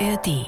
ARD. 0.00 0.46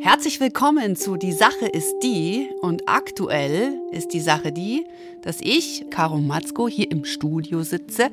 Herzlich 0.00 0.38
willkommen 0.38 0.94
zu 0.94 1.16
Die 1.16 1.32
Sache 1.32 1.66
ist 1.66 1.96
die 2.04 2.48
und 2.60 2.88
aktuell 2.88 3.72
ist 3.90 4.12
die 4.12 4.20
Sache 4.20 4.52
die, 4.52 4.86
dass 5.22 5.40
ich, 5.40 5.86
Caro 5.90 6.18
Matzko, 6.18 6.68
hier 6.68 6.88
im 6.92 7.04
Studio 7.04 7.64
sitze 7.64 8.10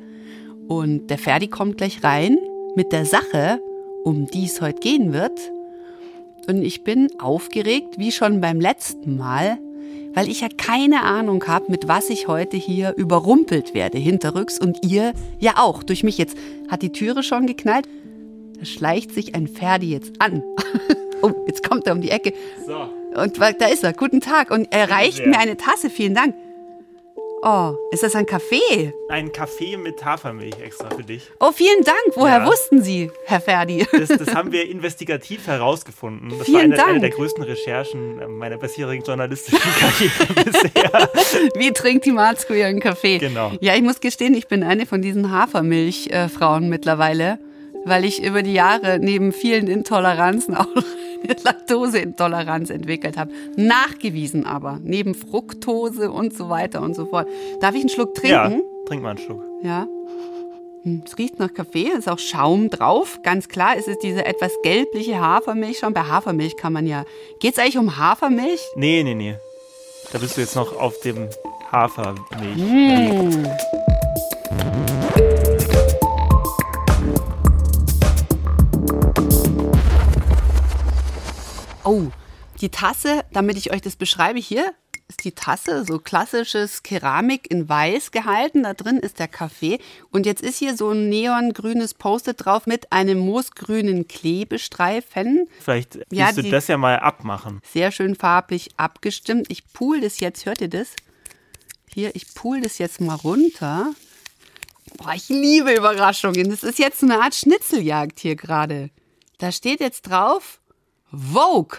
und 0.66 1.06
der 1.06 1.18
Ferdi 1.18 1.46
kommt 1.46 1.76
gleich 1.76 2.02
rein 2.02 2.36
mit 2.74 2.90
der 2.90 3.06
Sache, 3.06 3.60
um 4.02 4.26
die 4.26 4.46
es 4.46 4.60
heute 4.60 4.80
gehen 4.80 5.12
wird. 5.12 5.52
Und 6.48 6.62
ich 6.62 6.82
bin 6.82 7.08
aufgeregt, 7.20 7.98
wie 7.98 8.10
schon 8.10 8.40
beim 8.40 8.60
letzten 8.60 9.16
Mal, 9.16 9.58
weil 10.14 10.28
ich 10.28 10.40
ja 10.40 10.48
keine 10.48 11.02
Ahnung 11.04 11.46
habe, 11.46 11.70
mit 11.70 11.86
was 11.86 12.10
ich 12.10 12.26
heute 12.26 12.56
hier 12.56 12.94
überrumpelt 12.96 13.72
werde, 13.72 13.98
hinterrücks 13.98 14.58
und 14.58 14.84
ihr 14.84 15.12
ja 15.38 15.58
auch, 15.58 15.84
durch 15.84 16.02
mich. 16.02 16.18
Jetzt 16.18 16.36
hat 16.68 16.82
die 16.82 16.90
Türe 16.90 17.22
schon 17.22 17.46
geknallt. 17.46 17.86
Da 18.58 18.64
schleicht 18.64 19.12
sich 19.12 19.34
ein 19.34 19.48
Ferdi 19.48 19.90
jetzt 19.90 20.12
an. 20.20 20.42
oh, 21.22 21.32
jetzt 21.46 21.68
kommt 21.68 21.86
er 21.86 21.92
um 21.94 22.00
die 22.00 22.10
Ecke. 22.10 22.32
So. 22.66 22.88
Und 23.20 23.38
da 23.38 23.66
ist 23.68 23.84
er. 23.84 23.92
Guten 23.92 24.20
Tag. 24.20 24.50
Und 24.50 24.68
er 24.72 24.90
reicht 24.90 25.24
mir 25.26 25.38
eine 25.38 25.56
Tasse. 25.56 25.90
Vielen 25.90 26.14
Dank. 26.14 26.34
Oh, 27.42 27.74
ist 27.92 28.02
das 28.02 28.14
ein 28.16 28.24
Kaffee? 28.26 28.92
Ein 29.08 29.30
Kaffee 29.30 29.76
mit 29.76 30.04
Hafermilch 30.04 30.58
extra 30.58 30.88
für 30.90 31.02
dich. 31.04 31.30
Oh, 31.38 31.52
vielen 31.52 31.84
Dank. 31.84 31.98
Woher 32.14 32.38
Ja. 32.38 32.46
wussten 32.46 32.82
Sie, 32.82 33.10
Herr 33.26 33.40
Ferdi? 33.40 33.86
Das, 33.92 34.08
das 34.08 34.34
haben 34.34 34.50
wir 34.52 34.68
investigativ 34.68 35.46
herausgefunden. 35.46 36.30
Das 36.30 36.46
Vielen 36.46 36.54
war 36.56 36.62
eine, 36.62 36.74
eine 36.74 36.90
Dank. 36.92 37.00
der 37.02 37.10
größten 37.10 37.44
Recherchen 37.44 38.20
äh, 38.20 38.26
meiner 38.26 38.56
bisherigen 38.56 39.04
journalistischen 39.04 39.60
Karriere 39.78 40.50
bisher. 40.50 41.10
Wie 41.56 41.72
trinkt 41.72 42.06
die 42.06 42.12
Marzko 42.12 42.54
ihren 42.54 42.80
Kaffee? 42.80 43.18
Genau. 43.18 43.52
Ja, 43.60 43.76
ich 43.76 43.82
muss 43.82 44.00
gestehen, 44.00 44.34
ich 44.34 44.48
bin 44.48 44.64
eine 44.64 44.86
von 44.86 45.02
diesen 45.02 45.30
Hafermilchfrauen 45.30 46.68
mittlerweile, 46.68 47.38
weil 47.86 48.04
ich 48.04 48.22
über 48.22 48.42
die 48.42 48.52
Jahre 48.52 48.98
neben 49.00 49.32
vielen 49.32 49.68
Intoleranzen 49.68 50.54
auch 50.56 50.66
eine 50.74 51.36
Laktoseintoleranz 51.42 52.70
entwickelt 52.70 53.16
habe. 53.16 53.32
Nachgewiesen 53.56 54.44
aber, 54.46 54.78
neben 54.82 55.14
Fructose 55.14 56.10
und 56.10 56.36
so 56.36 56.48
weiter 56.48 56.82
und 56.82 56.94
so 56.94 57.06
fort. 57.06 57.28
Darf 57.60 57.74
ich 57.74 57.80
einen 57.80 57.88
Schluck 57.88 58.22
Ja, 58.22 58.48
trinken? 58.48 58.64
trink 58.86 59.02
mal 59.02 59.10
einen 59.10 59.18
Schluck. 59.18 59.42
Ja. 59.62 59.86
Hm, 60.82 61.02
Es 61.06 61.16
riecht 61.18 61.38
nach 61.38 61.52
Kaffee, 61.52 61.88
ist 61.96 62.08
auch 62.08 62.18
Schaum 62.18 62.70
drauf. 62.70 63.20
Ganz 63.22 63.48
klar, 63.48 63.74
es 63.78 63.88
ist 63.88 64.02
diese 64.02 64.24
etwas 64.24 64.52
gelbliche 64.62 65.18
Hafermilch 65.20 65.78
schon. 65.78 65.94
Bei 65.94 66.02
Hafermilch 66.02 66.56
kann 66.56 66.72
man 66.72 66.86
ja. 66.86 67.04
Geht 67.40 67.54
es 67.54 67.58
eigentlich 67.58 67.78
um 67.78 67.96
Hafermilch? 67.96 68.60
Nee, 68.76 69.02
nee, 69.02 69.14
nee. 69.14 69.34
Da 70.12 70.18
bist 70.18 70.36
du 70.36 70.40
jetzt 70.42 70.54
noch 70.54 70.78
auf 70.78 71.00
dem 71.00 71.28
Hafermilch. 71.72 72.56
Hm. 72.56 73.46
Oh, 81.86 82.10
die 82.60 82.70
Tasse, 82.70 83.24
damit 83.32 83.56
ich 83.56 83.72
euch 83.72 83.80
das 83.80 83.94
beschreibe, 83.94 84.40
hier 84.40 84.74
ist 85.08 85.22
die 85.22 85.30
Tasse, 85.30 85.84
so 85.84 86.00
klassisches 86.00 86.82
Keramik 86.82 87.48
in 87.48 87.68
weiß 87.68 88.10
gehalten. 88.10 88.64
Da 88.64 88.74
drin 88.74 88.98
ist 88.98 89.20
der 89.20 89.28
Kaffee. 89.28 89.78
Und 90.10 90.26
jetzt 90.26 90.42
ist 90.42 90.58
hier 90.58 90.76
so 90.76 90.90
ein 90.90 91.08
neongrünes 91.08 91.94
Post-it 91.94 92.44
drauf 92.44 92.66
mit 92.66 92.90
einem 92.90 93.18
moosgrünen 93.18 94.08
Klebestreifen. 94.08 95.46
Vielleicht 95.60 95.98
Ja, 96.10 96.26
willst 96.34 96.38
du 96.38 96.50
das 96.50 96.66
ja 96.66 96.76
mal 96.76 96.98
abmachen. 96.98 97.60
Sehr 97.72 97.92
schön 97.92 98.16
farblich 98.16 98.70
abgestimmt. 98.76 99.46
Ich 99.48 99.72
pool 99.72 100.00
das 100.00 100.18
jetzt, 100.18 100.44
hört 100.44 100.60
ihr 100.60 100.70
das? 100.70 100.88
Hier, 101.94 102.16
ich 102.16 102.34
pool 102.34 102.60
das 102.60 102.78
jetzt 102.78 103.00
mal 103.00 103.14
runter. 103.14 103.92
Boah, 104.96 105.14
ich 105.14 105.28
liebe 105.28 105.72
Überraschungen. 105.72 106.50
Das 106.50 106.64
ist 106.64 106.80
jetzt 106.80 106.98
so 106.98 107.06
eine 107.06 107.22
Art 107.22 107.36
Schnitzeljagd 107.36 108.18
hier 108.18 108.34
gerade. 108.34 108.90
Da 109.38 109.52
steht 109.52 109.78
jetzt 109.78 110.02
drauf 110.02 110.58
Vogue. 111.16 111.78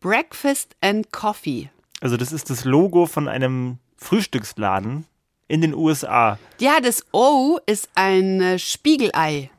Breakfast 0.00 0.74
and 0.80 1.12
Coffee. 1.12 1.70
Also 2.00 2.16
das 2.16 2.32
ist 2.32 2.50
das 2.50 2.64
Logo 2.64 3.06
von 3.06 3.28
einem 3.28 3.78
Frühstücksladen 3.96 5.06
in 5.46 5.60
den 5.60 5.74
USA. 5.74 6.38
Ja, 6.58 6.80
das 6.80 7.04
O 7.12 7.58
ist 7.66 7.88
ein 7.94 8.40
äh, 8.40 8.58
Spiegelei. 8.58 9.50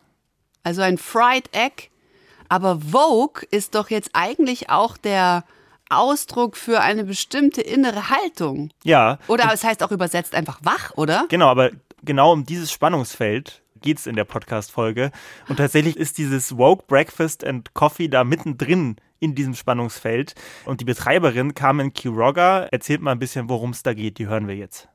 Also 0.63 0.81
ein 0.81 0.97
Fried 0.97 1.49
Egg. 1.55 1.89
Aber 2.49 2.79
Vogue 2.81 3.43
ist 3.49 3.75
doch 3.75 3.89
jetzt 3.89 4.09
eigentlich 4.13 4.69
auch 4.69 4.97
der 4.97 5.45
Ausdruck 5.89 6.57
für 6.57 6.81
eine 6.81 7.05
bestimmte 7.05 7.61
innere 7.61 8.09
Haltung. 8.09 8.71
Ja, 8.83 9.19
Oder 9.27 9.51
es 9.53 9.63
heißt 9.63 9.83
auch 9.83 9.91
übersetzt 9.91 10.35
einfach 10.35 10.59
wach, 10.63 10.91
oder? 10.95 11.25
Genau, 11.29 11.47
aber 11.47 11.71
genau 12.03 12.33
um 12.33 12.45
dieses 12.45 12.71
Spannungsfeld 12.71 13.61
geht 13.81 13.97
es 13.97 14.07
in 14.07 14.15
der 14.15 14.25
Podcast-Folge. 14.25 15.11
Und 15.49 15.57
tatsächlich 15.57 15.97
ist 15.97 16.17
dieses 16.17 16.57
Woke 16.57 16.85
Breakfast 16.87 17.43
and 17.43 17.73
Coffee 17.73 18.07
da 18.07 18.23
mittendrin 18.23 18.95
in 19.19 19.35
diesem 19.35 19.53
Spannungsfeld. 19.53 20.35
Und 20.65 20.81
die 20.81 20.85
Betreiberin 20.85 21.53
Carmen 21.53 21.93
Quiroga 21.93 22.67
erzählt 22.71 23.01
mal 23.01 23.11
ein 23.11 23.19
bisschen, 23.19 23.49
worum 23.49 23.71
es 23.71 23.83
da 23.83 23.93
geht. 23.93 24.17
Die 24.17 24.27
hören 24.27 24.47
wir 24.47 24.55
jetzt. 24.55 24.87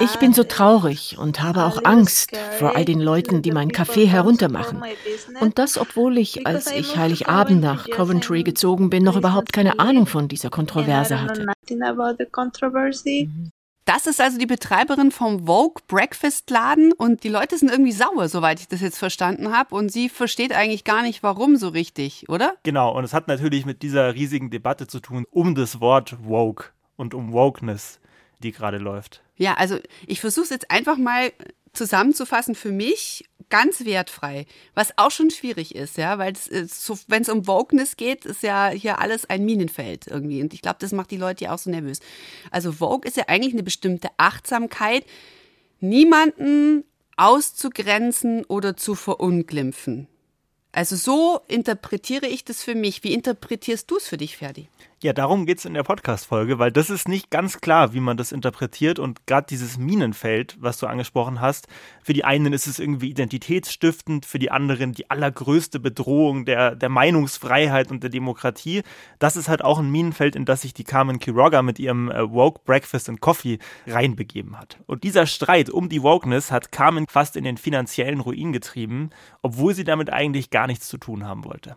Ich 0.00 0.16
bin 0.18 0.34
so 0.34 0.44
traurig 0.44 1.16
und 1.18 1.42
habe 1.42 1.64
auch 1.64 1.82
Angst 1.84 2.36
vor 2.58 2.76
all 2.76 2.84
den 2.84 3.00
Leuten, 3.00 3.40
die 3.40 3.50
meinen 3.50 3.72
Kaffee 3.72 4.04
heruntermachen. 4.06 4.82
Und 5.40 5.58
das, 5.58 5.78
obwohl 5.78 6.18
ich, 6.18 6.46
als 6.46 6.70
ich 6.70 6.98
Heiligabend 6.98 7.62
nach 7.62 7.88
Coventry 7.88 8.42
gezogen 8.42 8.90
bin, 8.90 9.04
noch 9.04 9.16
überhaupt 9.16 9.54
keine 9.54 9.78
Ahnung 9.78 10.06
von 10.06 10.28
dieser 10.28 10.50
Kontroverse 10.50 11.22
hatte. 11.22 11.46
Das 13.86 14.08
ist 14.08 14.20
also 14.20 14.36
die 14.36 14.46
Betreiberin 14.46 15.12
vom 15.12 15.46
Vogue 15.46 15.80
Breakfast 15.86 16.50
Laden 16.50 16.92
und 16.92 17.22
die 17.22 17.28
Leute 17.28 17.56
sind 17.56 17.70
irgendwie 17.70 17.92
sauer, 17.92 18.28
soweit 18.28 18.58
ich 18.58 18.66
das 18.66 18.80
jetzt 18.80 18.98
verstanden 18.98 19.56
habe. 19.56 19.76
Und 19.76 19.90
sie 19.90 20.08
versteht 20.08 20.52
eigentlich 20.52 20.82
gar 20.82 21.02
nicht, 21.02 21.22
warum 21.22 21.56
so 21.56 21.68
richtig, 21.68 22.28
oder? 22.28 22.54
Genau, 22.64 22.92
und 22.92 23.04
es 23.04 23.14
hat 23.14 23.28
natürlich 23.28 23.64
mit 23.64 23.82
dieser 23.82 24.12
riesigen 24.14 24.50
Debatte 24.50 24.88
zu 24.88 24.98
tun 24.98 25.24
um 25.30 25.54
das 25.54 25.80
Wort 25.80 26.16
Woke 26.24 26.72
und 26.96 27.14
um 27.14 27.32
Wokeness, 27.32 28.00
die 28.42 28.50
gerade 28.50 28.78
läuft. 28.78 29.22
Ja, 29.36 29.54
also 29.54 29.78
ich 30.08 30.20
versuche 30.20 30.46
es 30.46 30.50
jetzt 30.50 30.70
einfach 30.72 30.96
mal 30.96 31.32
zusammenzufassen 31.72 32.56
für 32.56 32.72
mich 32.72 33.28
ganz 33.48 33.84
wertfrei, 33.84 34.46
was 34.74 34.96
auch 34.96 35.10
schon 35.10 35.30
schwierig 35.30 35.74
ist, 35.74 35.96
ja, 35.96 36.18
weil 36.18 36.32
ist 36.32 36.84
so, 36.84 36.98
wenn 37.06 37.22
es 37.22 37.28
um 37.28 37.46
Wokeness 37.46 37.96
geht, 37.96 38.24
ist 38.24 38.42
ja 38.42 38.68
hier 38.68 39.00
alles 39.00 39.28
ein 39.28 39.44
Minenfeld 39.44 40.06
irgendwie 40.06 40.42
und 40.42 40.52
ich 40.52 40.62
glaube, 40.62 40.78
das 40.80 40.92
macht 40.92 41.10
die 41.10 41.16
Leute 41.16 41.44
ja 41.44 41.54
auch 41.54 41.58
so 41.58 41.70
nervös. 41.70 42.00
Also 42.50 42.72
Vogue 42.72 43.06
ist 43.06 43.16
ja 43.16 43.24
eigentlich 43.28 43.52
eine 43.52 43.62
bestimmte 43.62 44.08
Achtsamkeit, 44.16 45.04
niemanden 45.80 46.84
auszugrenzen 47.16 48.44
oder 48.44 48.76
zu 48.76 48.94
verunglimpfen. 48.94 50.08
Also 50.72 50.96
so 50.96 51.40
interpretiere 51.48 52.26
ich 52.26 52.44
das 52.44 52.62
für 52.62 52.74
mich. 52.74 53.02
Wie 53.02 53.14
interpretierst 53.14 53.90
du 53.90 53.96
es 53.96 54.06
für 54.08 54.18
dich, 54.18 54.36
Ferdi? 54.36 54.68
Ja, 55.02 55.12
darum 55.12 55.44
geht 55.44 55.58
es 55.58 55.66
in 55.66 55.74
der 55.74 55.82
Podcast-Folge, 55.82 56.58
weil 56.58 56.72
das 56.72 56.88
ist 56.88 57.06
nicht 57.06 57.30
ganz 57.30 57.60
klar, 57.60 57.92
wie 57.92 58.00
man 58.00 58.16
das 58.16 58.32
interpretiert. 58.32 58.98
Und 58.98 59.26
gerade 59.26 59.46
dieses 59.46 59.76
Minenfeld, 59.76 60.56
was 60.58 60.78
du 60.78 60.86
angesprochen 60.86 61.42
hast, 61.42 61.68
für 62.02 62.14
die 62.14 62.24
einen 62.24 62.54
ist 62.54 62.66
es 62.66 62.78
irgendwie 62.78 63.10
identitätsstiftend, 63.10 64.24
für 64.24 64.38
die 64.38 64.50
anderen 64.50 64.92
die 64.92 65.10
allergrößte 65.10 65.80
Bedrohung 65.80 66.46
der, 66.46 66.74
der 66.74 66.88
Meinungsfreiheit 66.88 67.90
und 67.90 68.04
der 68.04 68.08
Demokratie. 68.08 68.84
Das 69.18 69.36
ist 69.36 69.50
halt 69.50 69.62
auch 69.62 69.78
ein 69.80 69.90
Minenfeld, 69.90 70.34
in 70.34 70.46
das 70.46 70.62
sich 70.62 70.72
die 70.72 70.84
Carmen 70.84 71.18
Quiroga 71.18 71.60
mit 71.60 71.78
ihrem 71.78 72.10
äh, 72.10 72.32
Woke 72.32 72.62
Breakfast 72.64 73.10
and 73.10 73.20
Coffee 73.20 73.58
reinbegeben 73.86 74.58
hat. 74.58 74.78
Und 74.86 75.04
dieser 75.04 75.26
Streit 75.26 75.68
um 75.68 75.90
die 75.90 76.02
Wokeness 76.02 76.50
hat 76.50 76.72
Carmen 76.72 77.04
fast 77.06 77.36
in 77.36 77.44
den 77.44 77.58
finanziellen 77.58 78.20
Ruin 78.20 78.54
getrieben, 78.54 79.10
obwohl 79.42 79.74
sie 79.74 79.84
damit 79.84 80.10
eigentlich 80.10 80.48
gar 80.48 80.66
nichts 80.66 80.88
zu 80.88 80.96
tun 80.96 81.26
haben 81.26 81.44
wollte. 81.44 81.76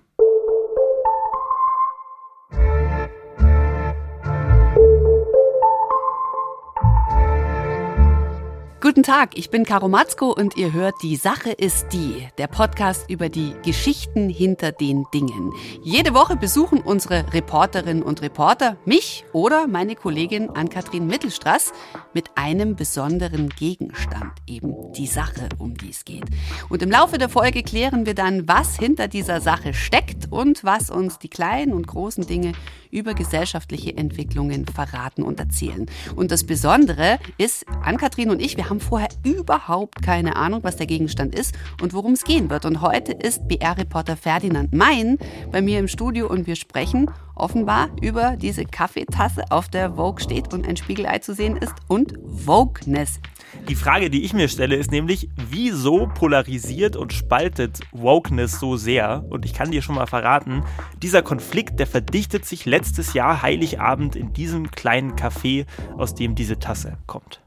Guten 8.90 9.04
Tag, 9.04 9.38
ich 9.38 9.52
bin 9.52 9.66
Caro 9.66 9.88
Matzko 9.88 10.34
und 10.34 10.58
ihr 10.58 10.74
hört 10.74 10.96
Die 11.04 11.16
Sache 11.16 11.52
ist 11.52 11.90
die, 11.94 12.28
der 12.40 12.48
Podcast 12.48 13.08
über 13.08 13.30
die 13.30 13.54
Geschichten 13.64 14.30
hinter 14.30 14.72
den 14.72 15.06
Dingen. 15.14 15.54
Jede 15.84 16.16
Woche 16.16 16.36
besuchen 16.36 16.82
unsere 16.82 17.32
Reporterinnen 17.32 18.02
und 18.02 18.24
Reporter 18.24 18.78
mich 18.86 19.26
oder 19.32 19.68
meine 19.68 19.94
Kollegin 19.94 20.50
Ann-Kathrin 20.50 21.06
Mittelstraß 21.06 21.72
mit 22.16 22.32
einem 22.34 22.76
besonderen 22.76 23.50
Gegenstand, 23.50 24.32
eben 24.48 24.92
die 24.94 25.06
Sache, 25.06 25.50
um 25.60 25.78
die 25.78 25.92
es 25.92 26.04
geht. 26.04 26.26
Und 26.70 26.82
im 26.82 26.90
Laufe 26.90 27.20
der 27.20 27.30
Folge 27.30 27.62
klären 27.62 28.08
wir 28.08 28.16
dann, 28.16 28.48
was 28.48 28.76
hinter 28.76 29.08
dieser 29.08 29.40
Sache 29.40 29.76
steckt 29.76 30.32
und 30.32 30.64
was 30.64 30.90
uns 30.90 31.20
die 31.20 31.30
kleinen 31.30 31.74
und 31.74 31.86
großen 31.86 32.26
Dinge 32.26 32.54
über 32.92 33.14
gesellschaftliche 33.14 33.96
Entwicklungen 33.96 34.66
verraten 34.66 35.24
und 35.24 35.40
erzählen. 35.40 35.86
Und 36.16 36.32
das 36.32 36.44
Besondere 36.44 37.20
ist, 37.38 37.66
Ann-Kathrin 37.84 38.30
und 38.30 38.42
ich, 38.42 38.58
wir 38.58 38.70
haben 38.70 38.80
vorher 38.80 39.10
überhaupt 39.24 40.02
keine 40.02 40.36
Ahnung, 40.36 40.64
was 40.64 40.78
der 40.78 40.88
Gegenstand 40.88 41.36
ist 41.36 41.56
und 41.82 41.94
worum 41.94 42.14
es 42.14 42.24
gehen 42.24 42.50
wird. 42.50 42.66
Und 42.66 42.82
heute 42.82 43.14
ist 43.14 43.48
BR-Reporter 43.48 44.18
Ferdinand 44.18 44.74
Mein 44.74 45.18
bei 45.52 45.62
mir 45.62 45.80
im 45.80 45.88
Studio 45.88 46.28
und 46.28 46.48
wir 46.48 46.56
sprechen 46.56 47.10
offenbar 47.36 47.90
über 48.02 48.36
diese 48.36 48.66
Kaffeetasse, 48.66 49.44
auf 49.50 49.70
der 49.70 49.94
Vogue 49.94 50.22
steht 50.22 50.54
und 50.54 50.68
ein 50.68 50.78
Spiegelei 50.78 51.20
zu 51.20 51.34
sehen 51.34 51.58
ist 51.58 51.74
und 51.88 52.14
Wokeness. 52.22 53.20
Die 53.68 53.76
Frage, 53.76 54.10
die 54.10 54.24
ich 54.24 54.34
mir 54.34 54.48
stelle, 54.48 54.76
ist 54.76 54.92
nämlich, 54.92 55.30
wieso 55.36 56.08
polarisiert 56.08 56.96
und 56.96 57.14
spaltet 57.14 57.80
Wokeness 57.92 58.60
so 58.60 58.78
sehr? 58.78 59.26
Und 59.30 59.46
ich 59.46 59.54
kann 59.54 59.72
dir 59.72 59.82
schon 59.82 59.96
mal 59.96 60.08
verraten, 60.08 60.64
dieser 61.02 61.22
Konflikt, 61.22 61.80
der 61.80 61.88
verdichtet 61.88 62.46
sich 62.46 62.66
letztes 62.66 63.14
Jahr 63.14 63.42
Heiligabend 63.42 64.16
in 64.16 64.34
diesem 64.34 64.72
kleinen 64.72 65.14
Café, 65.16 65.66
aus 65.98 66.16
dem 66.16 66.36
diese 66.36 66.60
Tasse 66.60 66.98
kommt. 67.06 67.42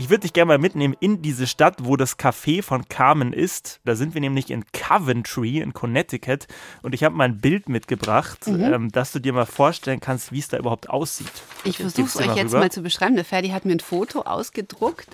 Ich 0.00 0.08
würde 0.08 0.22
dich 0.22 0.32
gerne 0.32 0.48
mal 0.48 0.58
mitnehmen 0.58 0.96
in 0.98 1.20
diese 1.20 1.46
Stadt, 1.46 1.84
wo 1.84 1.94
das 1.94 2.18
Café 2.18 2.62
von 2.62 2.88
Carmen 2.88 3.34
ist. 3.34 3.80
Da 3.84 3.94
sind 3.94 4.14
wir 4.14 4.22
nämlich 4.22 4.50
in 4.50 4.64
Coventry 4.72 5.58
in 5.58 5.74
Connecticut 5.74 6.46
und 6.80 6.94
ich 6.94 7.04
habe 7.04 7.14
mal 7.14 7.24
ein 7.24 7.38
Bild 7.38 7.68
mitgebracht, 7.68 8.46
mhm. 8.46 8.62
ähm, 8.62 8.92
dass 8.92 9.12
du 9.12 9.18
dir 9.18 9.34
mal 9.34 9.44
vorstellen 9.44 10.00
kannst, 10.00 10.32
wie 10.32 10.38
es 10.38 10.48
da 10.48 10.56
überhaupt 10.56 10.88
aussieht. 10.88 11.30
Ich 11.64 11.76
versuche 11.76 12.06
es 12.06 12.16
euch 12.16 12.34
jetzt 12.34 12.54
mal 12.54 12.72
zu 12.72 12.80
beschreiben. 12.80 13.14
Der 13.14 13.26
Ferdi 13.26 13.50
hat 13.50 13.66
mir 13.66 13.72
ein 13.72 13.80
Foto 13.80 14.22
ausgedruckt. 14.22 15.06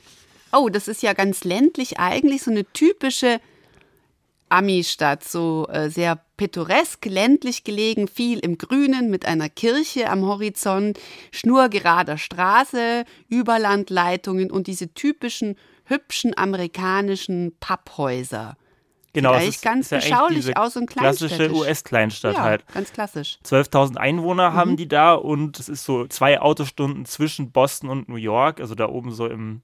Oh, 0.53 0.69
das 0.69 0.87
ist 0.87 1.03
ja 1.03 1.15
ganz 1.15 1.43
ländlich 1.43 1.99
eigentlich, 1.99 2.45
so 2.45 2.53
eine 2.53 2.65
typische 2.65 3.41
Ami-Stadt, 4.49 5.25
so 5.25 5.67
äh, 5.69 5.91
sehr 5.91 6.21
pittoresk, 6.37 7.05
ländlich 7.07 7.65
gelegen, 7.65 8.09
viel 8.09 8.39
im 8.39 8.59
Grünen 8.59 9.11
mit 9.11 9.27
einer 9.27 9.49
Kirche 9.49 10.11
am 10.11 10.25
Horizont, 10.25 10.99
schnurgerader 11.33 12.19
Straße, 12.19 13.05
Überlandleitungen 13.29 14.51
und 14.51 14.67
diese 14.67 14.93
typischen 14.95 15.57
hübschen 15.85 16.37
amerikanischen 16.37 17.57
Papphäuser. 17.61 18.57
Genau, 19.17 19.33
Sieht 19.33 19.43
eigentlich 19.43 19.61
ganz 19.63 19.91
ja 19.91 19.99
beschaulich 19.99 20.57
aus 20.59 20.77
und 20.77 20.91
Klassische 20.91 21.51
US-Kleinstadt 21.51 22.35
ja, 22.35 22.43
halt. 22.43 22.67
Ganz 22.75 22.93
klassisch. 22.93 23.39
12.000 23.47 23.97
Einwohner 23.97 24.51
mhm. 24.51 24.55
haben 24.55 24.77
die 24.77 24.89
da 24.89 25.15
und 25.15 25.59
es 25.59 25.71
ist 25.71 25.85
so 25.85 26.07
zwei 26.07 26.39
Autostunden 26.39 27.07
zwischen 27.07 27.51
Boston 27.51 27.89
und 27.89 28.11
New 28.11 28.17
York, 28.17 28.61
also 28.61 28.75
da 28.75 28.91
oben 28.91 29.13
so 29.13 29.27
im 29.27 29.63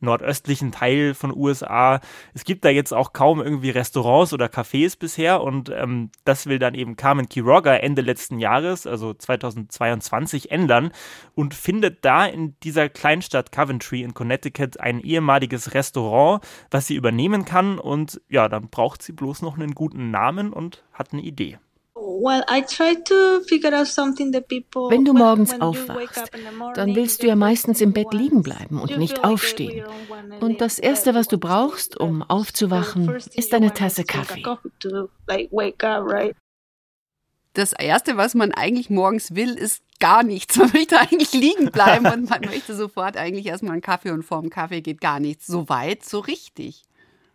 nordöstlichen 0.00 0.72
Teil 0.72 1.14
von 1.14 1.34
USA. 1.36 2.00
Es 2.34 2.44
gibt 2.44 2.64
da 2.64 2.68
jetzt 2.68 2.92
auch 2.92 3.12
kaum 3.12 3.40
irgendwie 3.40 3.70
Restaurants 3.70 4.32
oder 4.32 4.46
Cafés 4.46 4.98
bisher 4.98 5.42
und 5.42 5.70
ähm, 5.70 6.10
das 6.24 6.46
will 6.46 6.58
dann 6.58 6.74
eben 6.74 6.96
Carmen 6.96 7.28
Quiroga 7.28 7.74
Ende 7.74 8.02
letzten 8.02 8.38
Jahres, 8.38 8.86
also 8.86 9.14
2022, 9.14 10.50
ändern 10.50 10.90
und 11.34 11.54
findet 11.54 12.04
da 12.04 12.26
in 12.26 12.54
dieser 12.60 12.88
Kleinstadt 12.88 13.52
Coventry 13.52 14.02
in 14.02 14.14
Connecticut 14.14 14.78
ein 14.80 15.00
ehemaliges 15.00 15.74
Restaurant, 15.74 16.44
was 16.70 16.86
sie 16.86 16.94
übernehmen 16.94 17.44
kann 17.44 17.78
und 17.78 18.20
ja, 18.28 18.48
dann 18.48 18.68
braucht 18.68 19.02
sie 19.02 19.12
bloß 19.12 19.42
noch 19.42 19.56
einen 19.56 19.74
guten 19.74 20.10
Namen 20.10 20.52
und 20.52 20.84
hat 20.92 21.12
eine 21.12 21.22
Idee. 21.22 21.58
Wenn 24.90 25.04
du 25.04 25.12
morgens 25.12 25.60
aufwachst, 25.60 26.30
dann 26.74 26.94
willst 26.94 27.22
du 27.22 27.26
ja 27.26 27.36
meistens 27.36 27.80
im 27.80 27.92
Bett 27.92 28.12
liegen 28.12 28.42
bleiben 28.42 28.80
und 28.80 28.96
nicht 28.96 29.24
aufstehen. 29.24 29.84
Und 30.40 30.60
das 30.60 30.78
Erste, 30.78 31.14
was 31.14 31.28
du 31.28 31.38
brauchst, 31.38 31.98
um 31.98 32.22
aufzuwachen, 32.22 33.10
ist 33.34 33.52
eine 33.54 33.74
Tasse 33.74 34.04
Kaffee. 34.04 34.42
Das 37.54 37.72
Erste, 37.72 38.16
was 38.16 38.34
man 38.34 38.52
eigentlich 38.52 38.90
morgens 38.90 39.34
will, 39.34 39.54
ist 39.54 39.82
gar 39.98 40.22
nichts. 40.22 40.56
Man 40.56 40.70
möchte 40.72 41.00
eigentlich 41.00 41.32
liegen 41.32 41.70
bleiben 41.70 42.06
und 42.06 42.30
man 42.30 42.40
möchte 42.44 42.76
sofort 42.76 43.16
eigentlich 43.16 43.46
erstmal 43.46 43.72
einen 43.72 43.82
Kaffee 43.82 44.10
und 44.10 44.22
vorm 44.22 44.50
Kaffee 44.50 44.82
geht 44.82 45.00
gar 45.00 45.20
nichts. 45.20 45.46
So 45.46 45.68
weit, 45.68 46.04
so 46.04 46.20
richtig 46.20 46.82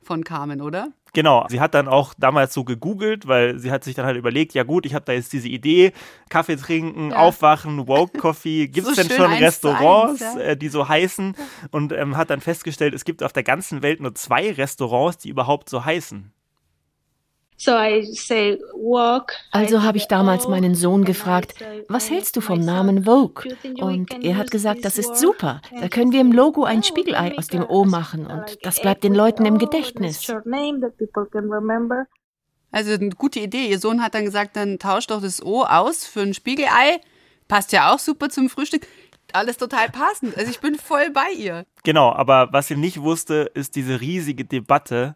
von 0.01 0.23
Carmen, 0.23 0.61
oder? 0.61 0.91
Genau, 1.13 1.45
sie 1.49 1.59
hat 1.59 1.73
dann 1.73 1.89
auch 1.89 2.13
damals 2.17 2.53
so 2.53 2.63
gegoogelt, 2.63 3.27
weil 3.27 3.59
sie 3.59 3.69
hat 3.69 3.83
sich 3.83 3.95
dann 3.95 4.05
halt 4.05 4.15
überlegt, 4.15 4.53
ja 4.53 4.63
gut, 4.63 4.85
ich 4.85 4.93
habe 4.93 5.03
da 5.03 5.11
jetzt 5.11 5.33
diese 5.33 5.49
Idee, 5.49 5.91
Kaffee 6.29 6.55
trinken, 6.55 7.11
ja. 7.11 7.17
aufwachen, 7.17 7.85
Woke 7.87 8.17
Coffee, 8.17 8.67
gibt 8.67 8.87
es 8.87 8.95
so 8.95 9.03
denn 9.03 9.17
schon 9.17 9.33
Restaurants, 9.33 10.21
eins, 10.21 10.35
ja. 10.35 10.41
äh, 10.41 10.57
die 10.57 10.69
so 10.69 10.87
heißen? 10.87 11.35
Und 11.71 11.91
ähm, 11.91 12.15
hat 12.15 12.29
dann 12.29 12.39
festgestellt, 12.39 12.93
es 12.93 13.03
gibt 13.03 13.23
auf 13.23 13.33
der 13.33 13.43
ganzen 13.43 13.81
Welt 13.81 13.99
nur 13.99 14.15
zwei 14.15 14.53
Restaurants, 14.53 15.17
die 15.17 15.29
überhaupt 15.29 15.67
so 15.67 15.83
heißen. 15.83 16.31
Also 19.51 19.83
habe 19.83 19.97
ich 19.97 20.07
damals 20.07 20.47
meinen 20.47 20.75
Sohn 20.75 21.03
gefragt, 21.05 21.55
was 21.87 22.09
hältst 22.09 22.35
du 22.35 22.41
vom 22.41 22.59
Namen 22.59 23.05
Vogue? 23.05 23.43
Und 23.79 24.23
er 24.23 24.37
hat 24.37 24.51
gesagt, 24.51 24.83
das 24.85 24.97
ist 24.97 25.17
super. 25.17 25.61
Da 25.79 25.87
können 25.87 26.11
wir 26.11 26.21
im 26.21 26.31
Logo 26.31 26.63
ein 26.63 26.83
Spiegelei 26.83 27.37
aus 27.37 27.47
dem 27.47 27.63
O 27.63 27.85
machen 27.85 28.25
und 28.25 28.57
das 28.63 28.81
bleibt 28.81 29.03
den 29.03 29.13
Leuten 29.13 29.45
im 29.45 29.57
Gedächtnis. 29.57 30.33
Also 32.71 32.93
eine 32.93 33.09
gute 33.09 33.39
Idee. 33.39 33.67
Ihr 33.67 33.79
Sohn 33.79 34.01
hat 34.01 34.15
dann 34.15 34.25
gesagt, 34.25 34.55
dann 34.55 34.79
tauscht 34.79 35.11
doch 35.11 35.21
das 35.21 35.43
O 35.43 35.63
aus 35.63 36.05
für 36.05 36.21
ein 36.21 36.33
Spiegelei. 36.33 37.01
Passt 37.47 37.73
ja 37.73 37.93
auch 37.93 37.99
super 37.99 38.29
zum 38.29 38.49
Frühstück 38.49 38.87
alles 39.33 39.57
total 39.57 39.89
passend. 39.89 40.37
Also 40.37 40.51
ich 40.51 40.59
bin 40.59 40.75
voll 40.75 41.09
bei 41.11 41.31
ihr. 41.31 41.65
Genau, 41.83 42.11
aber 42.11 42.49
was 42.51 42.67
sie 42.67 42.75
nicht 42.75 43.01
wusste, 43.01 43.51
ist 43.53 43.75
diese 43.75 44.01
riesige 44.01 44.45
Debatte 44.45 45.15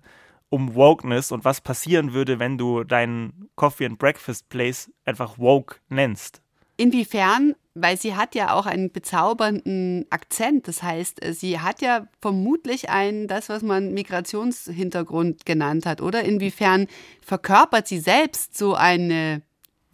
um 0.56 0.74
Wokeness 0.74 1.34
und 1.34 1.44
was 1.44 1.60
passieren 1.60 2.14
würde, 2.14 2.40
wenn 2.40 2.58
du 2.58 2.86
deinen 2.86 3.50
Coffee 3.58 3.86
and 3.86 4.00
Breakfast 4.00 4.48
Place 4.48 4.90
einfach 5.04 5.38
woke 5.38 5.76
nennst. 5.90 6.42
Inwiefern? 6.78 7.56
Weil 7.74 7.98
sie 7.98 8.16
hat 8.16 8.36
ja 8.36 8.54
auch 8.54 8.66
einen 8.66 8.90
bezaubernden 8.90 10.06
Akzent. 10.10 10.70
Das 10.70 10.82
heißt, 10.82 11.20
sie 11.32 11.60
hat 11.60 11.82
ja 11.82 12.08
vermutlich 12.22 12.90
einen, 12.90 13.28
das, 13.28 13.50
was 13.50 13.64
man 13.64 13.94
Migrationshintergrund 13.94 15.46
genannt 15.46 15.86
hat, 15.86 16.00
oder? 16.00 16.24
Inwiefern 16.24 16.88
verkörpert 17.22 17.90
sie 17.90 18.00
selbst 18.00 18.58
so 18.58 18.76
eine 18.76 19.42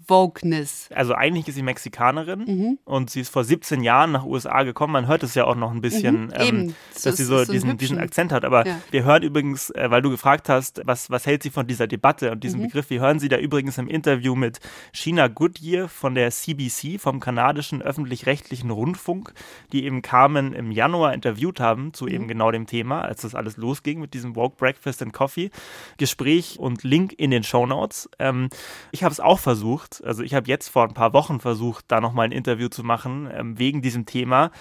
Wokeness. 0.07 0.89
Also 0.93 1.13
eigentlich 1.13 1.47
ist 1.47 1.55
sie 1.55 1.63
Mexikanerin 1.63 2.39
mhm. 2.45 2.79
und 2.85 3.09
sie 3.09 3.21
ist 3.21 3.29
vor 3.29 3.43
17 3.43 3.83
Jahren 3.83 4.11
nach 4.11 4.25
USA 4.25 4.63
gekommen. 4.63 4.93
Man 4.93 5.07
hört 5.07 5.23
es 5.23 5.35
ja 5.35 5.45
auch 5.45 5.55
noch 5.55 5.71
ein 5.71 5.81
bisschen, 5.81 6.25
mhm, 6.25 6.33
ähm, 6.33 6.75
dass 6.93 7.03
so, 7.03 7.11
sie 7.11 7.23
so, 7.23 7.43
so 7.43 7.51
diesen, 7.51 7.77
diesen, 7.77 7.99
Akzent 7.99 8.31
hat. 8.31 8.45
Aber 8.45 8.65
ja. 8.65 8.79
wir 8.91 9.03
hören 9.03 9.23
übrigens, 9.23 9.69
äh, 9.71 9.89
weil 9.89 10.01
du 10.01 10.09
gefragt 10.09 10.49
hast, 10.49 10.81
was, 10.85 11.09
was 11.09 11.25
hält 11.25 11.43
sie 11.43 11.49
von 11.49 11.67
dieser 11.67 11.87
Debatte 11.87 12.31
und 12.31 12.43
diesem 12.43 12.61
mhm. 12.61 12.65
Begriff, 12.67 12.89
wir 12.89 13.01
hören 13.01 13.19
sie 13.19 13.29
da 13.29 13.37
übrigens 13.37 13.77
im 13.77 13.87
Interview 13.87 14.35
mit 14.35 14.59
Sheena 14.91 15.27
Goodyear 15.27 15.87
von 15.87 16.15
der 16.15 16.31
CBC, 16.31 16.99
vom 16.99 17.19
kanadischen 17.19 17.81
öffentlich-rechtlichen 17.81 18.71
Rundfunk, 18.71 19.33
die 19.71 19.85
eben 19.85 20.01
Carmen 20.01 20.53
im 20.53 20.71
Januar 20.71 21.13
interviewt 21.13 21.59
haben 21.59 21.93
zu 21.93 22.07
eben 22.07 22.25
mhm. 22.25 22.29
genau 22.29 22.51
dem 22.51 22.65
Thema, 22.65 23.01
als 23.01 23.21
das 23.21 23.35
alles 23.35 23.57
losging 23.57 23.99
mit 23.99 24.13
diesem 24.13 24.35
Woke 24.35 24.55
Breakfast 24.57 25.01
and 25.01 25.13
Coffee. 25.13 25.51
Gespräch 25.97 26.57
und 26.59 26.83
Link 26.83 27.13
in 27.17 27.31
den 27.31 27.43
Show 27.43 27.65
Notes. 27.65 28.09
Ähm, 28.19 28.49
ich 28.91 29.03
habe 29.03 29.11
es 29.11 29.19
auch 29.19 29.39
versucht 29.39 30.00
also 30.03 30.23
ich 30.23 30.33
habe 30.33 30.47
jetzt 30.47 30.69
vor 30.69 30.83
ein 30.83 30.93
paar 30.93 31.13
Wochen 31.13 31.39
versucht, 31.39 31.85
da 31.87 32.01
nochmal 32.01 32.25
ein 32.25 32.31
Interview 32.31 32.67
zu 32.69 32.83
machen, 32.83 33.29
ähm, 33.33 33.57
wegen 33.57 33.81
diesem 33.81 34.05
Thema. 34.05 34.51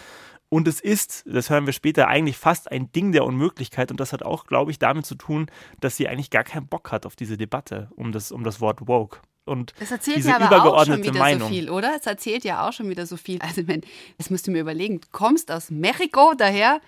Und 0.48 0.66
es 0.66 0.80
ist, 0.80 1.22
das 1.26 1.48
hören 1.48 1.66
wir 1.66 1.72
später, 1.72 2.08
eigentlich 2.08 2.36
fast 2.36 2.72
ein 2.72 2.90
Ding 2.90 3.12
der 3.12 3.24
Unmöglichkeit. 3.24 3.92
Und 3.92 4.00
das 4.00 4.12
hat 4.12 4.24
auch, 4.24 4.46
glaube 4.46 4.72
ich, 4.72 4.80
damit 4.80 5.06
zu 5.06 5.14
tun, 5.14 5.46
dass 5.80 5.96
sie 5.96 6.08
eigentlich 6.08 6.30
gar 6.30 6.42
keinen 6.42 6.66
Bock 6.66 6.90
hat 6.90 7.06
auf 7.06 7.14
diese 7.14 7.36
Debatte 7.36 7.88
um 7.94 8.10
das, 8.10 8.32
um 8.32 8.42
das 8.42 8.60
Wort 8.60 8.88
woke. 8.88 9.20
Und 9.44 9.72
das 9.78 9.92
erzählt 9.92 10.18
diese 10.18 10.30
ja 10.30 10.36
aber 10.36 10.46
übergeordnete 10.46 10.92
auch 10.92 10.96
schon 10.96 11.04
wieder 11.04 11.18
Meinung. 11.20 11.48
so 11.48 11.54
viel, 11.54 11.70
oder? 11.70 11.94
Es 11.96 12.06
erzählt 12.06 12.44
ja 12.44 12.68
auch 12.68 12.72
schon 12.72 12.88
wieder 12.88 13.06
so 13.06 13.16
viel. 13.16 13.40
Also, 13.40 13.66
wenn, 13.68 13.82
das 14.18 14.30
musst 14.30 14.46
du 14.46 14.50
mir 14.50 14.60
überlegen. 14.60 15.00
Du 15.00 15.08
kommst 15.12 15.50
aus 15.52 15.70
Mexiko 15.70 16.34
daher 16.36 16.80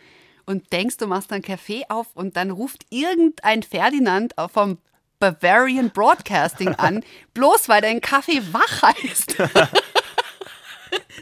und 0.45 0.73
denkst, 0.73 0.97
du 0.97 1.07
machst 1.07 1.33
einen 1.33 1.43
Kaffee 1.43 1.85
auf 1.89 2.09
und 2.15 2.37
dann 2.37 2.51
ruft 2.51 2.85
irgendein 2.91 3.63
Ferdinand 3.63 4.35
vom 4.53 4.79
Bavarian 5.23 5.91
Broadcasting 5.91 6.75
an, 6.75 7.05
bloß 7.33 7.69
weil 7.69 7.81
dein 7.81 8.01
Kaffee 8.01 8.43
wach 8.53 8.83
heißt. 8.83 9.39
das 9.39 9.61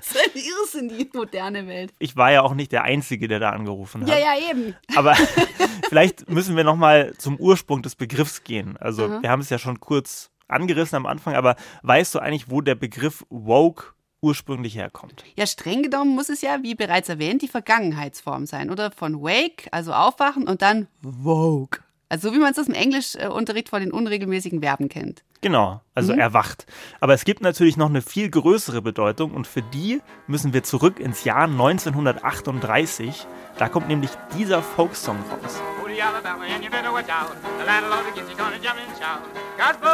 ist 0.00 0.16
ein 0.16 0.30
Irrsinn, 0.35 0.88
die 0.88 1.11
moderne 1.12 1.66
Welt. 1.66 1.92
Ich 1.99 2.16
war 2.16 2.33
ja 2.33 2.40
auch 2.40 2.54
nicht 2.54 2.73
der 2.73 2.83
Einzige, 2.85 3.28
der 3.28 3.40
da 3.40 3.50
angerufen 3.50 4.00
hat. 4.00 4.09
Ja, 4.09 4.16
ja, 4.19 4.50
eben. 4.50 4.75
Aber 4.97 5.14
vielleicht 5.90 6.30
müssen 6.30 6.57
wir 6.57 6.64
nochmal 6.64 7.12
zum 7.19 7.37
Ursprung 7.37 7.83
des 7.83 7.95
Begriffs 7.95 8.42
gehen. 8.42 8.78
Also, 8.78 9.07
mhm. 9.07 9.23
wir 9.23 9.28
haben 9.28 9.40
es 9.40 9.50
ja 9.50 9.59
schon 9.59 9.80
kurz 9.80 10.30
angerissen 10.49 10.97
am 10.97 11.04
Anfang, 11.04 11.35
aber 11.35 11.57
weißt 11.83 12.14
du 12.14 12.21
eigentlich, 12.21 12.50
wo 12.50 12.62
der 12.62 12.76
Begriff 12.76 13.26
woke 13.28 13.92
ursprünglich 14.23 14.76
herkommt. 14.76 15.25
Ja, 15.37 15.47
streng 15.47 15.83
genommen 15.83 16.14
muss 16.14 16.30
es 16.30 16.40
ja, 16.40 16.62
wie 16.62 16.75
bereits 16.75 17.11
erwähnt, 17.11 17.42
die 17.42 17.49
Vergangenheitsform 17.49 18.47
sein, 18.47 18.71
oder? 18.71 18.90
Von 18.92 19.21
wake, 19.21 19.69
also 19.73 19.92
aufwachen, 19.92 20.49
und 20.49 20.62
dann 20.62 20.88
woke, 21.02 21.83
also 22.11 22.29
so 22.29 22.35
wie 22.35 22.40
man 22.40 22.50
es 22.50 22.59
aus 22.59 22.67
dem 22.67 22.75
Englischunterricht 22.75 23.69
von 23.69 23.81
den 23.81 23.93
unregelmäßigen 23.93 24.61
Verben 24.61 24.88
kennt. 24.88 25.23
Genau, 25.43 25.81
also 25.95 26.12
mhm. 26.12 26.19
erwacht. 26.19 26.67
Aber 26.99 27.14
es 27.14 27.25
gibt 27.25 27.40
natürlich 27.40 27.76
noch 27.76 27.88
eine 27.88 28.02
viel 28.02 28.29
größere 28.29 28.83
Bedeutung 28.83 29.31
und 29.31 29.47
für 29.47 29.62
die 29.62 30.02
müssen 30.26 30.52
wir 30.52 30.64
zurück 30.64 30.99
ins 30.99 31.25
Jahr 31.25 31.45
1938. 31.45 33.26
Da 33.59 33.69
kommt 33.69 33.88
nämlich 33.88 34.11
dieser 34.37 34.61
Folksong 34.61 35.17
raus. 35.17 35.62
Booty 35.90 36.02
Alabama, 36.02 36.44
and 36.44 36.62
you 36.62 36.70
better 36.70 36.92
watch 36.92 37.09
out. 37.09 37.35
The 37.59 37.64
landlord 37.64 38.06
against 38.12 38.30
you 38.30 38.37
gonna 38.37 38.61
jump 38.61 38.78
and 38.78 38.97
shout. 38.97 39.23
Gospel, 39.59 39.90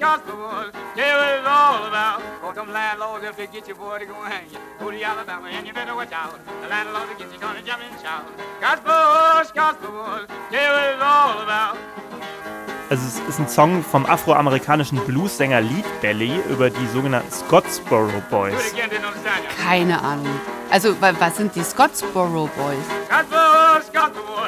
gospel, 0.00 0.34
tell 0.96 1.18
what 1.20 1.38
it's 1.38 1.46
all 1.46 1.86
about. 1.86 2.20
Cause 2.42 2.56
them 2.56 2.72
landlords, 2.72 3.24
if 3.24 3.36
they 3.36 3.46
get 3.46 3.68
you, 3.68 3.76
boy, 3.76 4.00
they 4.00 4.06
gonna 4.06 4.28
hang 4.28 4.50
you. 4.50 4.58
Booty 4.80 5.04
Alabama, 5.04 5.46
and 5.46 5.64
you 5.64 5.72
better 5.72 5.94
watch 5.94 6.10
out. 6.10 6.40
The 6.60 6.66
landlord 6.66 7.10
against 7.14 7.32
you 7.32 7.40
gonna 7.40 7.62
jump 7.62 7.82
and 7.88 8.00
shout. 8.02 8.26
Gospel, 8.60 9.54
gospel, 9.54 10.26
tell 10.50 10.72
what 10.74 10.92
it's 10.92 11.02
all 11.02 11.38
about. 11.40 11.78
Also 12.90 13.04
es 13.06 13.28
ist 13.28 13.38
ein 13.38 13.48
Song 13.48 13.84
vom 13.84 14.06
afroamerikanischen 14.06 14.98
Bluessänger 15.04 15.60
Lead 15.60 15.84
Belly 16.00 16.40
über 16.48 16.70
die 16.70 16.86
sogenannten 16.88 17.30
Scottsboro 17.30 18.22
Boys. 18.30 18.74
Keine 19.62 20.02
Ahnung. 20.02 20.40
Also 20.70 20.96
was 21.00 21.36
sind 21.36 21.54
die 21.54 21.62
Scottsboro 21.62 22.48
Boys? 22.56 22.84
Scottsboro, 23.06 23.80
Scottsboro, 23.82 24.47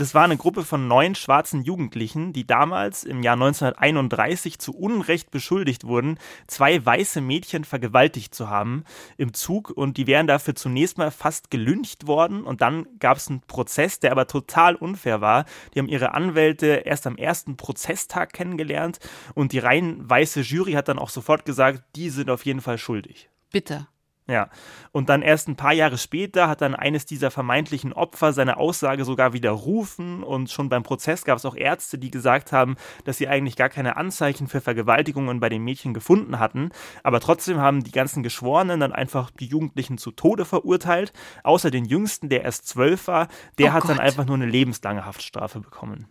Das 0.00 0.14
war 0.14 0.24
eine 0.24 0.38
Gruppe 0.38 0.64
von 0.64 0.88
neun 0.88 1.14
schwarzen 1.14 1.62
Jugendlichen, 1.62 2.32
die 2.32 2.46
damals 2.46 3.04
im 3.04 3.22
Jahr 3.22 3.34
1931 3.34 4.58
zu 4.58 4.74
Unrecht 4.74 5.30
beschuldigt 5.30 5.84
wurden, 5.84 6.18
zwei 6.46 6.82
weiße 6.82 7.20
Mädchen 7.20 7.64
vergewaltigt 7.64 8.34
zu 8.34 8.48
haben 8.48 8.84
im 9.18 9.34
Zug 9.34 9.68
und 9.68 9.98
die 9.98 10.06
wären 10.06 10.26
dafür 10.26 10.54
zunächst 10.54 10.96
mal 10.96 11.10
fast 11.10 11.50
gelüncht 11.50 12.06
worden 12.06 12.44
und 12.44 12.62
dann 12.62 12.86
gab 12.98 13.18
es 13.18 13.28
einen 13.28 13.42
Prozess, 13.42 14.00
der 14.00 14.12
aber 14.12 14.26
total 14.26 14.74
unfair 14.74 15.20
war. 15.20 15.44
Die 15.74 15.78
haben 15.78 15.88
ihre 15.88 16.14
Anwälte 16.14 16.66
erst 16.86 17.06
am 17.06 17.16
ersten 17.16 17.58
Prozesstag 17.58 18.32
kennengelernt 18.32 19.00
und 19.34 19.52
die 19.52 19.58
rein 19.58 20.08
weiße 20.08 20.40
Jury 20.40 20.72
hat 20.72 20.88
dann 20.88 20.98
auch 20.98 21.10
sofort 21.10 21.44
gesagt, 21.44 21.82
die 21.94 22.08
sind 22.08 22.30
auf 22.30 22.46
jeden 22.46 22.62
Fall 22.62 22.78
schuldig. 22.78 23.28
Bitte. 23.52 23.86
Ja, 24.26 24.48
und 24.92 25.08
dann 25.08 25.22
erst 25.22 25.48
ein 25.48 25.56
paar 25.56 25.72
Jahre 25.72 25.98
später 25.98 26.48
hat 26.48 26.60
dann 26.60 26.76
eines 26.76 27.04
dieser 27.04 27.32
vermeintlichen 27.32 27.92
Opfer 27.92 28.32
seine 28.32 28.58
Aussage 28.58 29.04
sogar 29.04 29.32
widerrufen 29.32 30.22
und 30.22 30.50
schon 30.50 30.68
beim 30.68 30.84
Prozess 30.84 31.24
gab 31.24 31.38
es 31.38 31.44
auch 31.44 31.56
Ärzte, 31.56 31.98
die 31.98 32.12
gesagt 32.12 32.52
haben, 32.52 32.76
dass 33.04 33.18
sie 33.18 33.26
eigentlich 33.26 33.56
gar 33.56 33.70
keine 33.70 33.96
Anzeichen 33.96 34.46
für 34.46 34.60
Vergewaltigungen 34.60 35.40
bei 35.40 35.48
den 35.48 35.64
Mädchen 35.64 35.94
gefunden 35.94 36.38
hatten, 36.38 36.70
aber 37.02 37.18
trotzdem 37.18 37.58
haben 37.58 37.82
die 37.82 37.90
ganzen 37.90 38.22
Geschworenen 38.22 38.78
dann 38.78 38.92
einfach 38.92 39.32
die 39.32 39.46
Jugendlichen 39.46 39.98
zu 39.98 40.12
Tode 40.12 40.44
verurteilt, 40.44 41.12
außer 41.42 41.72
den 41.72 41.84
Jüngsten, 41.84 42.28
der 42.28 42.44
erst 42.44 42.68
zwölf 42.68 43.08
war, 43.08 43.26
der 43.58 43.70
oh 43.70 43.72
hat 43.72 43.82
Gott. 43.82 43.90
dann 43.90 44.00
einfach 44.00 44.26
nur 44.26 44.36
eine 44.36 44.46
lebenslange 44.46 45.06
Haftstrafe 45.06 45.58
bekommen. 45.58 46.06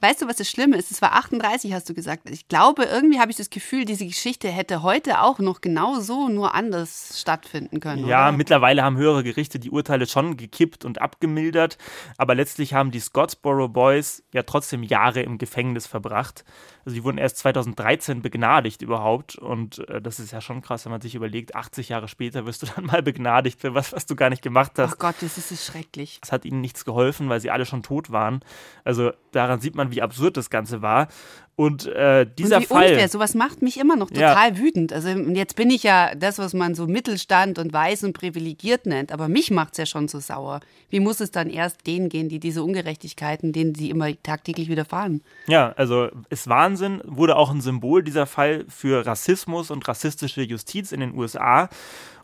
Weißt 0.00 0.22
du, 0.22 0.28
was 0.28 0.36
das 0.36 0.50
Schlimme 0.50 0.76
ist? 0.76 0.90
Es 0.90 1.00
war 1.00 1.14
38, 1.14 1.72
hast 1.72 1.88
du 1.88 1.94
gesagt. 1.94 2.28
Ich 2.30 2.48
glaube, 2.48 2.84
irgendwie 2.84 3.20
habe 3.20 3.30
ich 3.30 3.36
das 3.36 3.50
Gefühl, 3.50 3.84
diese 3.84 4.06
Geschichte 4.06 4.48
hätte 4.48 4.82
heute 4.82 5.20
auch 5.20 5.38
noch 5.38 5.60
genau 5.60 6.00
so, 6.00 6.28
nur 6.28 6.54
anders 6.54 7.18
stattfinden 7.20 7.80
können. 7.80 8.06
Ja, 8.06 8.28
oder? 8.28 8.36
mittlerweile 8.36 8.82
haben 8.82 8.96
höhere 8.96 9.24
Gerichte 9.24 9.58
die 9.58 9.70
Urteile 9.70 10.06
schon 10.06 10.36
gekippt 10.36 10.84
und 10.84 11.00
abgemildert, 11.00 11.78
aber 12.18 12.34
letztlich 12.34 12.74
haben 12.74 12.90
die 12.90 13.00
Scottsboro 13.00 13.68
Boys 13.68 14.22
ja 14.32 14.42
trotzdem 14.42 14.82
Jahre 14.82 15.22
im 15.22 15.38
Gefängnis 15.38 15.86
verbracht. 15.86 16.44
Also 16.84 16.96
die 16.96 17.04
wurden 17.04 17.18
erst 17.18 17.38
2013 17.38 18.20
begnadigt 18.20 18.82
überhaupt 18.82 19.36
und 19.36 19.88
äh, 19.88 20.02
das 20.02 20.20
ist 20.20 20.32
ja 20.32 20.40
schon 20.40 20.60
krass, 20.60 20.84
wenn 20.84 20.92
man 20.92 21.00
sich 21.00 21.14
überlegt, 21.14 21.54
80 21.54 21.88
Jahre 21.88 22.08
später 22.08 22.44
wirst 22.44 22.62
du 22.62 22.66
dann 22.74 22.84
mal 22.84 23.02
begnadigt 23.02 23.60
für 23.60 23.74
was, 23.74 23.92
was 23.92 24.06
du 24.06 24.16
gar 24.16 24.30
nicht 24.30 24.42
gemacht 24.42 24.72
hast. 24.76 24.94
Ach 24.94 24.98
Gott, 24.98 25.16
das 25.20 25.38
ist 25.38 25.64
schrecklich. 25.64 26.20
Es 26.22 26.30
hat 26.30 26.44
ihnen 26.44 26.60
nichts 26.60 26.84
geholfen, 26.84 27.28
weil 27.28 27.40
sie 27.40 27.50
alle 27.50 27.64
schon 27.64 27.82
tot 27.82 28.10
waren. 28.10 28.40
Also 28.84 29.12
daran 29.32 29.60
sieht 29.64 29.74
man, 29.74 29.90
wie 29.90 30.00
absurd 30.00 30.36
das 30.36 30.50
Ganze 30.50 30.80
war. 30.80 31.08
Und 31.56 31.86
äh, 31.86 32.26
dieser 32.26 32.56
und 32.56 32.62
wie 32.62 32.66
Fall. 32.66 32.88
Unfair. 32.90 33.08
Sowas 33.08 33.34
macht 33.34 33.62
mich 33.62 33.78
immer 33.78 33.94
noch 33.94 34.10
total 34.10 34.54
ja. 34.54 34.58
wütend. 34.58 34.92
Also 34.92 35.08
jetzt 35.08 35.54
bin 35.54 35.70
ich 35.70 35.84
ja 35.84 36.14
das, 36.14 36.38
was 36.38 36.52
man 36.52 36.74
so 36.74 36.86
Mittelstand 36.86 37.58
und 37.58 37.72
weiß 37.72 38.02
und 38.02 38.12
privilegiert 38.12 38.86
nennt, 38.86 39.12
aber 39.12 39.28
mich 39.28 39.52
macht 39.52 39.72
es 39.72 39.78
ja 39.78 39.86
schon 39.86 40.08
so 40.08 40.18
sauer. 40.18 40.60
Wie 40.90 40.98
muss 40.98 41.20
es 41.20 41.30
dann 41.30 41.48
erst 41.48 41.86
denen 41.86 42.08
gehen, 42.08 42.28
die 42.28 42.40
diese 42.40 42.64
Ungerechtigkeiten, 42.64 43.52
denen 43.52 43.74
sie 43.74 43.90
immer 43.90 44.10
tagtäglich 44.22 44.68
widerfahren? 44.68 45.22
Ja, 45.46 45.72
also 45.76 46.08
ist 46.28 46.48
Wahnsinn, 46.48 47.00
wurde 47.04 47.36
auch 47.36 47.50
ein 47.50 47.60
Symbol 47.60 48.02
dieser 48.02 48.26
Fall 48.26 48.64
für 48.68 49.06
Rassismus 49.06 49.70
und 49.70 49.86
rassistische 49.86 50.42
Justiz 50.42 50.90
in 50.90 51.00
den 51.00 51.14
USA. 51.14 51.68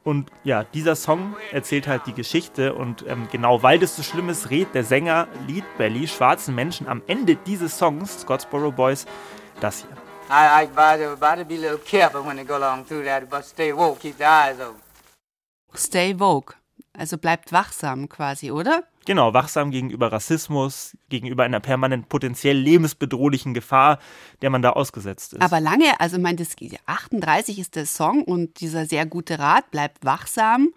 Und 0.03 0.31
ja, 0.45 0.65
dieser 0.65 0.97
Song 0.97 1.37
erzählt 1.53 1.87
halt 1.87 2.07
die 2.07 2.15
Geschichte 2.15 2.75
und 2.75 3.05
ähm, 3.07 3.29
genau 3.31 3.63
weil 3.63 3.79
das 3.79 3.97
so 3.97 4.03
schlimm 4.03 4.31
ist, 4.31 4.49
redet 4.49 4.75
der 4.75 4.85
Sänger 4.85 5.29
Lead 5.47 5.65
Belly 5.77 6.09
schwarzen 6.09 6.55
Menschen 6.55 6.89
am 6.89 7.03
Ende 7.07 7.37
dieses 7.37 7.77
Songs, 7.77 8.23
Scottsboro 8.23 8.73
Boys, 8.73 9.07
das 9.61 9.81
hier. 9.83 9.97
I, 10.31 10.63
I 10.63 10.67
better, 10.67 11.45
be 11.45 11.57
a 11.57 11.59
little 11.59 11.79
careful 11.79 12.25
when 12.25 12.37
they 12.37 12.45
go 12.45 12.55
along 12.55 12.87
through 12.87 13.05
that, 13.05 13.29
but 13.29 13.45
stay 13.45 13.73
woke, 13.75 14.01
keep 14.01 14.17
the 14.17 14.25
eyes 14.25 14.61
open. 14.61 14.81
Stay 15.75 16.19
woke, 16.19 16.55
also 16.97 17.19
bleibt 17.19 17.53
wachsam 17.53 18.09
quasi, 18.09 18.51
oder? 18.51 18.85
Genau, 19.07 19.33
wachsam 19.33 19.71
gegenüber 19.71 20.13
Rassismus, 20.13 20.97
gegenüber 21.09 21.45
einer 21.45 21.61
permanent 21.61 22.09
potenziell 22.09 22.57
lebensbedrohlichen 22.57 23.55
Gefahr, 23.55 23.99
der 24.43 24.51
man 24.51 24.61
da 24.61 24.71
ausgesetzt 24.71 25.33
ist. 25.33 25.43
Aber 25.43 25.61
lange, 25.61 25.99
also 25.99 26.19
mein, 26.19 26.37
das 26.37 26.55
38 26.87 27.59
ist 27.59 27.77
der 27.77 27.87
Song 27.87 28.23
und 28.25 28.61
dieser 28.61 28.85
sehr 28.85 29.07
gute 29.07 29.39
Rat, 29.39 29.71
bleibt 29.71 30.05
wachsam. 30.05 30.75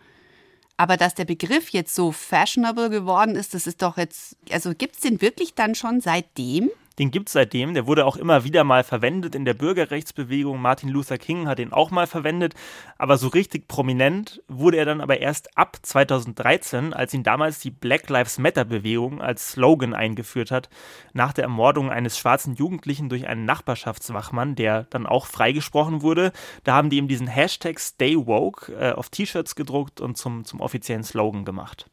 Aber 0.77 0.97
dass 0.97 1.13
der 1.15 1.25
Begriff 1.25 1.69
jetzt 1.69 1.93
so 1.93 2.11
fashionable 2.11 2.89
geworden 2.89 3.35
ist, 3.35 3.53
das 3.53 3.67
ist 3.67 3.81
doch 3.81 3.97
jetzt, 3.97 4.37
also 4.51 4.73
gibt 4.73 4.95
es 4.95 5.01
den 5.01 5.21
wirklich 5.21 5.53
dann 5.53 5.75
schon 5.75 6.01
seitdem? 6.01 6.71
Den 6.99 7.11
gibt 7.11 7.29
es 7.29 7.33
seitdem. 7.33 7.73
Der 7.73 7.87
wurde 7.87 8.05
auch 8.05 8.17
immer 8.17 8.43
wieder 8.43 8.63
mal 8.63 8.83
verwendet 8.83 9.35
in 9.35 9.45
der 9.45 9.53
Bürgerrechtsbewegung. 9.55 10.59
Martin 10.59 10.89
Luther 10.89 11.17
King 11.17 11.47
hat 11.47 11.59
den 11.59 11.73
auch 11.73 11.91
mal 11.91 12.07
verwendet. 12.07 12.53
Aber 12.97 13.17
so 13.17 13.27
richtig 13.29 13.67
prominent 13.67 14.41
wurde 14.47 14.77
er 14.77 14.85
dann 14.85 15.01
aber 15.01 15.19
erst 15.19 15.57
ab 15.57 15.77
2013, 15.81 16.93
als 16.93 17.13
ihn 17.13 17.23
damals 17.23 17.59
die 17.59 17.71
Black 17.71 18.09
Lives 18.09 18.37
Matter-Bewegung 18.37 19.21
als 19.21 19.51
Slogan 19.51 19.93
eingeführt 19.93 20.51
hat, 20.51 20.69
nach 21.13 21.33
der 21.33 21.45
Ermordung 21.45 21.89
eines 21.89 22.17
schwarzen 22.17 22.55
Jugendlichen 22.55 23.09
durch 23.09 23.27
einen 23.27 23.45
Nachbarschaftswachmann, 23.45 24.55
der 24.55 24.83
dann 24.89 25.07
auch 25.07 25.25
freigesprochen 25.25 26.01
wurde. 26.01 26.31
Da 26.63 26.75
haben 26.75 26.89
die 26.89 26.97
ihm 26.97 27.07
diesen 27.07 27.27
Hashtag 27.27 27.79
Stay 27.79 28.15
Woke 28.15 28.73
äh, 28.73 28.91
auf 28.91 29.09
T-Shirts 29.09 29.55
gedruckt 29.55 29.99
und 29.99 30.17
zum, 30.17 30.45
zum 30.45 30.61
offiziellen 30.61 31.03
Slogan 31.03 31.45
gemacht. 31.45 31.87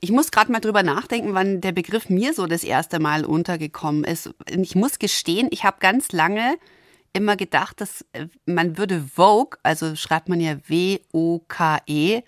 Ich 0.00 0.10
muss 0.10 0.30
gerade 0.30 0.50
mal 0.52 0.60
drüber 0.60 0.82
nachdenken, 0.82 1.34
wann 1.34 1.60
der 1.60 1.72
Begriff 1.72 2.08
mir 2.08 2.34
so 2.34 2.46
das 2.46 2.64
erste 2.64 3.00
Mal 3.00 3.24
untergekommen 3.24 4.04
ist. 4.04 4.30
Ich 4.48 4.74
muss 4.74 4.98
gestehen, 4.98 5.48
ich 5.50 5.64
habe 5.64 5.78
ganz 5.80 6.12
lange 6.12 6.56
immer 7.12 7.36
gedacht, 7.36 7.80
dass 7.80 8.04
äh, 8.12 8.26
man 8.46 8.78
würde 8.78 9.02
Vogue, 9.14 9.58
also 9.62 9.96
schreibt 9.96 10.28
man 10.28 10.40
ja 10.40 10.56
W-O-K-E, 10.68 12.22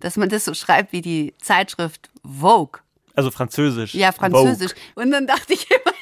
dass 0.00 0.16
man 0.16 0.28
das 0.28 0.44
so 0.44 0.54
schreibt 0.54 0.92
wie 0.92 1.00
die 1.00 1.34
Zeitschrift 1.40 2.10
Vogue. 2.22 2.80
Also 3.14 3.30
französisch. 3.30 3.94
Ja, 3.94 4.12
französisch. 4.12 4.72
Vogue. 4.72 5.04
Und 5.04 5.10
dann 5.10 5.26
dachte 5.26 5.52
ich 5.52 5.66
immer, 5.70 5.94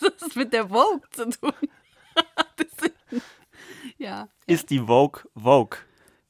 das 0.00 0.28
ist 0.28 0.36
mit 0.36 0.52
der 0.52 0.68
Vogue 0.68 1.02
zu 1.10 1.28
tun. 1.30 1.52
Ist, 2.58 2.92
ja. 3.98 4.28
Ist 4.46 4.70
die 4.70 4.80
Vogue 4.80 5.22
Vogue? 5.34 5.78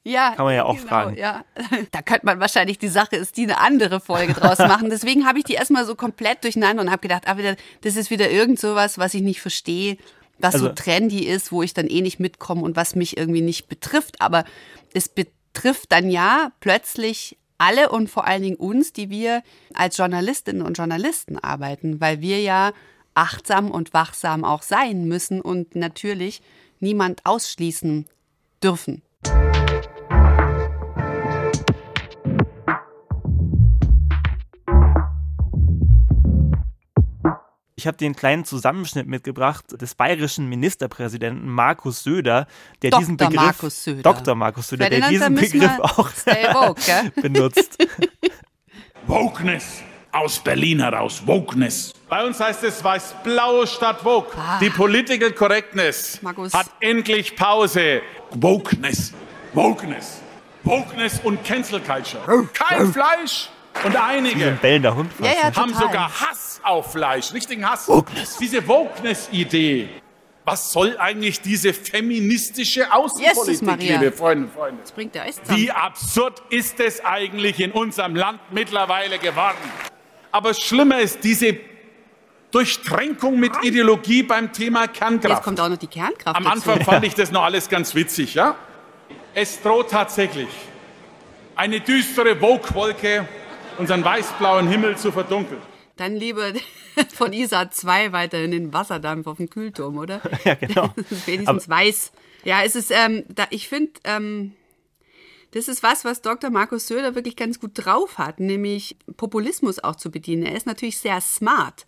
Ja, 0.03 0.33
kann 0.35 0.45
man 0.45 0.55
ja 0.55 0.65
auch 0.65 0.75
genau, 0.75 0.87
fragen. 0.87 1.17
Ja. 1.17 1.45
Da 1.91 2.01
könnte 2.01 2.25
man 2.25 2.39
wahrscheinlich 2.39 2.79
die 2.79 2.87
Sache 2.87 3.15
ist 3.15 3.37
die 3.37 3.43
eine 3.43 3.59
andere 3.59 3.99
Folge 3.99 4.33
draus 4.33 4.57
machen. 4.59 4.89
Deswegen 4.89 5.27
habe 5.27 5.39
ich 5.39 5.45
die 5.45 5.53
erstmal 5.53 5.85
so 5.85 5.95
komplett 5.95 6.43
durcheinander 6.43 6.81
und 6.81 6.91
habe 6.91 7.01
gedacht, 7.01 7.27
ah, 7.27 7.37
wieder, 7.37 7.55
das 7.81 7.95
ist 7.95 8.09
wieder 8.09 8.31
irgend 8.31 8.59
sowas, 8.59 8.97
was 8.97 9.13
ich 9.13 9.21
nicht 9.21 9.41
verstehe, 9.41 9.97
was 10.39 10.55
also, 10.55 10.67
so 10.67 10.73
trendy 10.73 11.25
ist, 11.25 11.51
wo 11.51 11.61
ich 11.61 11.73
dann 11.73 11.87
eh 11.87 12.01
nicht 12.01 12.19
mitkomme 12.19 12.63
und 12.63 12.75
was 12.75 12.95
mich 12.95 13.17
irgendwie 13.17 13.41
nicht 13.41 13.67
betrifft. 13.67 14.21
Aber 14.21 14.43
es 14.93 15.07
betrifft 15.07 15.91
dann 15.91 16.09
ja 16.09 16.51
plötzlich 16.59 17.37
alle 17.59 17.89
und 17.89 18.09
vor 18.09 18.25
allen 18.25 18.41
Dingen 18.41 18.55
uns, 18.55 18.93
die 18.93 19.11
wir 19.11 19.43
als 19.75 19.97
Journalistinnen 19.97 20.63
und 20.63 20.77
Journalisten 20.77 21.37
arbeiten, 21.37 22.01
weil 22.01 22.21
wir 22.21 22.41
ja 22.41 22.71
achtsam 23.13 23.69
und 23.69 23.93
wachsam 23.93 24.43
auch 24.43 24.63
sein 24.63 25.05
müssen 25.05 25.41
und 25.41 25.75
natürlich 25.75 26.41
niemand 26.79 27.23
ausschließen 27.25 28.07
dürfen. 28.63 29.03
Ich 37.75 37.87
habe 37.87 37.97
den 37.97 38.15
kleinen 38.15 38.45
Zusammenschnitt 38.45 39.07
mitgebracht 39.07 39.65
des 39.81 39.95
bayerischen 39.95 40.47
Ministerpräsidenten 40.47 41.49
Markus 41.49 42.03
Söder, 42.03 42.47
der 42.81 42.91
Dr. 42.91 42.99
diesen 42.99 43.17
Begriff 43.17 43.35
Markus 43.35 43.83
Söder. 43.83 44.01
Dr. 44.03 44.35
Markus 44.35 44.67
Söder, 44.67 44.89
der 44.89 45.09
diesen 45.09 45.35
Begriff 45.35 45.79
auch 45.79 46.09
woke, 46.53 47.11
benutzt. 47.21 47.77
Wokeness 49.07 49.83
aus 50.11 50.39
Berlin 50.39 50.81
heraus, 50.81 51.25
Wokeness. 51.25 51.93
Bei 52.09 52.25
uns 52.25 52.39
heißt 52.39 52.63
es 52.63 52.83
weiß-blau 52.83 53.65
statt 53.65 54.03
Woke. 54.03 54.37
Ah. 54.37 54.59
Die 54.59 54.69
Political 54.69 55.31
Correctness 55.31 56.21
Markus. 56.21 56.53
hat 56.53 56.67
endlich 56.81 57.35
Pause. 57.35 58.01
Wokeness, 58.31 59.13
Wokeness, 59.53 60.21
Wokeness 60.63 61.19
und 61.23 61.43
Cancel 61.43 61.79
Culture. 61.79 62.47
Kein 62.53 62.91
Fleisch. 62.91 63.49
Und 63.85 63.95
einige 63.95 64.47
ein 64.47 64.59
bellender 64.61 64.93
Hund 64.93 65.11
ja, 65.19 65.27
ja, 65.27 65.55
haben 65.55 65.73
sogar 65.73 66.09
Hass 66.09 66.50
auf 66.63 66.93
Fleisch, 66.93 67.33
richtigen 67.33 67.67
Hass. 67.69 67.87
Wokeness. 67.87 68.37
Diese 68.37 68.67
Wokeness-Idee. 68.67 69.89
Was 70.43 70.71
soll 70.71 70.97
eigentlich 70.97 71.39
diese 71.41 71.71
feministische 71.71 72.91
Außenpolitik, 72.91 73.61
Jesus, 73.61 73.79
liebe 73.79 74.11
Freunde 74.11 74.45
und 74.45 74.53
Freunde? 74.53 74.81
Das 74.81 74.91
bringt 74.91 75.13
der 75.13 75.25
Wie 75.49 75.69
absurd 75.69 76.41
ist 76.49 76.79
es 76.79 77.03
eigentlich 77.05 77.59
in 77.59 77.71
unserem 77.71 78.15
Land 78.15 78.39
mittlerweile 78.49 79.19
geworden? 79.19 79.57
Aber 80.31 80.53
schlimmer 80.53 80.99
ist 80.99 81.23
diese 81.23 81.57
Durchtränkung 82.49 83.39
mit 83.39 83.51
Ideologie 83.61 84.23
beim 84.23 84.51
Thema 84.51 84.87
Kernkraft. 84.87 85.35
Jetzt 85.35 85.43
kommt 85.43 85.59
auch 85.59 85.69
noch 85.69 85.77
die 85.77 85.87
Kernkraft. 85.87 86.35
Am 86.35 86.47
Anfang 86.47 86.79
dazu. 86.79 86.85
fand 86.91 87.05
ich 87.05 87.13
das 87.13 87.31
noch 87.31 87.43
alles 87.43 87.69
ganz 87.69 87.93
witzig, 87.93 88.33
ja? 88.33 88.55
Es 89.33 89.61
droht 89.61 89.91
tatsächlich 89.91 90.49
eine 91.55 91.79
düstere 91.79 92.35
Vogue-Wolke 92.35 93.27
unseren 93.77 94.03
weißblauen 94.03 94.67
Himmel 94.67 94.97
zu 94.97 95.11
verdunkeln. 95.11 95.61
Dann 96.01 96.15
lieber 96.15 96.51
von 97.13 97.31
ISA 97.31 97.69
2 97.69 98.11
weiter 98.11 98.43
in 98.43 98.49
den 98.49 98.73
Wasserdampf 98.73 99.27
auf 99.27 99.37
dem 99.37 99.51
Kühlturm, 99.51 99.99
oder? 99.99 100.19
Ja, 100.43 100.55
genau. 100.55 100.91
Wenigstens 101.27 101.47
Aber 101.47 101.67
weiß. 101.67 102.11
Ja, 102.43 102.63
es 102.63 102.75
ist, 102.75 102.89
ähm, 102.89 103.23
da, 103.29 103.45
ich 103.51 103.67
finde, 103.67 103.91
ähm, 104.05 104.53
das 105.51 105.67
ist 105.67 105.83
was, 105.83 106.03
was 106.03 106.23
Dr. 106.23 106.49
Markus 106.49 106.87
Söder 106.87 107.13
wirklich 107.13 107.35
ganz 107.35 107.59
gut 107.59 107.73
drauf 107.75 108.17
hat, 108.17 108.39
nämlich 108.39 108.97
Populismus 109.15 109.77
auch 109.77 109.95
zu 109.95 110.09
bedienen. 110.09 110.41
Er 110.41 110.55
ist 110.55 110.65
natürlich 110.65 110.97
sehr 110.97 111.21
smart. 111.21 111.85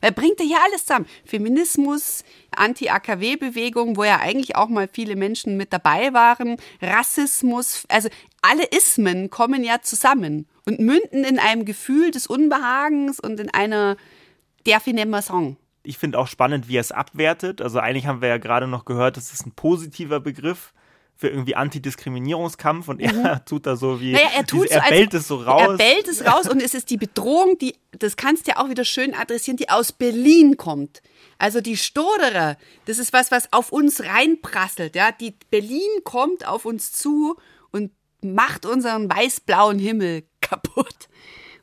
Er 0.00 0.10
bringt 0.10 0.40
ja 0.40 0.46
hier 0.46 0.62
alles 0.64 0.84
zusammen. 0.84 1.06
Feminismus, 1.24 2.24
Anti-AKW-Bewegung, 2.50 3.96
wo 3.96 4.02
ja 4.02 4.18
eigentlich 4.18 4.56
auch 4.56 4.70
mal 4.70 4.88
viele 4.92 5.14
Menschen 5.14 5.56
mit 5.56 5.72
dabei 5.72 6.12
waren, 6.12 6.56
Rassismus, 6.80 7.84
also 7.88 8.08
alle 8.40 8.64
Ismen 8.64 9.30
kommen 9.30 9.62
ja 9.62 9.82
zusammen 9.82 10.48
und 10.66 10.80
münden 10.80 11.24
in 11.24 11.38
einem 11.38 11.64
Gefühl 11.64 12.10
des 12.10 12.26
Unbehagens 12.26 13.20
und 13.20 13.40
in 13.40 13.50
einer 13.50 13.96
Derfinemmerson. 14.66 15.56
Ich 15.82 15.98
finde 15.98 16.18
auch 16.18 16.28
spannend, 16.28 16.68
wie 16.68 16.76
er 16.76 16.80
es 16.80 16.92
abwertet. 16.92 17.60
Also 17.60 17.80
eigentlich 17.80 18.06
haben 18.06 18.20
wir 18.20 18.28
ja 18.28 18.38
gerade 18.38 18.68
noch 18.68 18.84
gehört, 18.84 19.16
das 19.16 19.32
ist 19.32 19.46
ein 19.46 19.52
positiver 19.52 20.20
Begriff 20.20 20.72
für 21.16 21.28
irgendwie 21.28 21.54
Antidiskriminierungskampf 21.54 22.88
und 22.88 23.00
er 23.00 23.12
mhm. 23.12 23.40
tut 23.46 23.66
da 23.66 23.76
so 23.76 24.00
wie 24.00 24.12
naja, 24.12 24.30
er, 24.36 24.44
tut 24.44 24.64
diese, 24.64 24.74
er 24.74 24.82
so, 24.82 24.90
bellt 24.90 25.14
es 25.14 25.28
so 25.28 25.36
raus. 25.36 25.62
Er 25.62 25.76
bellt 25.76 26.08
es 26.08 26.24
raus 26.24 26.48
und 26.48 26.60
es 26.60 26.74
ist 26.74 26.90
die 26.90 26.96
Bedrohung, 26.96 27.58
die, 27.58 27.76
das 27.92 28.16
kannst 28.16 28.46
du 28.46 28.52
ja 28.52 28.56
auch 28.58 28.68
wieder 28.68 28.84
schön 28.84 29.14
adressieren, 29.14 29.56
die 29.56 29.68
aus 29.68 29.92
Berlin 29.92 30.56
kommt. 30.56 31.02
Also 31.38 31.60
die 31.60 31.76
Stoderer, 31.76 32.56
das 32.86 32.98
ist 32.98 33.12
was, 33.12 33.30
was 33.30 33.52
auf 33.52 33.70
uns 33.70 34.02
reinprasselt. 34.02 34.96
Ja? 34.96 35.12
Die 35.12 35.34
Berlin 35.50 35.90
kommt 36.04 36.46
auf 36.46 36.64
uns 36.64 36.92
zu 36.92 37.36
und 37.70 37.92
macht 38.20 38.66
unseren 38.66 39.08
weiß-blauen 39.08 39.78
Himmel 39.78 40.24
kaputt. 40.52 41.08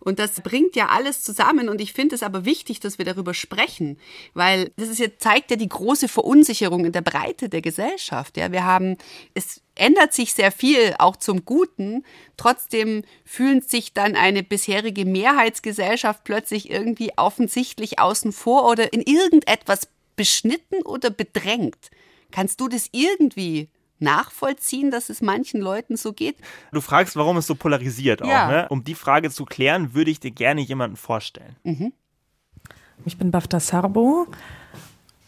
Und 0.02 0.18
das 0.18 0.42
bringt 0.42 0.76
ja 0.76 0.88
alles 0.88 1.24
zusammen. 1.24 1.68
Und 1.68 1.82
ich 1.82 1.94
finde 1.94 2.16
es 2.16 2.24
aber 2.24 2.46
wichtig, 2.46 2.80
dass 2.80 2.98
wir 2.98 3.06
darüber 3.06 3.34
sprechen, 3.34 3.98
weil 4.34 4.72
das 4.78 4.88
ist 4.88 5.00
jetzt, 5.00 5.22
zeigt 5.22 5.52
ja 5.52 5.58
die 5.58 5.68
große 5.68 6.08
Verunsicherung 6.08 6.86
in 6.86 6.94
der 6.94 7.02
Breite 7.02 7.50
der 7.50 7.62
Gesellschaft. 7.62 8.38
Ja, 8.38 8.52
wir 8.52 8.64
haben, 8.64 8.98
es 9.34 9.62
ändert 9.76 10.14
sich 10.14 10.34
sehr 10.34 10.52
viel, 10.52 10.96
auch 11.00 11.18
zum 11.18 11.44
Guten. 11.44 12.06
Trotzdem 12.38 13.04
fühlen 13.26 13.62
sich 13.62 13.94
dann 13.94 14.16
eine 14.16 14.42
bisherige 14.42 15.06
Mehrheitsgesellschaft 15.06 16.24
plötzlich 16.24 16.70
irgendwie 16.70 17.12
offensichtlich 17.18 18.00
außen 18.00 18.32
vor 18.32 18.70
oder 18.70 18.94
in 18.94 19.02
irgendetwas 19.02 19.90
beschnitten 20.16 20.82
oder 20.84 21.10
bedrängt. 21.10 21.92
Kannst 22.32 22.62
du 22.62 22.70
das 22.70 22.88
irgendwie 22.94 23.70
nachvollziehen, 24.00 24.92
dass 24.92 25.10
es 25.10 25.22
manchen 25.22 25.62
Leuten 25.62 25.98
so 25.98 26.14
geht. 26.14 26.38
Du 26.72 26.82
fragst, 26.82 27.16
warum 27.16 27.38
es 27.38 27.48
so 27.48 27.56
polarisiert 27.56 28.26
ja. 28.26 28.46
auch. 28.46 28.52
Ne? 28.52 28.68
Um 28.70 28.84
die 28.84 28.96
Frage 28.96 29.30
zu 29.30 29.46
klären, 29.46 29.94
würde 29.94 30.12
ich 30.12 30.20
dir 30.20 30.32
gerne 30.32 30.62
jemanden 30.62 30.96
vorstellen. 30.96 31.56
Mhm. 31.64 31.94
Ich 33.06 33.18
bin 33.18 33.32
Bafta 33.32 33.60
Sarbo. 33.60 34.28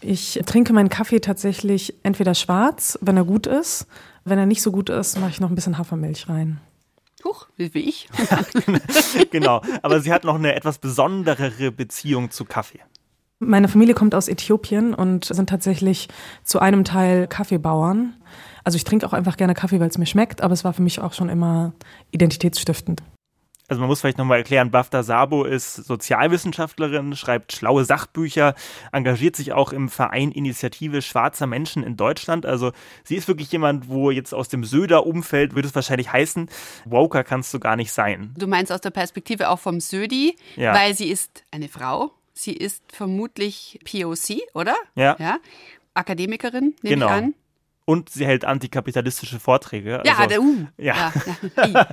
Ich 0.02 0.40
trinke 0.46 0.74
meinen 0.74 0.90
Kaffee 0.90 1.20
tatsächlich 1.20 1.94
entweder 2.04 2.34
schwarz, 2.34 2.98
wenn 3.02 3.18
er 3.18 3.24
gut 3.24 3.48
ist. 3.48 3.88
Wenn 4.26 4.40
er 4.40 4.46
nicht 4.46 4.62
so 4.62 4.72
gut 4.72 4.90
ist, 4.90 5.20
mache 5.20 5.30
ich 5.30 5.40
noch 5.40 5.50
ein 5.50 5.56
bisschen 5.56 5.78
Hafermilch 5.78 6.28
rein. 6.28 6.60
Huch, 7.24 7.48
wie 7.58 7.80
ich. 7.80 8.10
genau, 9.32 9.62
aber 9.84 10.02
sie 10.02 10.12
hat 10.12 10.24
noch 10.24 10.36
eine 10.36 10.56
etwas 10.56 10.80
besonderere 10.80 11.72
Beziehung 11.72 12.32
zu 12.32 12.46
Kaffee. 12.46 12.80
Meine 13.40 13.68
Familie 13.68 13.96
kommt 13.96 14.14
aus 14.16 14.28
Äthiopien 14.28 14.94
und 14.94 15.26
sind 15.26 15.50
tatsächlich 15.50 16.10
zu 16.44 16.60
einem 16.60 16.84
Teil 16.84 17.28
Kaffeebauern. 17.28 18.16
Also 18.64 18.76
ich 18.76 18.84
trinke 18.84 19.06
auch 19.06 19.14
einfach 19.14 19.38
gerne 19.38 19.54
Kaffee, 19.54 19.80
weil 19.80 19.90
es 19.90 19.98
mir 19.98 20.06
schmeckt, 20.06 20.42
aber 20.42 20.54
es 20.54 20.64
war 20.64 20.74
für 20.74 20.82
mich 20.82 21.00
auch 21.00 21.14
schon 21.14 21.30
immer 21.30 21.74
identitätsstiftend. 22.12 23.02
Also 23.72 23.80
man 23.80 23.88
muss 23.88 24.02
vielleicht 24.02 24.18
nochmal 24.18 24.40
erklären, 24.40 24.70
Bafta 24.70 25.02
Sabo 25.02 25.46
ist 25.46 25.76
Sozialwissenschaftlerin, 25.76 27.16
schreibt 27.16 27.54
schlaue 27.54 27.86
Sachbücher, 27.86 28.54
engagiert 28.92 29.38
sich 29.38 29.54
auch 29.54 29.72
im 29.72 29.88
Verein 29.88 30.34
Initiative 30.34 31.02
Schwarzer 31.02 31.48
Menschen 31.48 31.82
in 31.82 31.96
Deutschland. 31.96 32.46
Also 32.46 32.74
sie 33.06 33.16
ist 33.16 33.30
wirklich 33.30 33.50
jemand, 33.50 33.88
wo 33.88 34.12
jetzt 34.12 34.34
aus 34.34 34.50
dem 34.50 34.66
Söder-Umfeld, 34.66 35.56
würde 35.56 35.70
es 35.70 35.74
wahrscheinlich 35.76 36.12
heißen, 36.12 36.50
Woker 36.84 37.24
kannst 37.24 37.54
du 37.54 37.62
gar 37.62 37.78
nicht 37.78 37.94
sein. 37.94 38.34
Du 38.38 38.46
meinst 38.46 38.74
aus 38.74 38.82
der 38.82 38.90
Perspektive 38.90 39.48
auch 39.48 39.60
vom 39.60 39.80
Södi, 39.80 40.36
ja. 40.58 40.74
weil 40.74 40.94
sie 40.94 41.10
ist 41.10 41.46
eine 41.52 41.70
Frau, 41.70 42.12
sie 42.34 42.52
ist 42.52 42.84
vermutlich 42.92 43.80
POC, 43.90 44.42
oder? 44.54 44.76
Ja. 44.96 45.16
ja? 45.18 45.38
Akademikerin, 45.94 46.76
nehme 46.82 46.96
genau. 46.96 47.06
ich 47.06 47.12
an 47.14 47.34
und 47.86 48.10
sie 48.10 48.26
hält 48.26 48.46
antikapitalistische 48.46 49.40
Vorträge. 49.40 50.02
Ja, 50.06 50.14
also, 50.18 50.30
der 50.30 50.42
U. 50.42 50.68
Ja. 50.78 51.12
ja. 51.56 51.88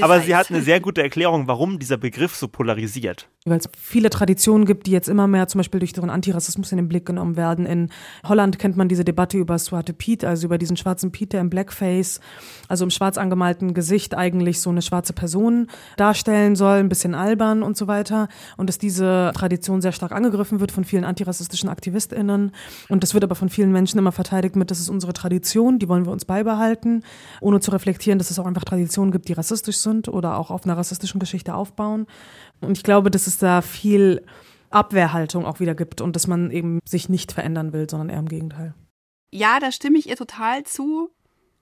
Aber 0.00 0.20
sie 0.20 0.34
hat 0.34 0.50
eine 0.50 0.62
sehr 0.62 0.80
gute 0.80 1.02
Erklärung, 1.02 1.46
warum 1.46 1.78
dieser 1.78 1.96
Begriff 1.96 2.34
so 2.34 2.48
polarisiert. 2.48 3.28
Weil 3.44 3.58
es 3.58 3.68
viele 3.78 4.10
Traditionen 4.10 4.66
gibt, 4.66 4.86
die 4.86 4.90
jetzt 4.90 5.08
immer 5.08 5.26
mehr 5.26 5.46
zum 5.48 5.60
Beispiel 5.60 5.78
durch 5.78 5.92
den 5.92 6.10
Antirassismus 6.10 6.72
in 6.72 6.78
den 6.78 6.88
Blick 6.88 7.06
genommen 7.06 7.36
werden. 7.36 7.66
In 7.66 7.90
Holland 8.26 8.58
kennt 8.58 8.76
man 8.76 8.88
diese 8.88 9.04
Debatte 9.04 9.38
über 9.38 9.58
Swarte 9.58 9.92
Piet, 9.92 10.24
also 10.24 10.46
über 10.46 10.58
diesen 10.58 10.76
schwarzen 10.76 11.12
Piet, 11.12 11.32
der 11.32 11.40
im 11.40 11.50
Blackface, 11.50 12.20
also 12.68 12.84
im 12.84 12.90
schwarz 12.90 13.16
angemalten 13.16 13.74
Gesicht 13.74 14.14
eigentlich 14.16 14.60
so 14.60 14.70
eine 14.70 14.82
schwarze 14.82 15.12
Person 15.12 15.68
darstellen 15.96 16.56
soll, 16.56 16.78
ein 16.78 16.88
bisschen 16.88 17.14
albern 17.14 17.62
und 17.62 17.76
so 17.76 17.86
weiter. 17.86 18.28
Und 18.56 18.68
dass 18.68 18.78
diese 18.78 19.30
Tradition 19.34 19.82
sehr 19.82 19.92
stark 19.92 20.12
angegriffen 20.12 20.58
wird 20.58 20.72
von 20.72 20.84
vielen 20.84 21.04
antirassistischen 21.04 21.68
AktivistInnen. 21.68 22.50
Und 22.88 23.02
das 23.02 23.14
wird 23.14 23.24
aber 23.24 23.34
von 23.34 23.50
vielen 23.50 23.70
Menschen 23.70 23.98
immer 23.98 24.12
verteidigt 24.12 24.56
mit, 24.56 24.63
das 24.70 24.80
ist 24.80 24.88
unsere 24.88 25.12
Tradition, 25.12 25.78
die 25.78 25.88
wollen 25.88 26.04
wir 26.04 26.12
uns 26.12 26.24
beibehalten, 26.24 27.04
ohne 27.40 27.60
zu 27.60 27.70
reflektieren, 27.70 28.18
dass 28.18 28.30
es 28.30 28.38
auch 28.38 28.46
einfach 28.46 28.64
Traditionen 28.64 29.12
gibt, 29.12 29.28
die 29.28 29.32
rassistisch 29.32 29.78
sind 29.78 30.08
oder 30.08 30.38
auch 30.38 30.50
auf 30.50 30.64
einer 30.64 30.76
rassistischen 30.76 31.20
Geschichte 31.20 31.54
aufbauen. 31.54 32.06
Und 32.60 32.76
ich 32.76 32.84
glaube, 32.84 33.10
dass 33.10 33.26
es 33.26 33.38
da 33.38 33.62
viel 33.62 34.24
Abwehrhaltung 34.70 35.46
auch 35.46 35.60
wieder 35.60 35.74
gibt 35.74 36.00
und 36.00 36.16
dass 36.16 36.26
man 36.26 36.50
eben 36.50 36.80
sich 36.84 37.08
nicht 37.08 37.32
verändern 37.32 37.72
will, 37.72 37.88
sondern 37.88 38.08
eher 38.08 38.18
im 38.18 38.28
Gegenteil. 38.28 38.74
Ja, 39.30 39.60
da 39.60 39.72
stimme 39.72 39.98
ich 39.98 40.08
ihr 40.08 40.16
total 40.16 40.64
zu. 40.64 41.10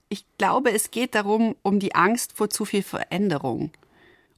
Ich 0.09 0.25
glaube, 0.37 0.71
es 0.71 0.91
geht 0.91 1.15
darum, 1.15 1.55
um 1.63 1.79
die 1.79 1.95
Angst 1.95 2.33
vor 2.33 2.49
zu 2.49 2.65
viel 2.65 2.83
Veränderung. 2.83 3.71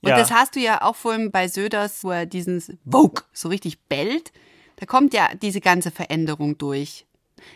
Und 0.02 0.10
ja. 0.10 0.18
das 0.18 0.32
hast 0.32 0.56
du 0.56 0.60
ja 0.60 0.82
auch 0.82 0.96
vorhin 0.96 1.32
bei 1.32 1.48
Söders, 1.48 2.04
wo 2.04 2.12
er 2.12 2.26
diesen 2.26 2.62
Vogue 2.90 3.24
so 3.34 3.50
richtig 3.50 3.80
bellt. 3.88 4.32
Da 4.76 4.86
kommt 4.86 5.14
ja 5.14 5.30
diese 5.42 5.62
ganze 5.62 5.90
Veränderung 5.90 6.58
durch. 6.58 7.06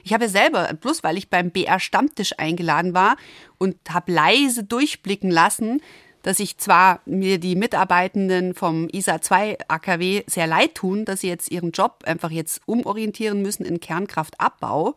Ich 0.04 0.14
habe 0.14 0.30
selber, 0.30 0.74
bloß 0.74 1.04
weil 1.04 1.18
ich 1.18 1.30
beim 1.30 1.52
BR 1.52 1.80
Stammtisch 1.80 2.34
eingeladen 2.38 2.94
war 2.94 3.16
und 3.58 3.76
habe 3.90 4.12
leise 4.12 4.64
durchblicken 4.64 5.32
lassen, 5.32 5.82
dass 6.24 6.40
ich 6.40 6.58
zwar 6.58 7.02
mir 7.06 7.40
die 7.40 7.56
Mitarbeitenden 7.56 8.54
vom 8.54 8.90
ISA 8.90 9.22
2 9.22 9.58
AKW 9.68 10.24
sehr 10.28 10.48
leid 10.48 10.76
tun, 10.76 11.06
dass 11.06 11.22
sie 11.22 11.30
jetzt 11.30 11.50
ihren 11.50 11.72
Job 11.72 12.04
einfach 12.06 12.32
jetzt 12.32 12.62
umorientieren 12.66 13.42
müssen 13.42 13.66
in 13.66 13.80
Kernkraftabbau, 13.80 14.96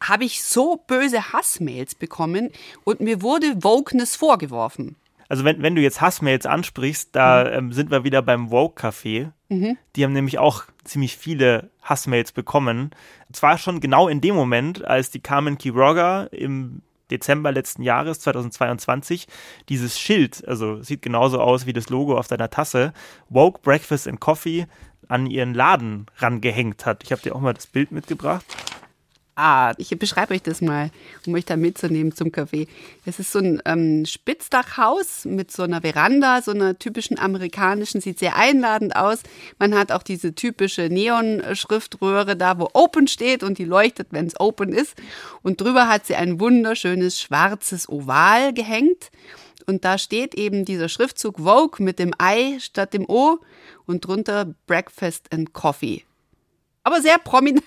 habe 0.00 0.24
ich 0.24 0.42
so 0.42 0.76
böse 0.86 1.32
Hassmails 1.32 1.94
bekommen 1.94 2.50
und 2.84 3.00
mir 3.00 3.22
wurde 3.22 3.64
Wokeness 3.64 4.14
vorgeworfen. 4.14 4.96
Also 5.28 5.44
wenn, 5.44 5.62
wenn 5.62 5.74
du 5.74 5.82
jetzt 5.82 6.00
Hassmails 6.00 6.46
ansprichst, 6.46 7.14
da 7.14 7.44
mhm. 7.44 7.52
ähm, 7.52 7.72
sind 7.72 7.90
wir 7.90 8.04
wieder 8.04 8.22
beim 8.22 8.50
Woke-Café. 8.50 9.32
Mhm. 9.48 9.76
Die 9.94 10.04
haben 10.04 10.12
nämlich 10.12 10.38
auch 10.38 10.64
ziemlich 10.84 11.16
viele 11.16 11.70
Hassmails 11.82 12.32
bekommen. 12.32 12.90
Zwar 13.32 13.58
schon 13.58 13.80
genau 13.80 14.08
in 14.08 14.20
dem 14.20 14.34
Moment, 14.34 14.84
als 14.84 15.10
die 15.10 15.20
Carmen 15.20 15.58
Quiroga 15.58 16.24
im 16.24 16.82
Dezember 17.10 17.52
letzten 17.52 17.82
Jahres, 17.82 18.20
2022, 18.20 19.28
dieses 19.68 19.98
Schild, 19.98 20.46
also 20.46 20.82
sieht 20.82 21.02
genauso 21.02 21.40
aus 21.40 21.66
wie 21.66 21.72
das 21.72 21.88
Logo 21.88 22.18
auf 22.18 22.26
deiner 22.26 22.50
Tasse, 22.50 22.92
Woke 23.28 23.60
Breakfast 23.62 24.08
and 24.08 24.20
Coffee, 24.20 24.66
an 25.08 25.26
ihren 25.26 25.54
Laden 25.54 26.06
rangehängt 26.16 26.84
hat. 26.84 27.04
Ich 27.04 27.12
habe 27.12 27.22
dir 27.22 27.36
auch 27.36 27.40
mal 27.40 27.54
das 27.54 27.68
Bild 27.68 27.92
mitgebracht. 27.92 28.44
Ah, 29.38 29.74
ich 29.76 29.90
beschreibe 29.98 30.32
euch 30.32 30.40
das 30.40 30.62
mal, 30.62 30.90
um 31.26 31.34
euch 31.34 31.44
da 31.44 31.56
mitzunehmen 31.56 32.10
zum 32.16 32.28
Café. 32.28 32.68
Es 33.04 33.18
ist 33.18 33.32
so 33.32 33.38
ein 33.38 33.60
ähm, 33.66 34.06
Spitzdachhaus 34.06 35.26
mit 35.26 35.52
so 35.52 35.62
einer 35.64 35.82
Veranda, 35.82 36.40
so 36.40 36.52
einer 36.52 36.78
typischen 36.78 37.18
amerikanischen, 37.18 38.00
sieht 38.00 38.18
sehr 38.18 38.36
einladend 38.36 38.96
aus. 38.96 39.18
Man 39.58 39.74
hat 39.74 39.92
auch 39.92 40.02
diese 40.02 40.34
typische 40.34 40.88
Neon-Schriftröhre 40.88 42.34
da, 42.34 42.58
wo 42.58 42.70
Open 42.72 43.08
steht 43.08 43.42
und 43.42 43.58
die 43.58 43.66
leuchtet, 43.66 44.08
wenn 44.10 44.26
es 44.26 44.40
Open 44.40 44.72
ist. 44.72 44.94
Und 45.42 45.60
drüber 45.60 45.86
hat 45.86 46.06
sie 46.06 46.14
ein 46.14 46.40
wunderschönes 46.40 47.20
schwarzes 47.20 47.90
Oval 47.90 48.54
gehängt. 48.54 49.10
Und 49.66 49.84
da 49.84 49.98
steht 49.98 50.34
eben 50.34 50.64
dieser 50.64 50.88
Schriftzug 50.88 51.40
Vogue 51.40 51.84
mit 51.84 51.98
dem 51.98 52.14
I 52.22 52.58
statt 52.58 52.94
dem 52.94 53.04
O 53.06 53.40
und 53.84 54.06
drunter 54.06 54.54
Breakfast 54.66 55.30
and 55.30 55.52
Coffee 55.52 56.05
aber 56.86 57.02
sehr 57.02 57.18
prominent. 57.18 57.64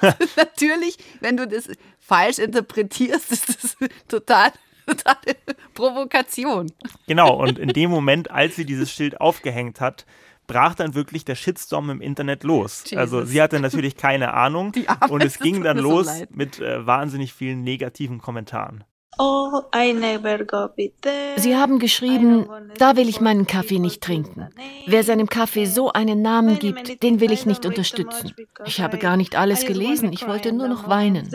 Natürlich, 0.36 0.96
wenn 1.20 1.36
du 1.36 1.48
das 1.48 1.68
falsch 1.98 2.38
interpretierst, 2.38 3.32
ist 3.32 3.48
das 3.48 3.76
total 4.06 4.52
Totale 4.86 5.36
Provokation. 5.72 6.70
Genau, 7.06 7.42
und 7.42 7.58
in 7.58 7.70
dem 7.70 7.90
Moment, 7.90 8.30
als 8.30 8.56
sie 8.56 8.66
dieses 8.66 8.92
Schild 8.92 9.18
aufgehängt 9.18 9.80
hat, 9.80 10.04
brach 10.46 10.74
dann 10.74 10.94
wirklich 10.94 11.24
der 11.24 11.36
Shitstorm 11.36 11.88
im 11.88 12.02
Internet 12.02 12.44
los. 12.44 12.82
Jesus. 12.84 12.98
Also 12.98 13.24
sie 13.24 13.40
hatte 13.40 13.58
natürlich 13.60 13.96
keine 13.96 14.34
Ahnung 14.34 14.72
und 15.08 15.24
es 15.24 15.38
ging 15.38 15.62
dann 15.62 15.78
los 15.78 16.06
so 16.06 16.24
mit 16.30 16.60
äh, 16.60 16.86
wahnsinnig 16.86 17.32
vielen 17.32 17.62
negativen 17.62 18.20
Kommentaren. 18.20 18.84
Oh, 19.18 19.62
Sie 21.36 21.56
haben 21.56 21.78
geschrieben, 21.78 22.48
da 22.78 22.96
will 22.96 23.08
ich 23.08 23.20
meinen 23.20 23.46
Kaffee 23.46 23.78
nicht 23.78 24.02
trinken. 24.02 24.48
Wer 24.86 25.04
seinem 25.04 25.28
Kaffee 25.28 25.66
so 25.66 25.92
einen 25.92 26.22
Namen 26.22 26.58
gibt, 26.58 27.02
den 27.02 27.20
will 27.20 27.32
ich 27.32 27.46
nicht 27.46 27.66
unterstützen. 27.66 28.34
Ich 28.64 28.80
habe 28.80 28.98
gar 28.98 29.16
nicht 29.16 29.36
alles 29.36 29.66
gelesen, 29.66 30.12
ich 30.12 30.26
wollte 30.26 30.52
nur 30.52 30.68
noch 30.68 30.88
weinen. 30.88 31.28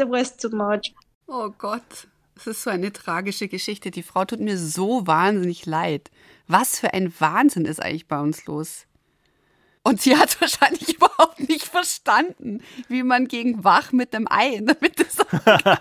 Oh 1.27 1.49
Gott, 1.57 2.07
es 2.35 2.47
ist 2.47 2.63
so 2.63 2.69
eine 2.69 2.91
tragische 2.91 3.47
Geschichte. 3.47 3.91
Die 3.91 4.03
Frau 4.03 4.25
tut 4.25 4.39
mir 4.39 4.57
so 4.57 5.05
wahnsinnig 5.05 5.65
leid. 5.65 6.09
Was 6.47 6.79
für 6.79 6.93
ein 6.93 7.13
Wahnsinn 7.19 7.65
ist 7.65 7.81
eigentlich 7.81 8.07
bei 8.07 8.19
uns 8.19 8.45
los? 8.45 8.87
Und 9.83 10.01
sie 10.01 10.17
hat 10.17 10.39
wahrscheinlich 10.41 10.95
überhaupt 10.95 11.47
nicht 11.47 11.65
verstanden, 11.65 12.61
wie 12.87 13.03
man 13.03 13.27
gegen 13.27 13.63
Wach 13.63 13.91
mit 13.91 14.13
einem 14.13 14.27
Ei 14.29 14.59
damit 14.63 14.99
das 14.99 15.17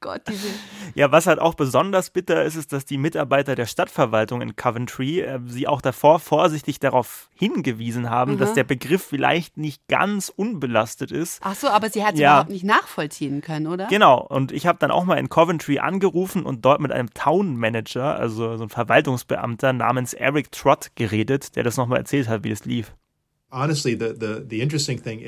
Gott, 0.00 0.22
diese. 0.28 0.48
Ja, 0.94 1.12
was 1.12 1.26
halt 1.26 1.38
auch 1.38 1.54
besonders 1.54 2.08
bitter 2.08 2.44
ist, 2.44 2.56
ist, 2.56 2.72
dass 2.72 2.86
die 2.86 2.96
Mitarbeiter 2.96 3.54
der 3.54 3.66
Stadtverwaltung 3.66 4.40
in 4.40 4.56
Coventry 4.56 5.20
äh, 5.20 5.38
sie 5.46 5.68
auch 5.68 5.82
davor 5.82 6.18
vorsichtig 6.18 6.80
darauf 6.80 7.28
hingewiesen 7.34 8.08
haben, 8.08 8.32
mhm. 8.32 8.38
dass 8.38 8.54
der 8.54 8.64
Begriff 8.64 9.04
vielleicht 9.04 9.58
nicht 9.58 9.86
ganz 9.86 10.32
unbelastet 10.34 11.12
ist. 11.12 11.40
Ach 11.42 11.54
so, 11.54 11.68
aber 11.68 11.90
sie 11.90 12.04
hat 12.04 12.14
es 12.14 12.20
ja. 12.20 12.32
überhaupt 12.32 12.50
nicht 12.50 12.64
nachvollziehen 12.64 13.42
können, 13.42 13.66
oder? 13.66 13.86
Genau. 13.88 14.26
Und 14.26 14.50
ich 14.50 14.66
habe 14.66 14.78
dann 14.78 14.90
auch 14.90 15.04
mal 15.04 15.18
in 15.18 15.28
Coventry 15.28 15.78
angerufen 15.78 16.44
und 16.44 16.64
dort 16.64 16.80
mit 16.80 16.90
einem 16.90 17.12
Town 17.12 17.56
Manager, 17.56 18.16
also 18.18 18.56
so 18.56 18.64
ein 18.64 18.70
Verwaltungsbeamter 18.70 19.74
namens 19.74 20.14
Eric 20.14 20.52
Trott 20.52 20.92
geredet, 20.94 21.54
der 21.54 21.64
das 21.64 21.76
nochmal 21.76 21.98
erzählt 21.98 22.28
hat, 22.28 22.44
wie 22.44 22.50
es 22.50 22.64
lief. 22.64 22.94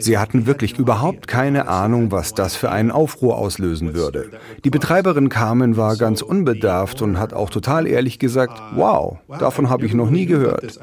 Sie 0.01 0.19
hatten 0.19 0.47
wirklich 0.47 0.79
überhaupt 0.79 1.27
keine 1.27 1.69
Ahnung, 1.69 2.11
was 2.11 2.35
das 2.35 2.57
für 2.57 2.71
einen 2.71 2.91
Aufruhr 2.91 3.38
auslösen 3.38 3.95
würde. 3.95 4.31
Die 4.64 4.71
Betreiberin 4.71 5.29
Carmen 5.29 5.77
war 5.77 5.97
ganz 5.97 6.23
unbedarft 6.23 7.01
und 7.03 7.19
hat 7.19 7.33
auch 7.33 7.51
total 7.51 7.87
ehrlich 7.87 8.19
gesagt, 8.19 8.61
wow, 8.75 9.19
davon 9.38 9.71
habe 9.71 9.87
ich 9.87 9.95
noch 9.95 10.11
nie 10.11 10.27
gehört. 10.27 10.79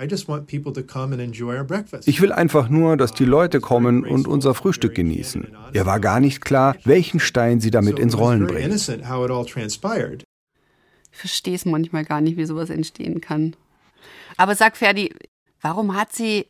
Ich 2.05 2.21
will 2.21 2.31
einfach 2.31 2.69
nur, 2.69 2.97
dass 2.97 3.13
die 3.13 3.25
Leute 3.25 3.59
kommen 3.59 4.03
und 4.05 4.27
unser 4.27 4.53
Frühstück 4.53 4.95
genießen. 4.95 5.55
Ihr 5.73 5.85
war 5.85 5.99
gar 5.99 6.19
nicht 6.19 6.41
klar, 6.43 6.75
welchen 6.83 7.19
Stein 7.19 7.59
sie 7.59 7.71
damit 7.71 7.99
ins 7.99 8.17
Rollen 8.17 8.47
bringen. 8.47 8.71
Ich 11.11 11.19
verstehe 11.19 11.55
es 11.55 11.65
manchmal 11.65 12.03
gar 12.03 12.21
nicht, 12.21 12.37
wie 12.37 12.45
sowas 12.45 12.69
entstehen 12.69 13.21
kann. 13.21 13.55
Aber 14.37 14.55
sag 14.55 14.75
Ferdi, 14.75 15.13
warum 15.61 15.95
hat 15.95 16.11
sie 16.13 16.47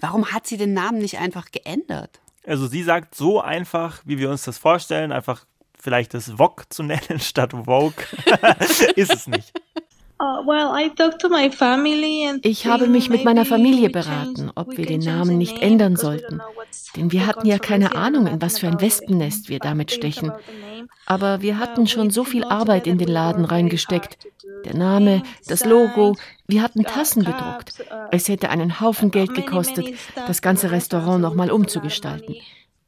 Warum 0.00 0.32
hat 0.32 0.46
sie 0.46 0.56
den 0.56 0.74
Namen 0.74 0.98
nicht 0.98 1.18
einfach 1.18 1.50
geändert? 1.50 2.20
Also 2.46 2.66
sie 2.66 2.82
sagt 2.82 3.14
so 3.14 3.40
einfach, 3.40 4.00
wie 4.04 4.18
wir 4.18 4.30
uns 4.30 4.44
das 4.44 4.56
vorstellen, 4.56 5.12
einfach 5.12 5.44
vielleicht 5.78 6.14
das 6.14 6.30
VOG 6.30 6.64
zu 6.72 6.82
nennen 6.82 7.18
statt 7.20 7.52
Vogue, 7.52 8.04
ist 8.96 9.12
es 9.12 9.26
nicht. 9.26 9.52
Uh, 10.20 10.42
ich 12.42 12.66
habe 12.66 12.88
mich 12.88 13.08
mit 13.08 13.24
meiner 13.24 13.44
Familie 13.44 13.88
beraten, 13.88 14.50
ob 14.56 14.76
wir 14.76 14.84
den 14.84 15.00
Namen 15.00 15.38
nicht 15.38 15.62
ändern 15.62 15.94
sollten. 15.94 16.40
Denn 16.96 17.12
wir 17.12 17.26
hatten 17.26 17.46
ja 17.46 17.58
keine 17.58 17.94
Ahnung, 17.94 18.26
in 18.26 18.42
was 18.42 18.58
für 18.58 18.66
ein 18.66 18.80
Wespennest 18.80 19.48
wir 19.48 19.60
damit 19.60 19.92
stechen. 19.92 20.32
Aber 21.06 21.40
wir 21.40 21.58
hatten 21.58 21.86
schon 21.86 22.10
so 22.10 22.24
viel 22.24 22.42
Arbeit 22.42 22.88
in 22.88 22.98
den 22.98 23.08
Laden 23.08 23.44
reingesteckt. 23.44 24.18
Der 24.64 24.74
Name, 24.74 25.22
das 25.46 25.64
Logo, 25.64 26.16
wir 26.48 26.62
hatten 26.62 26.82
Tassen 26.82 27.22
bedruckt. 27.22 27.84
Es 28.10 28.28
hätte 28.28 28.50
einen 28.50 28.80
Haufen 28.80 29.12
Geld 29.12 29.34
gekostet, 29.34 29.86
das 30.26 30.42
ganze 30.42 30.72
Restaurant 30.72 31.22
nochmal 31.22 31.50
umzugestalten. 31.50 32.34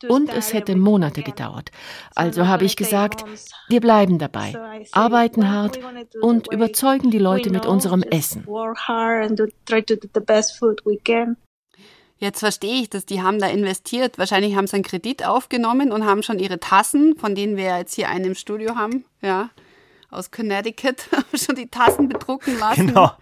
Und 0.09 0.33
es 0.33 0.53
hätte 0.53 0.77
Monate 0.77 1.23
gedauert. 1.23 1.71
Also 2.15 2.47
habe 2.47 2.65
ich 2.65 2.77
gesagt, 2.77 3.25
wir 3.69 3.81
bleiben 3.81 4.19
dabei, 4.19 4.55
arbeiten 4.93 5.51
hart 5.51 5.79
und 6.23 6.53
überzeugen 6.53 7.11
die 7.11 7.19
Leute 7.19 7.51
mit 7.51 7.67
unserem 7.67 8.03
Essen. 8.03 8.47
Jetzt 12.21 12.41
verstehe 12.41 12.83
ich 12.83 12.91
das, 12.91 13.07
die 13.07 13.23
haben 13.23 13.39
da 13.39 13.47
investiert. 13.47 14.19
Wahrscheinlich 14.19 14.55
haben 14.55 14.67
sie 14.67 14.75
einen 14.75 14.85
Kredit 14.85 15.27
aufgenommen 15.27 15.91
und 15.91 16.05
haben 16.05 16.23
schon 16.23 16.39
ihre 16.39 16.61
Tassen, 16.61 17.17
von 17.17 17.35
denen 17.35 17.57
wir 17.57 17.79
jetzt 17.79 17.95
hier 17.95 18.11
einen 18.11 18.27
im 18.27 18.35
Studio 18.35 18.77
haben, 18.77 19.07
ja, 19.23 19.49
aus 20.11 20.31
Connecticut 20.31 21.09
schon 21.35 21.55
die 21.55 21.69
Tassen 21.69 22.09
bedrucken 22.09 22.59
lassen. 22.59 22.89
Genau. 22.89 23.13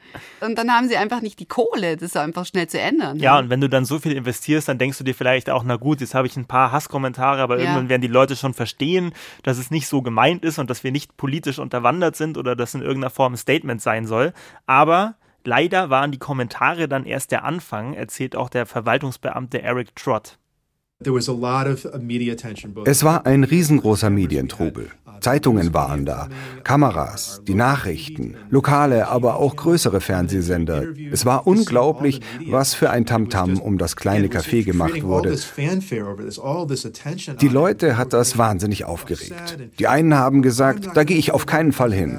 Und 0.40 0.56
dann 0.56 0.70
haben 0.72 0.88
sie 0.88 0.96
einfach 0.96 1.20
nicht 1.20 1.38
die 1.38 1.46
Kohle, 1.46 1.96
das 1.96 2.16
einfach 2.16 2.46
schnell 2.46 2.68
zu 2.68 2.80
ändern. 2.80 3.18
Ja, 3.18 3.38
und 3.38 3.50
wenn 3.50 3.60
du 3.60 3.68
dann 3.68 3.84
so 3.84 3.98
viel 3.98 4.12
investierst, 4.12 4.68
dann 4.68 4.78
denkst 4.78 4.98
du 4.98 5.04
dir 5.04 5.14
vielleicht 5.14 5.50
auch, 5.50 5.62
na 5.64 5.76
gut, 5.76 6.00
jetzt 6.00 6.14
habe 6.14 6.26
ich 6.26 6.36
ein 6.36 6.46
paar 6.46 6.72
Hasskommentare, 6.72 7.42
aber 7.42 7.56
ja. 7.56 7.64
irgendwann 7.64 7.88
werden 7.88 8.02
die 8.02 8.08
Leute 8.08 8.36
schon 8.36 8.54
verstehen, 8.54 9.12
dass 9.42 9.58
es 9.58 9.70
nicht 9.70 9.86
so 9.88 10.02
gemeint 10.02 10.44
ist 10.44 10.58
und 10.58 10.70
dass 10.70 10.84
wir 10.84 10.92
nicht 10.92 11.16
politisch 11.16 11.58
unterwandert 11.58 12.16
sind 12.16 12.38
oder 12.38 12.56
dass 12.56 12.74
in 12.74 12.82
irgendeiner 12.82 13.10
Form 13.10 13.34
ein 13.34 13.36
Statement 13.36 13.82
sein 13.82 14.06
soll. 14.06 14.32
Aber 14.66 15.16
leider 15.44 15.90
waren 15.90 16.12
die 16.12 16.18
Kommentare 16.18 16.88
dann 16.88 17.04
erst 17.04 17.32
der 17.32 17.44
Anfang, 17.44 17.94
erzählt 17.94 18.36
auch 18.36 18.48
der 18.48 18.66
Verwaltungsbeamte 18.66 19.62
Eric 19.62 19.94
Trott. 19.96 20.38
Es 22.84 23.04
war 23.04 23.24
ein 23.24 23.44
riesengroßer 23.44 24.10
Medientrubel. 24.10 24.88
Zeitungen 25.20 25.72
waren 25.72 26.04
da, 26.04 26.28
Kameras, 26.64 27.40
die 27.46 27.54
Nachrichten, 27.54 28.34
lokale, 28.50 29.06
aber 29.06 29.36
auch 29.36 29.54
größere 29.54 30.00
Fernsehsender. 30.00 30.82
Es 31.12 31.24
war 31.24 31.46
unglaublich, 31.46 32.20
was 32.48 32.74
für 32.74 32.90
ein 32.90 33.06
Tamtam 33.06 33.50
-Tam 33.54 33.60
um 33.60 33.78
das 33.78 33.94
kleine 33.94 34.26
Café 34.26 34.64
gemacht 34.64 35.04
wurde. 35.04 35.36
Die 37.40 37.48
Leute 37.48 37.96
hat 37.96 38.12
das 38.12 38.36
wahnsinnig 38.36 38.84
aufgeregt. 38.84 39.56
Die 39.78 39.86
einen 39.86 40.14
haben 40.14 40.42
gesagt, 40.42 40.90
da 40.94 41.04
gehe 41.04 41.16
ich 41.18 41.30
auf 41.30 41.46
keinen 41.46 41.72
Fall 41.72 41.92
hin. 41.92 42.18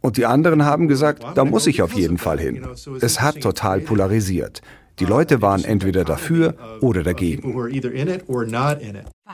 Und 0.00 0.16
die 0.16 0.26
anderen 0.26 0.64
haben 0.64 0.86
gesagt, 0.86 1.24
da 1.34 1.44
muss 1.44 1.66
ich 1.66 1.82
auf 1.82 1.94
jeden 1.94 2.18
Fall 2.18 2.38
hin. 2.38 2.64
Es 3.00 3.20
hat 3.20 3.40
total 3.40 3.80
polarisiert. 3.80 4.62
Die 5.00 5.06
Leute 5.06 5.40
waren 5.40 5.64
entweder 5.64 6.04
dafür 6.04 6.54
oder 6.82 7.02
dagegen. 7.02 7.54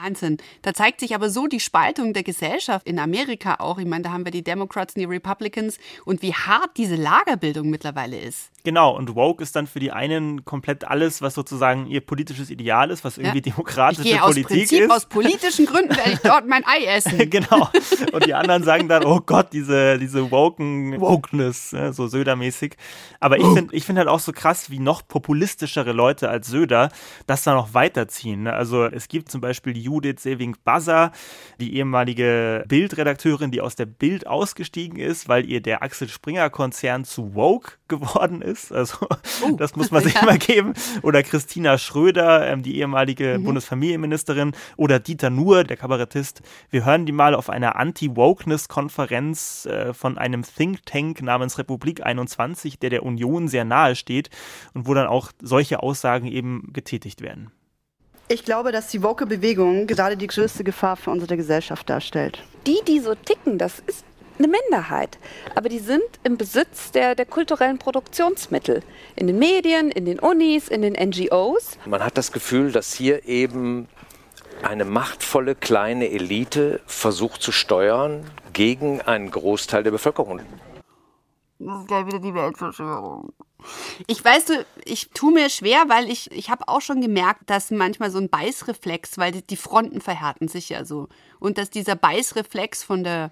Wahnsinn. 0.03 0.37
Da 0.61 0.73
zeigt 0.73 0.99
sich 0.99 1.15
aber 1.15 1.29
so 1.29 1.47
die 1.47 1.59
Spaltung 1.59 2.13
der 2.13 2.23
Gesellschaft 2.23 2.87
in 2.87 2.99
Amerika 2.99 3.55
auch. 3.59 3.77
Ich 3.77 3.85
meine, 3.85 4.03
da 4.03 4.11
haben 4.11 4.25
wir 4.25 4.31
die 4.31 4.43
Democrats 4.43 4.95
und 4.95 4.99
die 5.01 5.05
Republicans 5.05 5.77
und 6.05 6.21
wie 6.21 6.33
hart 6.33 6.71
diese 6.77 6.95
Lagerbildung 6.95 7.69
mittlerweile 7.69 8.19
ist. 8.19 8.51
Genau, 8.63 8.95
und 8.97 9.15
Woke 9.15 9.41
ist 9.41 9.55
dann 9.55 9.65
für 9.65 9.79
die 9.79 9.93
einen 9.93 10.43
komplett 10.43 10.83
alles, 10.83 11.21
was 11.21 11.35
sozusagen 11.35 11.87
ihr 11.87 12.01
politisches 12.01 12.49
Ideal 12.49 12.91
ist, 12.91 13.05
was 13.05 13.17
irgendwie 13.17 13.37
ja. 13.37 13.43
demokratische 13.43 14.09
ich 14.09 14.19
Politik 14.19 14.45
aus 14.45 14.51
Prinzip, 14.51 14.81
ist. 14.81 14.91
Aus 14.91 15.05
politischen 15.05 15.65
Gründen 15.65 15.95
werde 15.95 16.11
ich 16.11 16.19
dort 16.19 16.47
mein 16.47 16.65
Ei 16.65 16.83
essen. 16.83 17.17
genau. 17.29 17.69
Und 18.11 18.25
die 18.25 18.33
anderen 18.33 18.63
sagen 18.63 18.89
dann, 18.89 19.05
oh 19.05 19.21
Gott, 19.25 19.53
diese, 19.53 19.97
diese 19.97 20.31
Woken, 20.31 20.99
Wokeness, 20.99 21.69
so 21.69 22.07
Söder-mäßig. 22.07 22.75
Aber 23.21 23.37
ich 23.37 23.45
finde 23.45 23.73
ich 23.73 23.85
find 23.85 23.97
halt 23.99 24.09
auch 24.09 24.19
so 24.19 24.33
krass, 24.33 24.69
wie 24.69 24.79
noch 24.79 25.07
populistischere 25.07 25.93
Leute 25.93 26.29
als 26.29 26.47
Söder 26.47 26.89
das 27.25 27.43
da 27.43 27.53
noch 27.53 27.73
weiterziehen. 27.73 28.43
Ne? 28.43 28.53
Also 28.53 28.83
es 28.83 29.07
gibt 29.07 29.31
zum 29.31 29.39
Beispiel 29.39 29.73
die 29.73 29.86
Judith 29.87 30.19
Sewing-Bazza, 30.19 31.13
die 31.61 31.77
ehemalige 31.77 32.65
Bildredakteurin, 32.67 33.51
die 33.51 33.61
aus 33.61 33.75
der 33.75 33.85
Bild 33.85 34.27
ausgestiegen 34.27 34.99
ist, 34.99 35.29
weil 35.29 35.49
ihr 35.49 35.61
der 35.61 35.81
Axel 35.81 36.09
Springer-Konzern 36.09 37.05
zu 37.05 37.35
woke 37.35 37.77
geworden 37.87 38.41
ist. 38.41 38.73
Also 38.73 39.07
uh, 39.43 39.55
das 39.55 39.77
muss 39.77 39.91
man 39.91 40.03
sich 40.03 40.15
ja. 40.15 40.21
immer 40.23 40.37
geben. 40.37 40.73
Oder 41.03 41.23
Christina 41.23 41.77
Schröder, 41.77 42.47
ähm, 42.47 42.63
die 42.63 42.77
ehemalige 42.77 43.37
mhm. 43.39 43.45
Bundesfamilienministerin. 43.45 44.51
Oder 44.75 44.99
Dieter 44.99 45.29
Nuhr, 45.29 45.63
der 45.63 45.77
Kabarettist. 45.77 46.41
Wir 46.69 46.85
hören 46.85 47.05
die 47.05 47.13
mal 47.13 47.33
auf 47.33 47.49
einer 47.49 47.77
Anti-Wokeness-Konferenz 47.77 49.65
äh, 49.67 49.93
von 49.93 50.17
einem 50.17 50.43
Think 50.43 50.85
Tank 50.85 51.21
namens 51.21 51.57
Republik 51.57 52.05
21, 52.05 52.79
der 52.79 52.89
der 52.89 53.03
Union 53.03 53.47
sehr 53.47 53.63
nahe 53.63 53.95
steht 53.95 54.29
und 54.73 54.85
wo 54.85 54.93
dann 54.93 55.07
auch 55.07 55.31
solche 55.41 55.81
Aussagen 55.81 56.27
eben 56.27 56.73
getätigt 56.73 57.21
werden. 57.21 57.51
Ich 58.29 58.43
glaube, 58.43 58.73
dass 58.73 58.89
die 58.89 59.03
Woke-Bewegung 59.03 59.87
gerade 59.87 60.17
die 60.17 60.27
größte 60.27 60.65
Gefahr 60.65 60.97
für 60.97 61.11
unsere 61.11 61.37
Gesellschaft 61.37 61.89
darstellt. 61.89 62.43
Die, 62.65 62.79
die 62.85 62.99
so 62.99 63.15
ticken, 63.15 63.57
das 63.57 63.79
ist 63.79 64.03
eine 64.37 64.49
Minderheit. 64.49 65.17
Aber 65.55 65.69
die 65.69 65.79
sind 65.79 66.03
im 66.23 66.35
Besitz 66.37 66.91
der, 66.91 67.15
der 67.15 67.25
kulturellen 67.25 67.77
Produktionsmittel. 67.77 68.83
In 69.15 69.27
den 69.27 69.39
Medien, 69.39 69.91
in 69.91 70.03
den 70.03 70.19
Unis, 70.19 70.67
in 70.67 70.81
den 70.81 70.93
NGOs. 70.93 71.77
Man 71.85 72.03
hat 72.03 72.17
das 72.17 72.33
Gefühl, 72.33 72.73
dass 72.73 72.93
hier 72.93 73.25
eben 73.25 73.87
eine 74.61 74.83
machtvolle 74.83 75.55
kleine 75.55 76.09
Elite 76.09 76.81
versucht 76.85 77.41
zu 77.41 77.53
steuern 77.53 78.29
gegen 78.51 78.99
einen 78.99 79.31
Großteil 79.31 79.83
der 79.83 79.91
Bevölkerung. 79.91 80.41
Das 81.59 81.79
ist 81.79 81.87
gleich 81.87 82.05
wieder 82.05 82.19
die 82.19 82.33
Weltverschwörung. 82.33 83.31
Ich 84.05 84.23
weiß, 84.23 84.45
du, 84.45 84.65
ich 84.85 85.09
tue 85.09 85.33
mir 85.33 85.49
schwer, 85.49 85.85
weil 85.87 86.09
ich, 86.09 86.31
ich 86.31 86.49
habe 86.49 86.67
auch 86.67 86.81
schon 86.81 87.01
gemerkt, 87.01 87.49
dass 87.49 87.71
manchmal 87.71 88.11
so 88.11 88.19
ein 88.19 88.29
Beißreflex, 88.29 89.17
weil 89.17 89.31
die, 89.41 89.55
Fronten 89.55 89.99
verhärten 89.99 90.47
sich 90.47 90.69
ja 90.69 90.85
so. 90.85 91.09
Und 91.39 91.57
dass 91.57 91.69
dieser 91.69 91.95
Beißreflex 91.95 92.83
von 92.83 93.03
der, 93.03 93.31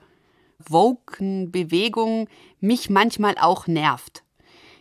Woken-Bewegung 0.59 2.27
mich 2.59 2.89
manchmal 2.89 3.35
auch 3.39 3.67
nervt. 3.67 4.23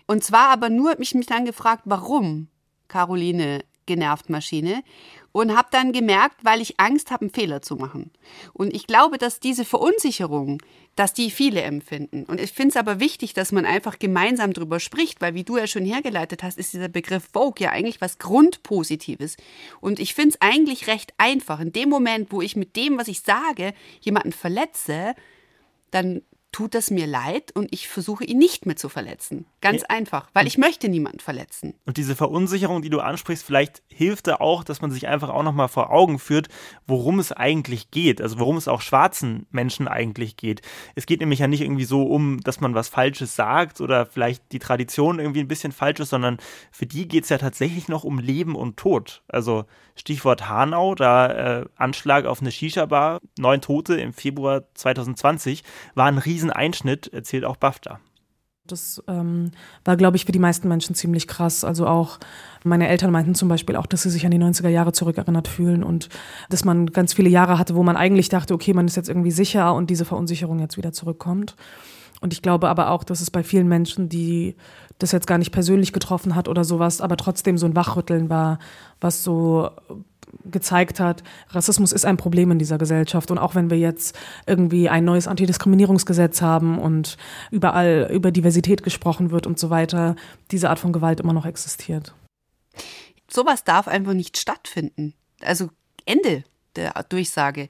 Und 0.07 0.23
zwar 0.23 0.51
aber 0.51 0.69
nur, 0.69 0.91
habe 0.91 1.03
ich 1.03 1.15
mich 1.15 1.27
dann 1.27 1.45
gefragt, 1.45 1.83
warum 1.87 2.49
Caroline 2.89 3.65
genervt 3.87 4.31
Maschine 4.31 4.83
und 5.35 5.57
habe 5.57 5.67
dann 5.73 5.93
gemerkt, 5.93 6.45
weil 6.45 6.61
ich 6.61 6.79
Angst 6.79 7.11
habe, 7.11 7.23
einen 7.23 7.31
Fehler 7.31 7.61
zu 7.61 7.75
machen. 7.75 8.13
Und 8.53 8.73
ich 8.73 8.87
glaube, 8.87 9.19
dass 9.19 9.41
diese 9.41 9.65
Verunsicherung, 9.65 10.63
dass 10.95 11.13
die 11.13 11.29
viele 11.33 11.63
empfinden. 11.63 12.23
Und 12.23 12.41
ich 12.41 12.53
finde 12.53 12.69
es 12.69 12.77
aber 12.77 13.01
wichtig, 13.01 13.35
dass 13.35 13.51
man 13.51 13.67
einfach 13.67 13.99
gemeinsam 13.99 14.53
drüber 14.53 14.79
spricht, 14.79 15.21
weil 15.21 15.35
wie 15.35 15.43
du 15.43 15.59
ja 15.59 15.67
schon 15.67 15.85
hergeleitet 15.85 16.45
hast, 16.45 16.57
ist 16.57 16.73
dieser 16.73 16.87
Begriff 16.87 17.29
Vogue 17.33 17.57
ja 17.59 17.71
eigentlich 17.71 18.01
was 18.01 18.19
Grundpositives. 18.19 19.37
Und 19.81 19.99
ich 19.99 20.15
finde 20.15 20.37
es 20.37 20.41
eigentlich 20.41 20.87
recht 20.87 21.13
einfach. 21.19 21.59
In 21.59 21.73
dem 21.73 21.89
Moment, 21.89 22.31
wo 22.31 22.41
ich 22.41 22.55
mit 22.55 22.77
dem, 22.77 22.97
was 22.97 23.09
ich 23.09 23.23
sage, 23.23 23.75
jemanden 24.03 24.31
verletze, 24.31 25.17
dann 25.91 26.23
tut 26.55 26.77
es 26.77 26.93
mir 26.93 27.09
leid 27.09 27.51
und 27.57 27.73
ich 27.73 27.89
versuche 27.89 28.23
ihn 28.23 28.39
nicht 28.39 28.65
mehr 28.65 28.77
zu 28.77 28.89
verletzen. 28.89 29.45
Ganz 29.61 29.81
ja. 29.81 29.89
einfach, 29.91 30.29
weil 30.35 30.47
ich 30.47 30.57
möchte 30.57 30.89
niemanden 30.89 31.19
verletzen. 31.19 31.75
Und 31.85 31.97
diese 31.97 32.15
Verunsicherung, 32.15 32.81
die 32.81 32.91
du 32.91 33.01
ansprichst, 33.01 33.45
vielleicht 33.45 33.83
hilft 33.89 34.29
da 34.29 34.37
auch, 34.37 34.63
dass 34.63 34.81
man 34.81 34.93
sich 34.93 35.09
einfach 35.09 35.31
auch 35.31 35.43
nochmal 35.43 35.67
vor 35.67 35.91
Augen 35.91 36.21
führt, 36.21 36.47
worum 36.87 37.19
es 37.19 37.33
eigentlich 37.33 37.91
geht, 37.91 38.23
also 38.23 38.39
worum 38.39 38.57
es 38.57 38.69
auch 38.69 38.83
schwarzen 38.83 39.49
Menschen 39.51 39.89
eigentlich 39.89 40.37
geht. 40.37 40.63
Es 40.95 41.07
geht 41.07 41.19
nämlich 41.19 41.41
ja 41.41 41.49
nicht 41.49 41.61
irgendwie 41.61 41.87
so 41.87 42.05
um, 42.05 42.39
dass 42.45 42.61
man 42.61 42.73
was 42.73 42.87
Falsches 42.87 43.35
sagt 43.35 43.81
oder 43.81 44.07
vielleicht 44.07 44.53
die 44.53 44.61
Tradition 44.61 45.19
irgendwie 45.19 45.41
ein 45.41 45.49
bisschen 45.49 45.73
falsch 45.73 45.99
ist, 45.99 46.11
sondern 46.11 46.39
für 46.71 46.87
die 46.87 47.09
geht 47.09 47.25
es 47.25 47.31
ja 47.31 47.39
tatsächlich 47.39 47.89
noch 47.89 48.05
um 48.05 48.21
Leben 48.21 48.55
und 48.55 48.77
Tod. 48.77 49.25
Also 49.27 49.65
Stichwort 49.97 50.49
Hanau, 50.49 50.95
da 50.95 51.61
äh, 51.61 51.65
Anschlag 51.77 52.27
auf 52.27 52.41
eine 52.41 52.51
Shisha-Bar, 52.51 53.21
neun 53.39 53.61
Tote 53.61 53.95
im 53.95 54.13
Februar 54.13 54.65
2020, 54.75 55.63
war 55.95 56.07
ein 56.07 56.19
Rieseneinschnitt, 56.45 57.13
erzählt 57.13 57.45
auch 57.45 57.57
BAFTA. 57.57 58.01
Das 58.67 59.03
ähm, 59.09 59.51
war, 59.85 59.97
glaube 59.99 60.17
ich, 60.17 60.25
für 60.25 60.33
die 60.33 60.39
meisten 60.39 60.69
Menschen 60.69 60.95
ziemlich 60.95 61.29
krass. 61.29 61.65
Also 61.65 61.87
auch 61.87 62.19
meine 62.65 62.89
Eltern 62.89 63.11
meinten 63.11 63.35
zum 63.35 63.49
Beispiel 63.49 63.77
auch, 63.77 63.85
dass 63.85 64.03
sie 64.03 64.11
sich 64.11 64.25
an 64.25 64.31
die 64.31 64.39
90er 64.39 64.71
Jahre 64.71 64.93
zurückerinnert 64.93 65.49
fühlen 65.49 65.85
und 65.85 66.09
dass 66.49 66.65
man 66.65 66.87
ganz 66.87 67.13
viele 67.13 67.29
Jahre 67.29 67.59
hatte, 67.59 67.75
wo 67.75 67.83
man 67.83 67.97
eigentlich 67.97 68.31
dachte, 68.31 68.55
okay, 68.55 68.73
man 68.73 68.87
ist 68.87 68.97
jetzt 68.97 69.11
irgendwie 69.11 69.33
sicher 69.33 69.75
und 69.75 69.91
diese 69.91 70.07
Verunsicherung 70.07 70.61
jetzt 70.61 70.79
wieder 70.79 70.93
zurückkommt. 70.93 71.57
Und 72.23 72.33
ich 72.33 72.41
glaube 72.41 72.71
aber 72.71 72.89
auch, 72.89 73.05
dass 73.05 73.21
es 73.21 73.31
bei 73.31 73.43
vielen 73.43 73.69
Menschen, 73.69 74.09
die 74.09 74.57
das 74.99 75.13
jetzt 75.13 75.27
gar 75.27 75.37
nicht 75.37 75.53
persönlich 75.53 75.93
getroffen 75.93 76.35
hat 76.35 76.49
oder 76.49 76.65
sowas, 76.65 77.03
aber 77.03 77.19
trotzdem 77.19 77.59
so 77.59 77.67
ein 77.67 77.77
Wachrütteln 77.77 78.31
war, 78.31 78.61
was 78.99 79.23
so 79.23 79.71
gezeigt 80.45 81.01
hat, 81.01 81.23
Rassismus 81.51 81.93
ist 81.93 82.05
ein 82.05 82.17
Problem 82.17 82.51
in 82.51 82.59
dieser 82.59 82.79
Gesellschaft. 82.79 83.31
Und 83.31 83.39
auch 83.39 83.55
wenn 83.55 83.71
wir 83.71 83.79
jetzt 83.79 84.17
irgendwie 84.47 84.89
ein 84.89 85.05
neues 85.05 85.29
Antidiskriminierungsgesetz 85.29 86.43
haben 86.43 86.79
und 86.79 87.17
überall 87.51 88.09
über 88.13 88.31
Diversität 88.31 88.83
gesprochen 88.83 89.31
wird 89.31 89.47
und 89.47 89.59
so 89.59 89.71
weiter, 89.71 90.17
diese 90.51 90.71
Art 90.71 90.79
von 90.79 90.93
Gewalt 90.93 91.21
immer 91.21 91.33
noch 91.33 91.47
existiert. 91.47 92.15
Sowas 93.31 93.65
darf 93.65 93.89
einfach 93.89 94.15
nicht 94.15 94.39
stattfinden. 94.39 95.15
Also 95.43 95.71
Ende 96.05 96.45
der 96.77 96.93
Durchsage. 97.09 97.69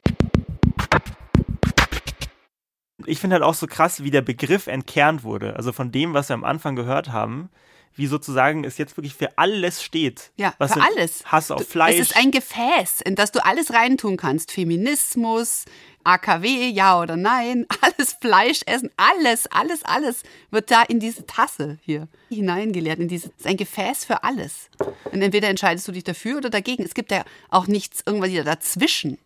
Ich 3.07 3.19
finde 3.19 3.35
halt 3.35 3.43
auch 3.43 3.55
so 3.55 3.67
krass, 3.67 4.03
wie 4.03 4.11
der 4.11 4.23
Begriff 4.23 4.67
entkernt 4.67 5.25
wurde. 5.25 5.57
Also 5.57 5.73
von 5.73 5.93
dem, 5.93 6.15
was 6.15 6.31
wir 6.31 6.35
am 6.35 6.45
Anfang 6.45 6.75
gehört 6.75 7.13
haben, 7.13 7.51
wie 7.97 8.07
sozusagen 8.07 8.65
es 8.65 8.79
jetzt 8.79 8.97
wirklich 8.97 9.15
für 9.15 9.39
alles 9.39 9.83
steht. 9.83 10.31
Ja, 10.37 10.53
für 10.53 10.81
alles. 10.81 11.25
Hass 11.27 11.51
auf 11.51 11.67
Fleisch. 11.67 11.95
Es 11.95 12.11
ist 12.11 12.17
ein 12.17 12.31
Gefäß, 12.31 13.01
in 13.03 13.15
das 13.15 13.33
du 13.33 13.45
alles 13.45 13.73
reintun 13.73 14.17
kannst. 14.17 14.51
Feminismus, 14.53 15.65
AKW, 16.05 16.69
ja 16.69 17.01
oder 17.01 17.17
nein, 17.17 17.67
alles 17.81 18.15
Fleisch 18.21 18.61
essen, 18.67 18.91
alles, 18.97 19.47
alles, 19.47 19.85
alles 19.85 20.23
wird 20.51 20.71
da 20.71 20.83
in 20.83 21.01
diese 21.01 21.27
Tasse 21.27 21.79
hier 21.83 22.09
hineingeleert. 22.29 22.99
In 22.99 23.09
diese, 23.09 23.29
ist 23.29 23.47
ein 23.47 23.57
Gefäß 23.57 24.05
für 24.05 24.23
alles. 24.23 24.69
Und 25.13 25.23
entweder 25.23 25.49
entscheidest 25.49 25.89
du 25.89 25.93
dich 25.93 26.05
dafür 26.05 26.39
oder 26.39 26.51
dagegen. 26.51 26.85
Es 26.85 26.95
gibt 26.95 27.11
ja 27.11 27.25
auch 27.51 27.67
nichts 27.67 28.03
irgendwas 28.07 28.31
dazwischen 28.45 29.19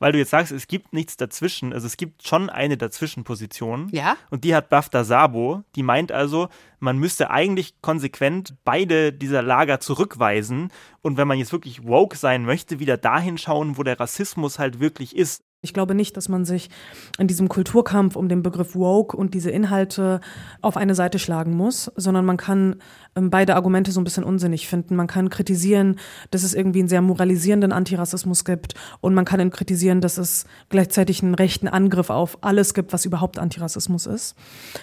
weil 0.00 0.12
du 0.12 0.18
jetzt 0.18 0.30
sagst, 0.30 0.50
es 0.50 0.66
gibt 0.66 0.92
nichts 0.92 1.16
dazwischen. 1.16 1.72
Also 1.72 1.86
es 1.86 1.96
gibt 1.96 2.26
schon 2.26 2.50
eine 2.50 2.76
Dazwischenposition. 2.76 3.88
Ja. 3.92 4.16
Und 4.30 4.42
die 4.42 4.54
hat 4.54 4.70
Bafta 4.70 5.04
Sabo. 5.04 5.62
Die 5.76 5.82
meint 5.82 6.10
also, 6.10 6.48
man 6.80 6.98
müsste 6.98 7.30
eigentlich 7.30 7.80
konsequent 7.82 8.54
beide 8.64 9.12
dieser 9.12 9.42
Lager 9.42 9.78
zurückweisen. 9.78 10.72
Und 11.02 11.18
wenn 11.18 11.28
man 11.28 11.38
jetzt 11.38 11.52
wirklich 11.52 11.86
woke 11.86 12.16
sein 12.16 12.44
möchte, 12.44 12.80
wieder 12.80 12.96
dahin 12.96 13.38
schauen, 13.38 13.76
wo 13.76 13.82
der 13.82 14.00
Rassismus 14.00 14.58
halt 14.58 14.80
wirklich 14.80 15.14
ist. 15.14 15.44
Ich 15.62 15.74
glaube 15.74 15.94
nicht, 15.94 16.16
dass 16.16 16.30
man 16.30 16.46
sich 16.46 16.70
in 17.18 17.26
diesem 17.26 17.50
Kulturkampf 17.50 18.16
um 18.16 18.30
den 18.30 18.42
Begriff 18.42 18.74
woke 18.74 19.14
und 19.14 19.34
diese 19.34 19.50
Inhalte 19.50 20.22
auf 20.62 20.78
eine 20.78 20.94
Seite 20.94 21.18
schlagen 21.18 21.54
muss, 21.54 21.92
sondern 21.96 22.24
man 22.24 22.38
kann 22.38 22.76
ähm, 23.14 23.28
beide 23.28 23.56
Argumente 23.56 23.92
so 23.92 24.00
ein 24.00 24.04
bisschen 24.04 24.24
unsinnig 24.24 24.68
finden. 24.68 24.96
Man 24.96 25.06
kann 25.06 25.28
kritisieren, 25.28 25.96
dass 26.30 26.44
es 26.44 26.54
irgendwie 26.54 26.78
einen 26.78 26.88
sehr 26.88 27.02
moralisierenden 27.02 27.72
Antirassismus 27.72 28.46
gibt 28.46 28.74
und 29.02 29.12
man 29.12 29.26
kann 29.26 29.50
kritisieren, 29.50 30.00
dass 30.00 30.16
es 30.16 30.46
gleichzeitig 30.70 31.22
einen 31.22 31.34
rechten 31.34 31.68
Angriff 31.68 32.08
auf 32.08 32.38
alles 32.40 32.72
gibt, 32.72 32.94
was 32.94 33.04
überhaupt 33.04 33.38
Antirassismus 33.38 34.06
ist, 34.06 34.36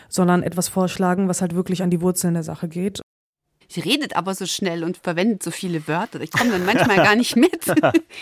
sondern 0.10 0.44
etwas 0.44 0.70
vorschlagen, 0.70 1.28
was 1.28 1.42
halt 1.42 1.56
wirklich 1.56 1.82
an 1.82 1.90
die 1.90 2.02
Wurzeln 2.02 2.36
der 2.36 2.44
Sache 2.44 2.68
geht 2.68 3.02
sie 3.68 3.82
redet 3.82 4.16
aber 4.16 4.36
so 4.36 4.46
schnell 4.46 4.84
und 4.84 4.98
verwendet 4.98 5.44
so 5.44 5.52
viele 5.52 5.88
Wörter. 5.88 6.22
Ich 6.22 6.32
komme 6.32 6.52
dann 6.52 6.66
manchmal 6.66 6.98
gar 6.98 7.16
nicht 7.16 7.36
mit. 7.36 7.66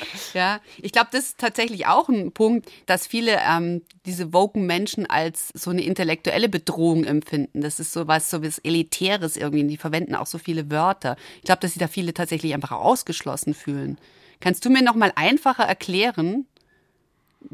ja, 0.33 0.59
ich 0.77 0.91
glaube, 0.91 1.09
das 1.11 1.25
ist 1.25 1.37
tatsächlich 1.37 1.87
auch 1.87 2.09
ein 2.09 2.31
Punkt, 2.31 2.69
dass 2.85 3.07
viele 3.07 3.39
ähm, 3.47 3.81
diese 4.05 4.33
woken 4.33 4.65
Menschen 4.65 5.05
als 5.09 5.49
so 5.53 5.71
eine 5.71 5.83
intellektuelle 5.83 6.49
Bedrohung 6.49 7.03
empfinden. 7.03 7.61
Das 7.61 7.79
ist 7.79 7.93
so 7.93 8.07
was, 8.07 8.29
so 8.29 8.43
was 8.43 8.59
Elitäres 8.59 9.37
irgendwie. 9.37 9.65
Die 9.65 9.77
verwenden 9.77 10.15
auch 10.15 10.27
so 10.27 10.37
viele 10.37 10.69
Wörter. 10.71 11.15
Ich 11.37 11.43
glaube, 11.43 11.61
dass 11.61 11.71
sich 11.71 11.79
da 11.79 11.87
viele 11.87 12.13
tatsächlich 12.13 12.53
einfach 12.53 12.71
ausgeschlossen 12.71 13.53
fühlen. 13.53 13.97
Kannst 14.39 14.65
du 14.65 14.69
mir 14.69 14.83
noch 14.83 14.95
mal 14.95 15.11
einfacher 15.15 15.63
erklären, 15.63 16.45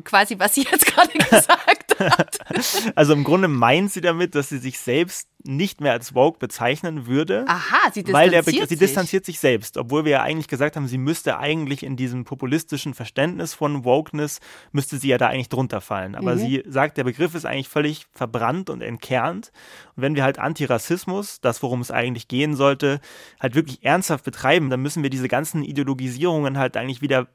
quasi, 0.04 0.39
was 0.39 0.56
sie 0.56 0.63
jetzt 0.63 0.86
gerade 0.86 1.12
gesagt 1.17 1.99
hat. 1.99 2.38
Also 2.95 3.13
im 3.13 3.23
Grunde 3.23 3.47
meint 3.47 3.91
sie 3.91 4.01
damit, 4.01 4.36
dass 4.36 4.49
sie 4.49 4.58
sich 4.58 4.80
selbst 4.80 5.27
nicht 5.43 5.82
mehr 5.82 5.93
als 5.93 6.13
Woke 6.13 6.39
bezeichnen 6.39 7.08
würde. 7.08 7.45
Aha, 7.47 7.91
sie 7.91 8.04
distanziert 8.04 8.13
weil 8.13 8.30
der 8.30 8.43
sich. 8.43 8.63
Sie 8.67 8.75
distanziert 8.75 9.25
sich 9.25 9.39
selbst, 9.39 9.77
obwohl 9.77 10.06
wir 10.06 10.12
ja 10.12 10.21
eigentlich 10.21 10.47
gesagt 10.47 10.75
haben, 10.75 10.88
sie 10.88 10.97
müsste 10.97 11.38
eigentlich 11.38 11.84
in 11.84 11.95
diesem 11.95 12.23
populistischen 12.23 12.93
Verständnis 12.93 13.54
von 13.54 13.84
Wokeness, 13.84 14.39
müsste 14.71 14.97
sie 14.97 15.10
ja 15.10 15.17
da 15.17 15.27
eigentlich 15.27 15.49
drunter 15.49 15.82
fallen. 15.82 16.15
Aber 16.15 16.36
mhm. 16.36 16.39
sie 16.39 16.63
sagt, 16.67 16.97
der 16.97 17.04
Begriff 17.04 17.36
ist 17.36 17.45
eigentlich 17.45 17.69
völlig 17.69 18.06
verbrannt 18.12 18.69
und 18.69 18.82
entkernt. 18.82 19.51
Und 19.95 20.04
wenn 20.04 20.15
wir 20.15 20.23
halt 20.23 20.39
Antirassismus, 20.39 21.41
das 21.41 21.63
worum 21.63 21.82
es 21.82 21.91
eigentlich 21.91 22.27
gehen 22.27 22.56
sollte, 22.56 22.99
halt 23.39 23.56
wirklich 23.56 23.84
ernsthaft 23.84 24.23
betreiben, 24.23 24.69
dann 24.69 24.82
müssen 24.82 25.04
wir 25.04 25.10
diese 25.10 25.27
ganzen 25.27 25.63
Ideologisierungen 25.63 26.58
halt 26.58 26.77
eigentlich 26.77 27.01
wieder 27.01 27.27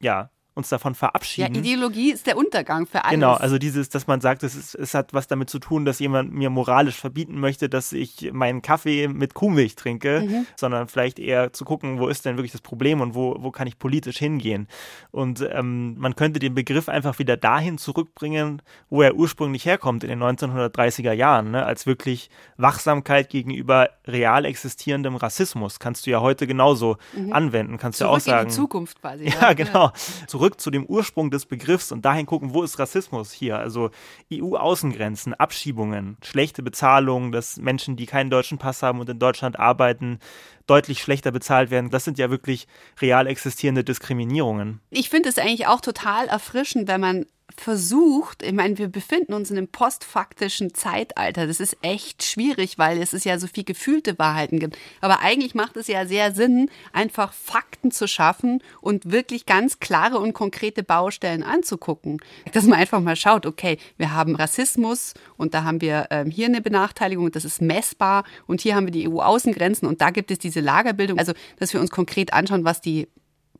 ja, 0.00 0.30
uns 0.54 0.68
davon 0.68 0.94
verabschieden. 0.94 1.54
Ja, 1.54 1.60
Ideologie 1.60 2.12
ist 2.12 2.26
der 2.26 2.36
Untergang 2.36 2.86
für 2.86 3.04
alles. 3.04 3.14
Genau, 3.14 3.32
also 3.32 3.58
dieses, 3.58 3.88
dass 3.88 4.06
man 4.06 4.20
sagt, 4.20 4.44
es, 4.44 4.54
ist, 4.54 4.74
es 4.76 4.94
hat 4.94 5.12
was 5.12 5.26
damit 5.26 5.50
zu 5.50 5.58
tun, 5.58 5.84
dass 5.84 5.98
jemand 5.98 6.32
mir 6.32 6.48
moralisch 6.48 6.96
verbieten 6.96 7.40
möchte, 7.40 7.68
dass 7.68 7.92
ich 7.92 8.30
meinen 8.32 8.62
Kaffee 8.62 9.08
mit 9.08 9.34
Kuhmilch 9.34 9.74
trinke, 9.74 10.22
mhm. 10.26 10.46
sondern 10.56 10.86
vielleicht 10.86 11.18
eher 11.18 11.52
zu 11.52 11.64
gucken, 11.64 11.98
wo 11.98 12.06
ist 12.06 12.24
denn 12.24 12.36
wirklich 12.36 12.52
das 12.52 12.60
Problem 12.60 13.00
und 13.00 13.14
wo, 13.16 13.36
wo 13.40 13.50
kann 13.50 13.66
ich 13.66 13.78
politisch 13.78 14.18
hingehen. 14.18 14.68
Und 15.10 15.46
ähm, 15.50 15.96
man 15.98 16.14
könnte 16.14 16.38
den 16.38 16.54
Begriff 16.54 16.88
einfach 16.88 17.18
wieder 17.18 17.36
dahin 17.36 17.76
zurückbringen, 17.76 18.62
wo 18.90 19.02
er 19.02 19.16
ursprünglich 19.16 19.66
herkommt, 19.66 20.04
in 20.04 20.10
den 20.10 20.22
1930er 20.22 21.12
Jahren, 21.12 21.50
ne? 21.50 21.66
als 21.66 21.86
wirklich 21.86 22.30
Wachsamkeit 22.56 23.28
gegenüber 23.28 23.90
real 24.06 24.44
existierendem 24.44 25.16
Rassismus. 25.16 25.80
Kannst 25.80 26.06
du 26.06 26.10
ja 26.10 26.20
heute 26.20 26.46
genauso 26.46 26.96
mhm. 27.12 27.32
anwenden, 27.32 27.76
kannst 27.76 27.98
Zurück 27.98 28.12
du 28.12 28.16
auch 28.16 28.20
sagen. 28.20 28.42
In 28.44 28.48
die 28.50 28.54
Zukunft 28.54 29.00
quasi. 29.00 29.24
Ja, 29.24 29.40
ja. 29.40 29.52
genau. 29.54 29.90
Zurück 30.28 30.43
zurück 30.44 30.60
zu 30.60 30.70
dem 30.70 30.84
Ursprung 30.84 31.30
des 31.30 31.46
Begriffs 31.46 31.90
und 31.90 32.04
dahin 32.04 32.26
gucken, 32.26 32.52
wo 32.52 32.62
ist 32.62 32.78
Rassismus 32.78 33.32
hier? 33.32 33.58
Also 33.58 33.90
EU-Außengrenzen, 34.30 35.32
Abschiebungen, 35.32 36.18
schlechte 36.22 36.62
Bezahlung, 36.62 37.32
dass 37.32 37.56
Menschen, 37.56 37.96
die 37.96 38.04
keinen 38.04 38.28
deutschen 38.28 38.58
Pass 38.58 38.82
haben 38.82 39.00
und 39.00 39.08
in 39.08 39.18
Deutschland 39.18 39.58
arbeiten, 39.58 40.18
deutlich 40.66 41.00
schlechter 41.00 41.30
bezahlt 41.30 41.70
werden. 41.70 41.88
Das 41.88 42.04
sind 42.04 42.18
ja 42.18 42.28
wirklich 42.28 42.66
real 43.00 43.26
existierende 43.26 43.84
Diskriminierungen. 43.84 44.80
Ich 44.90 45.08
finde 45.08 45.30
es 45.30 45.38
eigentlich 45.38 45.66
auch 45.66 45.80
total 45.80 46.26
erfrischend, 46.26 46.88
wenn 46.88 47.00
man 47.00 47.24
versucht, 47.56 48.42
ich 48.42 48.52
meine, 48.52 48.78
wir 48.78 48.88
befinden 48.88 49.32
uns 49.32 49.50
in 49.50 49.58
einem 49.58 49.68
postfaktischen 49.68 50.74
Zeitalter. 50.74 51.46
Das 51.46 51.60
ist 51.60 51.76
echt 51.82 52.24
schwierig, 52.24 52.78
weil 52.78 53.00
es 53.00 53.12
ist 53.12 53.24
ja 53.24 53.38
so 53.38 53.46
viel 53.46 53.64
gefühlte 53.64 54.18
Wahrheiten 54.18 54.58
gibt. 54.58 54.76
Aber 55.00 55.20
eigentlich 55.20 55.54
macht 55.54 55.76
es 55.76 55.86
ja 55.86 56.06
sehr 56.06 56.34
Sinn, 56.34 56.70
einfach 56.92 57.32
Fakten 57.32 57.90
zu 57.90 58.08
schaffen 58.08 58.62
und 58.80 59.10
wirklich 59.10 59.46
ganz 59.46 59.80
klare 59.80 60.18
und 60.18 60.32
konkrete 60.32 60.82
Baustellen 60.82 61.42
anzugucken. 61.42 62.18
Dass 62.52 62.64
man 62.64 62.78
einfach 62.78 63.00
mal 63.00 63.16
schaut, 63.16 63.46
okay, 63.46 63.78
wir 63.96 64.12
haben 64.12 64.36
Rassismus 64.36 65.14
und 65.36 65.54
da 65.54 65.64
haben 65.64 65.80
wir 65.80 66.08
ähm, 66.10 66.30
hier 66.30 66.46
eine 66.46 66.60
Benachteiligung, 66.60 67.30
das 67.30 67.44
ist 67.44 67.62
messbar 67.62 68.24
und 68.46 68.60
hier 68.60 68.74
haben 68.74 68.86
wir 68.86 68.92
die 68.92 69.08
EU-Außengrenzen 69.08 69.86
und 69.88 70.00
da 70.00 70.10
gibt 70.10 70.30
es 70.30 70.38
diese 70.38 70.60
Lagerbildung. 70.60 71.18
Also, 71.18 71.32
dass 71.58 71.72
wir 71.72 71.80
uns 71.80 71.90
konkret 71.90 72.32
anschauen, 72.32 72.64
was 72.64 72.80
die 72.80 73.08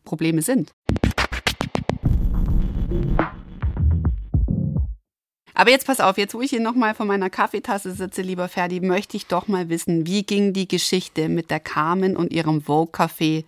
Probleme 0.04 0.42
sind. 0.42 0.72
Aber 5.54 5.70
jetzt 5.70 5.86
pass 5.86 6.00
auf, 6.00 6.18
jetzt 6.18 6.34
wo 6.34 6.40
ich 6.40 6.50
hier 6.50 6.60
nochmal 6.60 6.94
vor 6.94 7.06
meiner 7.06 7.30
Kaffeetasse 7.30 7.92
sitze, 7.92 8.22
lieber 8.22 8.48
Ferdi, 8.48 8.80
möchte 8.80 9.16
ich 9.16 9.26
doch 9.26 9.46
mal 9.46 9.68
wissen, 9.68 10.06
wie 10.06 10.24
ging 10.24 10.52
die 10.52 10.66
Geschichte 10.66 11.28
mit 11.28 11.50
der 11.50 11.60
Carmen 11.60 12.16
und 12.16 12.32
ihrem 12.32 12.60
Vogue-Café 12.60 13.44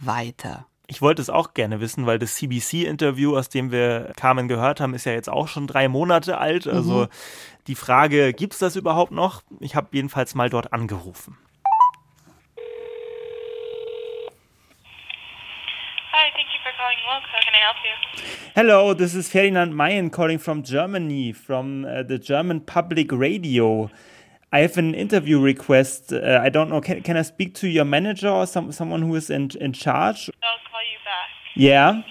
weiter? 0.00 0.66
Ich 0.86 1.00
wollte 1.00 1.22
es 1.22 1.30
auch 1.30 1.54
gerne 1.54 1.80
wissen, 1.80 2.04
weil 2.06 2.18
das 2.18 2.34
CBC-Interview, 2.34 3.36
aus 3.36 3.48
dem 3.48 3.70
wir 3.70 4.12
Carmen 4.16 4.48
gehört 4.48 4.80
haben, 4.80 4.94
ist 4.94 5.06
ja 5.06 5.12
jetzt 5.12 5.30
auch 5.30 5.48
schon 5.48 5.66
drei 5.66 5.88
Monate 5.88 6.38
alt. 6.38 6.66
Also 6.66 7.04
mhm. 7.04 7.08
die 7.68 7.74
Frage, 7.74 8.34
gibt 8.34 8.52
es 8.52 8.58
das 8.58 8.76
überhaupt 8.76 9.12
noch? 9.12 9.42
Ich 9.60 9.76
habe 9.76 9.88
jedenfalls 9.92 10.34
mal 10.34 10.50
dort 10.50 10.72
angerufen. 10.72 11.38
You 17.04 17.10
for 17.10 17.20
calling 17.20 17.20
Woke. 17.20 17.28
How 17.30 17.40
can 17.44 17.54
I 17.54 17.58
help 17.58 17.76
you? 17.84 18.24
Hello, 18.54 18.94
this 18.94 19.14
is 19.14 19.28
Ferdinand 19.28 19.76
Mayen 19.76 20.10
calling 20.10 20.38
from 20.38 20.62
Germany, 20.62 21.32
from 21.32 21.84
uh, 21.84 22.02
the 22.02 22.18
German 22.18 22.60
Public 22.60 23.12
Radio. 23.12 23.90
I 24.52 24.60
have 24.60 24.78
an 24.78 24.94
interview 24.94 25.40
request. 25.40 26.12
Uh, 26.12 26.40
I 26.42 26.48
don't 26.48 26.70
know. 26.70 26.80
Can, 26.80 27.02
can 27.02 27.16
I 27.16 27.22
speak 27.22 27.54
to 27.56 27.68
your 27.68 27.84
manager 27.84 28.28
or 28.28 28.46
some, 28.46 28.72
someone 28.72 29.02
who 29.02 29.14
is 29.16 29.30
in, 29.30 29.50
in 29.60 29.72
charge? 29.72 30.30
I'll 30.42 30.70
call 30.70 30.80
you 30.80 30.98
back. 31.04 31.28
Yeah. 31.56 32.02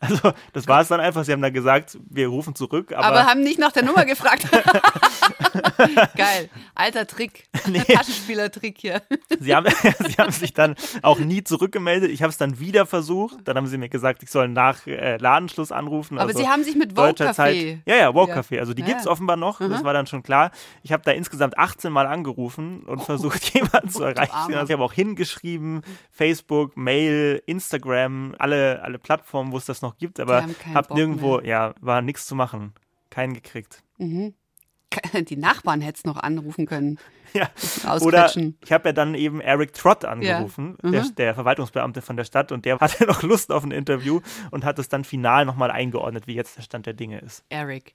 Also, 0.08 0.32
das 0.52 0.68
war 0.68 0.80
es 0.80 0.88
dann 0.88 1.00
einfach. 1.00 1.24
Sie 1.24 1.32
haben 1.32 1.42
dann 1.42 1.52
gesagt, 1.52 1.98
wir 2.08 2.28
rufen 2.28 2.54
zurück. 2.54 2.92
Aber, 2.92 3.04
aber 3.04 3.26
haben 3.26 3.40
nicht 3.40 3.58
nach 3.58 3.72
der 3.72 3.84
Nummer 3.84 4.04
gefragt. 4.04 4.46
Geil. 6.16 6.48
Alter 6.74 7.06
Trick. 7.06 7.48
Nee. 7.68 7.80
Taschenspielertrick 7.80 8.78
hier. 8.78 9.02
Sie 9.40 9.54
haben, 9.54 9.66
sie 9.68 10.14
haben 10.14 10.32
sich 10.32 10.54
dann 10.54 10.74
auch 11.02 11.18
nie 11.18 11.44
zurückgemeldet. 11.44 12.10
Ich 12.10 12.22
habe 12.22 12.30
es 12.30 12.38
dann 12.38 12.58
wieder 12.58 12.86
versucht. 12.86 13.36
Dann 13.44 13.58
haben 13.58 13.66
sie 13.66 13.76
mir 13.76 13.90
gesagt, 13.90 14.22
ich 14.22 14.30
soll 14.30 14.48
nach 14.48 14.86
äh, 14.86 15.18
Ladenschluss 15.18 15.70
anrufen. 15.70 16.18
Aber 16.18 16.28
also 16.28 16.38
Sie 16.40 16.48
haben 16.48 16.64
sich 16.64 16.76
mit 16.76 16.94
Vogue 16.94 17.10
Café. 17.10 17.80
Ja, 17.84 17.96
ja, 17.96 18.12
Vogue 18.12 18.34
ja. 18.34 18.40
Café. 18.40 18.58
Also 18.58 18.72
die 18.72 18.80
ja. 18.82 18.88
gibt 18.88 19.00
es 19.00 19.06
offenbar 19.06 19.36
noch. 19.36 19.60
Mhm. 19.60 19.68
Das 19.68 19.84
war 19.84 19.92
dann 19.92 20.06
schon 20.06 20.22
klar. 20.22 20.50
Ich 20.82 20.92
habe 20.92 21.02
da 21.04 21.10
insgesamt 21.10 21.58
18 21.58 21.92
Mal 21.92 22.06
angerufen 22.06 22.84
und 22.84 23.00
oh. 23.00 23.04
versucht, 23.04 23.52
jemanden 23.54 23.90
zu 23.90 24.02
erreichen. 24.02 24.54
Also 24.54 24.64
ich 24.64 24.72
habe 24.72 24.82
auch 24.82 24.94
hingeschrieben, 24.94 25.82
Facebook, 26.10 26.74
Mail, 26.76 27.42
Instagram, 27.44 28.34
alle, 28.38 28.80
alle 28.82 28.98
Plattformen, 28.98 29.52
wo 29.52 29.58
es 29.58 29.66
das 29.66 29.82
noch 29.82 29.87
gibt. 29.96 30.20
Aber 30.20 30.46
habe 30.74 30.94
nirgendwo, 30.94 31.38
mehr. 31.38 31.46
ja, 31.46 31.74
war 31.80 32.02
nichts 32.02 32.26
zu 32.26 32.34
machen. 32.34 32.74
Keinen 33.10 33.34
gekriegt. 33.34 33.82
Mhm. 33.98 34.34
Die 35.28 35.36
Nachbarn 35.36 35.80
hätten 35.80 35.98
es 35.98 36.04
noch 36.04 36.16
anrufen 36.16 36.66
können. 36.66 36.98
Ja. 37.34 37.50
Oder 38.00 38.34
ich 38.34 38.72
habe 38.72 38.88
ja 38.88 38.92
dann 38.94 39.14
eben 39.14 39.42
Eric 39.42 39.74
Trott 39.74 40.06
angerufen, 40.06 40.78
ja. 40.82 40.88
mhm. 40.88 40.92
der, 40.92 41.04
der, 41.10 41.34
Verwaltungsbeamte 41.34 42.00
von 42.00 42.16
der 42.16 42.24
Stadt, 42.24 42.52
und 42.52 42.64
der 42.64 42.78
hatte 42.80 43.04
noch 43.04 43.22
Lust 43.22 43.52
auf 43.52 43.64
ein 43.64 43.70
Interview 43.70 44.20
und 44.50 44.64
hat 44.64 44.78
es 44.78 44.88
dann 44.88 45.04
final 45.04 45.44
nochmal 45.44 45.70
eingeordnet, 45.70 46.26
wie 46.26 46.34
jetzt 46.34 46.56
der 46.56 46.62
Stand 46.62 46.86
der 46.86 46.94
Dinge 46.94 47.18
ist. 47.18 47.44
Eric. 47.50 47.94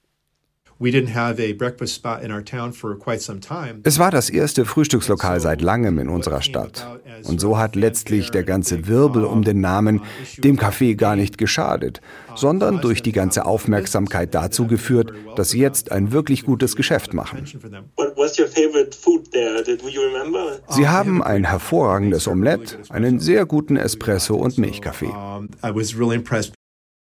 Es 3.83 3.99
war 3.99 4.11
das 4.11 4.29
erste 4.29 4.65
Frühstückslokal 4.65 5.39
seit 5.39 5.61
langem 5.61 5.99
in 5.99 6.09
unserer 6.09 6.41
Stadt. 6.41 6.85
Und 7.23 7.39
so 7.39 7.57
hat 7.57 7.75
letztlich 7.75 8.31
der 8.31 8.43
ganze 8.43 8.87
Wirbel 8.87 9.23
um 9.23 9.43
den 9.43 9.61
Namen 9.61 10.01
dem 10.37 10.57
Café 10.57 10.95
gar 10.95 11.15
nicht 11.15 11.37
geschadet, 11.37 12.01
sondern 12.35 12.81
durch 12.81 13.01
die 13.01 13.11
ganze 13.11 13.45
Aufmerksamkeit 13.45 14.35
dazu 14.35 14.67
geführt, 14.67 15.13
dass 15.35 15.51
sie 15.51 15.59
jetzt 15.59 15.91
ein 15.91 16.11
wirklich 16.11 16.43
gutes 16.43 16.75
Geschäft 16.75 17.13
machen. 17.13 17.45
Sie 20.69 20.87
haben 20.87 21.23
ein 21.23 21.43
hervorragendes 21.45 22.27
Omelett, 22.27 22.79
einen 22.89 23.19
sehr 23.19 23.45
guten 23.45 23.77
Espresso 23.77 24.35
und 24.35 24.57
Milchkaffee 24.57 25.11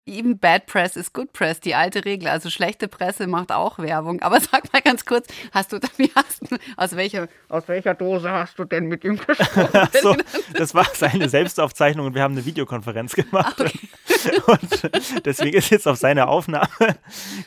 even 0.07 0.39
bad 0.39 0.67
press 0.67 0.97
is 0.97 1.13
good 1.13 1.33
press, 1.33 1.61
die 1.61 1.75
alte 1.75 2.05
Regel. 2.05 2.29
Also 2.29 2.49
schlechte 2.49 2.89
Presse 2.89 3.27
macht 3.27 3.53
auch 3.53 3.79
Werbung. 3.79 4.23
Aber 4.23 4.41
sag 4.53 4.73
mal 4.73 4.81
ganz 4.81 5.05
kurz, 5.05 5.27
hast 5.53 5.73
du, 5.73 5.81
wie 5.97 6.11
hast 6.15 6.51
du, 6.51 6.57
aus 6.77 6.97
welcher, 6.97 7.29
aus 7.49 7.69
welcher 7.69 7.95
Dose 7.95 8.31
hast 8.31 8.59
du 8.59 8.65
denn 8.65 8.87
mit 8.87 9.05
ihm 9.05 9.19
gesprochen? 9.27 9.89
so, 10.01 10.17
das 10.55 10.75
war 10.75 10.87
seine 10.95 11.29
Selbstaufzeichnung 11.29 12.07
und 12.07 12.15
wir 12.15 12.23
haben 12.23 12.35
eine 12.35 12.45
Videokonferenz 12.45 13.15
gemacht. 13.15 13.61
Okay. 13.61 13.79
Und 14.47 15.27
deswegen 15.27 15.57
ist 15.57 15.71
jetzt 15.71 15.87
auf 15.87 15.99
seine 15.99 16.29
Aufnahme 16.29 16.69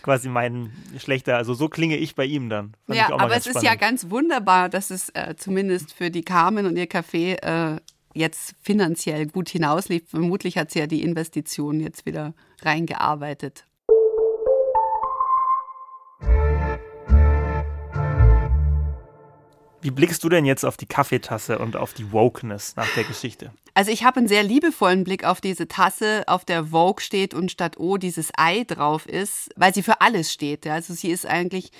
quasi 0.01 0.29
mein 0.29 0.71
schlechter, 0.97 1.37
also 1.37 1.53
so 1.53 1.67
klinge 1.69 1.97
ich 1.97 2.15
bei 2.15 2.25
ihm 2.25 2.49
dann. 2.49 2.73
Fand 2.85 2.97
ja, 2.97 3.09
aber 3.11 3.35
es 3.35 3.43
spannend. 3.43 3.57
ist 3.57 3.63
ja 3.63 3.75
ganz 3.75 4.09
wunderbar, 4.09 4.69
dass 4.69 4.89
es 4.89 5.09
äh, 5.09 5.35
zumindest 5.37 5.93
für 5.93 6.09
die 6.09 6.23
Carmen 6.23 6.65
und 6.65 6.77
ihr 6.77 6.87
Café 6.87 7.41
äh, 7.41 7.79
jetzt 8.13 8.55
finanziell 8.61 9.27
gut 9.27 9.49
hinauslief. 9.49 10.09
Vermutlich 10.09 10.57
hat 10.57 10.71
sie 10.71 10.79
ja 10.79 10.87
die 10.87 11.03
Investition 11.03 11.79
jetzt 11.79 12.05
wieder 12.05 12.33
reingearbeitet. 12.65 13.65
Wie 19.81 19.91
blickst 19.91 20.23
du 20.23 20.29
denn 20.29 20.43
jetzt 20.43 20.65
auf 20.65 20.75
die 20.75 20.85
Kaffeetasse 20.85 21.57
und 21.57 21.77
auf 21.77 21.93
die 21.93 22.11
Wokeness 22.11 22.75
nach 22.75 22.93
der 22.95 23.05
Geschichte? 23.05 23.53
Also 23.73 23.91
ich 23.91 24.03
habe 24.03 24.17
einen 24.17 24.27
sehr 24.27 24.43
liebevollen 24.43 25.05
Blick 25.05 25.23
auf 25.23 25.39
diese 25.39 25.69
Tasse, 25.69 26.23
auf 26.27 26.43
der 26.43 26.65
Vogue 26.65 27.01
steht 27.01 27.33
und 27.33 27.49
statt 27.49 27.79
O 27.79 27.95
dieses 27.95 28.29
Ei 28.35 28.65
drauf 28.65 29.05
ist, 29.05 29.49
weil 29.55 29.73
sie 29.73 29.83
für 29.83 30.01
alles 30.01 30.33
steht. 30.33 30.67
Also 30.67 30.93
sie 30.93 31.09
ist 31.09 31.25
eigentlich 31.25 31.71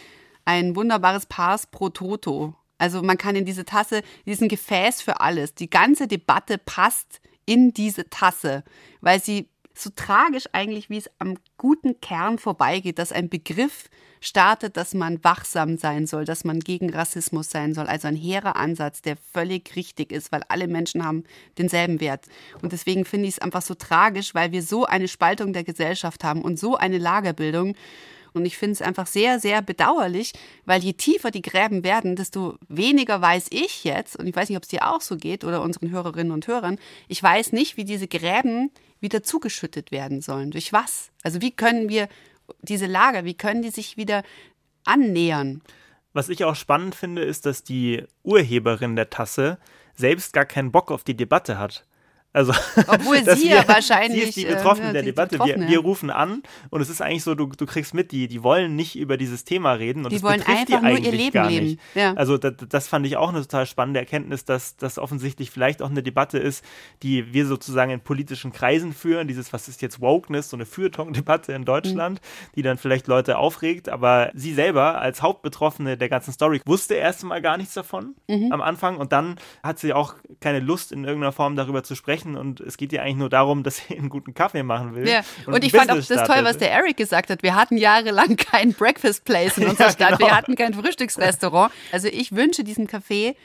ein 0.45 0.77
wunderbares 0.77 1.25
Pars 1.25 1.67
pro 1.67 1.89
Toto. 1.89 2.55
Also 2.77 3.01
man 3.03 3.17
kann 3.17 3.35
in 3.35 3.43
diese 3.43 3.65
Tasse, 3.65 4.01
diesen 4.25 4.47
Gefäß 4.47 5.01
für 5.01 5.19
alles. 5.19 5.53
Die 5.53 5.69
ganze 5.69 6.07
Debatte 6.07 6.57
passt 6.57 7.19
in 7.45 7.73
diese 7.73 8.09
Tasse, 8.09 8.63
weil 9.01 9.21
sie 9.21 9.49
so 9.79 9.89
tragisch 9.95 10.45
eigentlich, 10.51 10.89
wie 10.89 10.97
es 10.97 11.09
am 11.19 11.35
guten 11.57 11.99
Kern 12.01 12.37
vorbeigeht, 12.37 12.99
dass 12.99 13.11
ein 13.11 13.29
Begriff 13.29 13.89
startet, 14.21 14.77
dass 14.77 14.93
man 14.93 15.23
wachsam 15.23 15.77
sein 15.77 16.05
soll, 16.07 16.25
dass 16.25 16.43
man 16.43 16.59
gegen 16.59 16.89
Rassismus 16.89 17.49
sein 17.49 17.73
soll. 17.73 17.87
Also 17.87 18.07
ein 18.07 18.15
hehrer 18.15 18.55
Ansatz, 18.55 19.01
der 19.01 19.17
völlig 19.33 19.75
richtig 19.75 20.11
ist, 20.11 20.31
weil 20.31 20.43
alle 20.49 20.67
Menschen 20.67 21.05
haben 21.05 21.23
denselben 21.57 21.99
Wert. 21.99 22.25
Und 22.61 22.73
deswegen 22.73 23.05
finde 23.05 23.27
ich 23.27 23.35
es 23.35 23.39
einfach 23.39 23.61
so 23.61 23.75
tragisch, 23.75 24.35
weil 24.35 24.51
wir 24.51 24.61
so 24.61 24.85
eine 24.85 25.07
Spaltung 25.07 25.53
der 25.53 25.63
Gesellschaft 25.63 26.23
haben 26.23 26.41
und 26.41 26.59
so 26.59 26.75
eine 26.75 26.97
Lagerbildung. 26.97 27.75
Und 28.33 28.45
ich 28.45 28.57
finde 28.57 28.73
es 28.73 28.81
einfach 28.81 29.07
sehr, 29.07 29.39
sehr 29.39 29.61
bedauerlich, 29.61 30.33
weil 30.65 30.83
je 30.83 30.93
tiefer 30.93 31.31
die 31.31 31.41
Gräben 31.41 31.83
werden, 31.83 32.15
desto 32.15 32.57
weniger 32.67 33.21
weiß 33.21 33.47
ich 33.49 33.83
jetzt, 33.83 34.17
und 34.17 34.27
ich 34.27 34.35
weiß 34.35 34.49
nicht, 34.49 34.57
ob 34.57 34.63
es 34.63 34.69
dir 34.69 34.87
auch 34.87 35.01
so 35.01 35.17
geht 35.17 35.43
oder 35.43 35.61
unseren 35.61 35.89
Hörerinnen 35.89 36.31
und 36.31 36.47
Hörern, 36.47 36.77
ich 37.07 37.21
weiß 37.23 37.53
nicht, 37.53 37.77
wie 37.77 37.85
diese 37.85 38.07
Gräben 38.07 38.71
wieder 38.99 39.23
zugeschüttet 39.23 39.91
werden 39.91 40.21
sollen. 40.21 40.51
Durch 40.51 40.73
was? 40.73 41.11
Also 41.23 41.41
wie 41.41 41.51
können 41.51 41.89
wir 41.89 42.09
diese 42.61 42.87
Lager, 42.87 43.25
wie 43.25 43.35
können 43.35 43.61
die 43.61 43.69
sich 43.69 43.97
wieder 43.97 44.23
annähern? 44.85 45.61
Was 46.13 46.29
ich 46.29 46.43
auch 46.43 46.55
spannend 46.55 46.95
finde, 46.95 47.21
ist, 47.21 47.45
dass 47.45 47.63
die 47.63 48.03
Urheberin 48.23 48.95
der 48.95 49.09
Tasse 49.09 49.59
selbst 49.93 50.33
gar 50.33 50.45
keinen 50.45 50.71
Bock 50.71 50.91
auf 50.91 51.03
die 51.03 51.15
Debatte 51.15 51.59
hat. 51.59 51.85
Also, 52.31 52.53
Obwohl 52.87 53.23
sie 53.35 53.49
ja 53.49 53.67
wahrscheinlich. 53.67 54.21
Sie 54.21 54.29
ist 54.29 54.37
die 54.37 54.45
Betroffene 54.45 54.89
äh, 54.89 54.93
der 54.93 55.01
Debatte. 55.01 55.39
Wir, 55.39 55.67
wir, 55.67 55.79
rufen 55.79 56.11
an 56.11 56.43
und 56.69 56.81
es 56.81 56.89
ist 56.89 57.01
eigentlich 57.01 57.23
so, 57.23 57.33
du, 57.33 57.47
du 57.47 57.65
kriegst 57.65 57.95
mit, 57.95 58.11
die, 58.11 58.27
die 58.27 58.43
wollen 58.43 58.75
nicht 58.75 58.95
über 58.95 59.17
dieses 59.17 59.45
Thema 59.45 59.73
reden 59.73 60.05
und 60.05 60.11
die 60.11 60.17
das 60.17 60.23
wollen 60.23 60.39
betrifft 60.39 60.59
einfach 60.59 60.79
die 60.79 60.85
eigentlich 60.85 61.03
nur 61.03 61.13
ihr 61.13 61.17
Leben 61.17 61.33
gar 61.33 61.49
leben. 61.49 61.65
nicht. 61.65 61.79
Ja. 61.95 62.13
Also 62.13 62.37
das, 62.37 62.53
das 62.69 62.87
fand 62.87 63.07
ich 63.07 63.17
auch 63.17 63.29
eine 63.29 63.41
total 63.41 63.65
spannende 63.65 63.99
Erkenntnis, 63.99 64.45
dass 64.45 64.77
das 64.77 64.99
offensichtlich 64.99 65.49
vielleicht 65.49 65.81
auch 65.81 65.89
eine 65.89 66.03
Debatte 66.03 66.37
ist, 66.37 66.63
die 67.01 67.33
wir 67.33 67.47
sozusagen 67.47 67.89
in 67.89 68.01
politischen 68.01 68.51
Kreisen 68.51 68.93
führen. 68.93 69.27
Dieses, 69.27 69.51
was 69.51 69.67
ist 69.67 69.81
jetzt 69.81 69.99
Wokeness, 69.99 70.51
so 70.51 70.57
eine 70.57 70.67
Fürton-Debatte 70.67 71.53
in 71.53 71.65
Deutschland, 71.65 72.21
mhm. 72.21 72.51
die 72.55 72.61
dann 72.61 72.77
vielleicht 72.77 73.07
Leute 73.07 73.39
aufregt. 73.39 73.89
Aber 73.89 74.29
sie 74.35 74.53
selber 74.53 75.01
als 75.01 75.23
Hauptbetroffene 75.23 75.97
der 75.97 76.09
ganzen 76.09 76.31
Story 76.31 76.61
wusste 76.65 76.93
erst 76.93 77.23
mal 77.23 77.41
gar 77.41 77.57
nichts 77.57 77.73
davon 77.73 78.13
mhm. 78.27 78.51
am 78.51 78.61
Anfang 78.61 78.97
und 78.97 79.11
dann 79.11 79.37
hat 79.63 79.79
sie 79.79 79.93
auch 79.93 80.13
keine 80.39 80.59
Lust 80.59 80.91
in 80.91 81.05
irgendeiner 81.05 81.31
Form 81.31 81.55
darüber 81.55 81.83
zu 81.83 81.95
sprechen 81.95 82.18
und 82.25 82.59
es 82.59 82.77
geht 82.77 82.91
ja 82.91 83.01
eigentlich 83.01 83.17
nur 83.17 83.29
darum, 83.29 83.63
dass 83.63 83.81
er 83.89 83.95
einen 83.97 84.09
guten 84.09 84.33
Kaffee 84.33 84.63
machen 84.63 84.95
will. 84.95 85.07
Ja. 85.07 85.21
Und, 85.45 85.55
und 85.55 85.63
ich 85.63 85.71
fand 85.71 85.91
auch 85.91 85.95
das 85.95 86.05
startet. 86.05 86.27
toll, 86.27 86.43
was 86.43 86.57
der 86.57 86.71
Eric 86.71 86.97
gesagt 86.97 87.29
hat. 87.29 87.43
Wir 87.43 87.55
hatten 87.55 87.77
jahrelang 87.77 88.35
kein 88.37 88.73
Breakfast 88.73 89.25
Place 89.25 89.57
in 89.57 89.67
unserer 89.69 89.87
ja, 89.87 89.91
Stadt. 89.91 90.17
Genau. 90.17 90.29
Wir 90.29 90.35
hatten 90.35 90.55
kein 90.55 90.73
Frühstücksrestaurant. 90.73 91.71
Also 91.91 92.07
ich 92.07 92.35
wünsche 92.35 92.63
diesem 92.63 92.87
Café, 92.87 93.35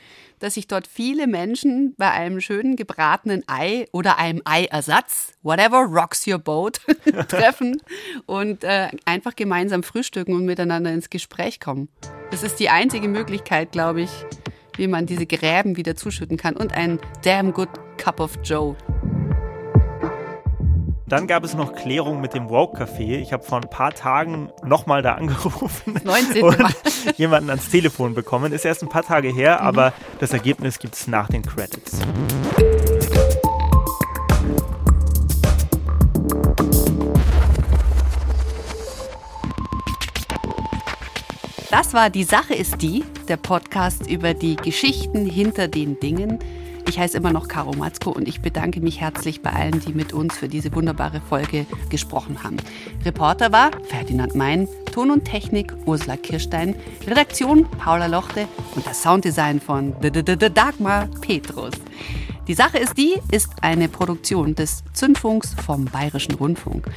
dass 0.41 0.55
sich 0.55 0.67
dort 0.67 0.87
viele 0.87 1.27
Menschen 1.27 1.95
bei 1.97 2.11
einem 2.11 2.41
schönen 2.41 2.77
gebratenen 2.77 3.45
Ei 3.47 3.87
oder 3.93 4.19
einem 4.19 4.43
Eiersatz, 4.45 5.33
whatever 5.43 5.85
rocks 5.85 6.27
your 6.27 6.39
boat, 6.39 6.81
treffen 7.29 7.81
und 8.27 8.65
äh, 8.65 8.89
einfach 9.05 9.37
gemeinsam 9.37 9.83
frühstücken 9.83 10.35
und 10.35 10.45
miteinander 10.45 10.93
ins 10.93 11.09
Gespräch 11.09 11.61
kommen. 11.61 11.89
Das 12.31 12.43
ist 12.43 12.59
die 12.59 12.69
einzige 12.69 13.09
Möglichkeit, 13.09 13.73
glaube 13.73 14.03
ich, 14.03 14.11
wie 14.77 14.89
man 14.89 15.07
diese 15.07 15.27
Gräben 15.27 15.77
wieder 15.77 15.97
zuschütten 15.97 16.37
kann 16.37 16.57
und 16.57 16.73
ein 16.73 16.99
damn 17.23 17.53
good 17.53 17.69
Cup 17.97 18.21
of 18.21 18.39
Joe. 18.43 18.77
Dann 21.07 21.27
gab 21.27 21.45
es 21.45 21.55
noch 21.55 21.75
Klärung 21.75 22.21
mit 22.21 22.33
dem 22.35 22.49
Woke 22.49 22.83
Café. 22.83 23.21
Ich 23.21 23.33
habe 23.33 23.43
vor 23.43 23.59
ein 23.61 23.69
paar 23.69 23.93
Tagen 23.93 24.51
nochmal 24.65 25.03
da 25.03 25.13
angerufen 25.17 26.01
19. 26.03 26.43
und 26.43 26.57
jemanden 27.17 27.51
ans 27.51 27.69
Telefon 27.69 28.15
bekommen. 28.15 28.53
Ist 28.53 28.65
erst 28.65 28.83
ein 28.83 28.89
paar 28.89 29.03
Tage 29.03 29.29
her, 29.29 29.59
mhm. 29.61 29.67
aber 29.67 29.93
das 30.19 30.33
Ergebnis 30.33 30.79
gibt 30.79 30.95
es 30.95 31.07
nach 31.07 31.29
den 31.29 31.43
Credits. 31.43 32.01
Das 41.71 41.93
war 41.93 42.09
Die 42.09 42.25
Sache 42.25 42.55
ist 42.55 42.81
die, 42.83 43.05
der 43.29 43.37
Podcast 43.37 44.09
über 44.09 44.33
die 44.33 44.57
Geschichten 44.57 45.27
hinter 45.27 45.69
den 45.69 46.01
Dingen 46.01 46.39
ich 46.87 46.99
heiße 46.99 47.17
immer 47.17 47.33
noch 47.33 47.49
Caro 47.49 47.73
Matzko 47.73 48.11
und 48.11 48.29
ich 48.29 48.41
bedanke 48.41 48.81
mich 48.81 49.01
herzlich 49.01 49.43
bei 49.43 49.51
allen, 49.51 49.81
die 49.81 49.95
mit 49.95 50.13
uns 50.13 50.37
für 50.37 50.49
diese 50.49 50.73
wunderbare 50.75 51.21
Folge 51.21 51.67
gesprochen 51.89 52.43
haben. 52.45 52.59
Reporter 53.05 53.53
war 53.53 53.71
Ferdinand 53.89 54.35
Mein, 54.35 54.69
Ton 54.93 55.11
und 55.11 55.25
Technik 55.25 55.73
Ursula 55.87 56.17
Kirstein, 56.17 56.77
Redaktion 57.07 57.67
Paula 57.79 58.07
Lochte 58.07 58.47
und 58.77 58.87
das 58.87 59.03
Sounddesign 59.03 59.61
von 59.61 59.95
Dagmar 60.01 61.09
Petrus. 61.21 61.73
Die 62.47 62.55
Sache 62.55 62.77
ist 62.77 62.99
die, 62.99 63.15
ist 63.31 63.49
eine 63.63 63.89
Produktion 63.89 64.55
des 64.55 64.85
Zündfunks 64.93 65.57
vom 65.65 65.87
Bayerischen 65.87 66.35
Rundfunk. 66.35 66.91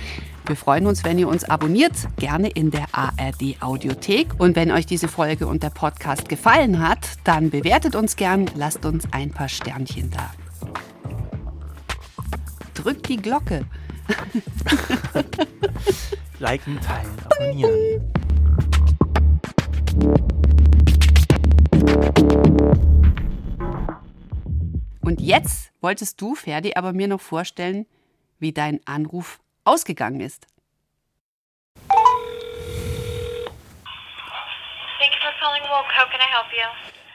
Wir 0.45 0.57
freuen 0.57 0.87
uns, 0.87 1.05
wenn 1.05 1.17
ihr 1.17 1.29
uns 1.29 1.45
abonniert, 1.45 1.93
gerne 2.17 2.49
in 2.49 2.69
der 2.69 2.87
ARD 2.91 3.61
Audiothek. 3.61 4.27
Und 4.39 4.57
wenn 4.57 4.71
euch 4.71 4.85
diese 4.85 5.07
Folge 5.07 5.47
und 5.47 5.63
der 5.63 5.69
Podcast 5.69 6.27
gefallen 6.27 6.85
hat, 6.85 6.99
dann 7.23 7.49
bewertet 7.49 7.95
uns 7.95 8.17
gern, 8.17 8.51
lasst 8.55 8.85
uns 8.85 9.05
ein 9.11 9.31
paar 9.31 9.47
Sternchen 9.47 10.11
da. 10.11 10.33
Drückt 12.73 13.07
die 13.07 13.17
Glocke. 13.17 13.63
Liken, 16.39 16.77
teilen, 16.81 17.11
abonnieren. 17.25 18.01
Und 25.07 25.21
jetzt 25.21 25.71
wolltest 25.79 26.19
du, 26.19 26.35
Ferdi, 26.35 26.73
aber 26.75 26.91
mir 26.91 27.07
noch 27.07 27.21
vorstellen, 27.21 27.85
wie 28.39 28.51
dein 28.51 28.81
Anruf 28.83 29.39
ausgegangen 29.63 30.19
ist. 30.19 30.47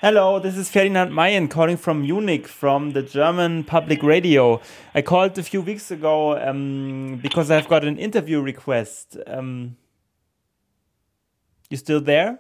Hello, 0.01 0.41
this 0.41 0.57
is 0.57 0.71
Ferdinand 0.71 1.13
Mayen 1.13 1.51
calling 1.51 1.77
from 1.77 2.01
Munich 2.01 2.49
from 2.49 2.95
the 2.95 3.03
German 3.03 3.63
Public 3.63 4.03
Radio. 4.03 4.63
I 4.95 5.03
called 5.03 5.39
a 5.39 5.43
few 5.43 5.61
weeks 5.61 5.91
ago 5.91 6.39
um, 6.39 7.19
because 7.23 7.51
I've 7.51 7.69
got 7.69 7.85
an 7.85 7.99
interview 7.99 8.41
request. 8.41 9.19
Um, 9.27 9.77
you 11.69 11.77
still 11.77 12.01
there? 12.01 12.39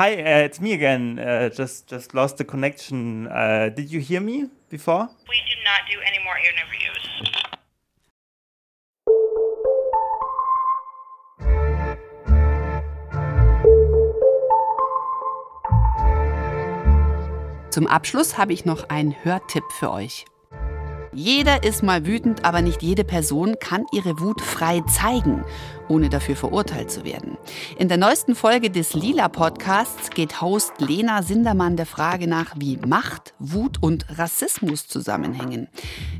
Hi, 0.00 0.14
uh, 0.14 0.44
it's 0.46 0.62
me 0.62 0.72
again. 0.72 1.18
Uh, 1.18 1.50
just 1.50 1.86
just 1.86 2.14
lost 2.14 2.38
the 2.38 2.44
connection. 2.44 3.26
Uh, 3.26 3.68
did 3.68 3.92
you 3.92 4.00
hear 4.00 4.22
me 4.22 4.48
before? 4.70 5.10
We 5.28 5.36
do 5.44 5.56
not 5.62 5.84
do 5.92 6.00
any 6.08 6.18
more 6.24 6.38
interviews. 6.40 7.04
Zum 17.70 17.86
Abschluss 17.86 18.38
habe 18.38 18.54
ich 18.54 18.64
noch 18.64 18.88
einen 18.88 19.14
Hörtipp 19.22 19.64
für 19.78 19.90
euch. 19.90 20.24
Jeder 21.12 21.64
ist 21.64 21.82
mal 21.82 22.06
wütend, 22.06 22.44
aber 22.44 22.62
nicht 22.62 22.82
jede 22.82 23.02
Person 23.02 23.56
kann 23.58 23.84
ihre 23.92 24.20
Wut 24.20 24.40
frei 24.40 24.80
zeigen, 24.82 25.44
ohne 25.88 26.08
dafür 26.08 26.36
verurteilt 26.36 26.88
zu 26.88 27.04
werden. 27.04 27.36
In 27.76 27.88
der 27.88 27.96
neuesten 27.96 28.36
Folge 28.36 28.70
des 28.70 28.94
Lila 28.94 29.28
Podcasts 29.28 30.10
geht 30.10 30.40
Host 30.40 30.74
Lena 30.78 31.22
Sindermann 31.24 31.76
der 31.76 31.86
Frage 31.86 32.28
nach, 32.28 32.54
wie 32.58 32.76
Macht, 32.76 33.34
Wut 33.40 33.82
und 33.82 34.06
Rassismus 34.18 34.86
zusammenhängen. 34.86 35.66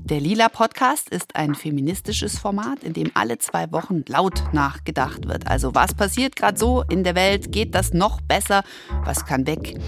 Der 0.03 0.19
Lila 0.19 0.49
Podcast 0.49 1.09
ist 1.11 1.37
ein 1.37 1.55
feministisches 1.55 2.37
Format, 2.37 2.83
in 2.83 2.93
dem 2.93 3.13
alle 3.15 3.39
zwei 3.39 3.71
Wochen 3.71 4.03
laut 4.09 4.43
nachgedacht 4.53 5.29
wird. 5.29 5.47
Also 5.47 5.73
was 5.73 5.95
passiert 5.95 6.35
gerade 6.35 6.59
so 6.59 6.83
in 6.91 7.05
der 7.05 7.15
Welt? 7.15 7.53
Geht 7.53 7.77
das 7.77 7.93
noch 7.93 8.21
besser? 8.21 8.65
Was 9.05 9.25
kann 9.25 9.47
weg? 9.47 9.79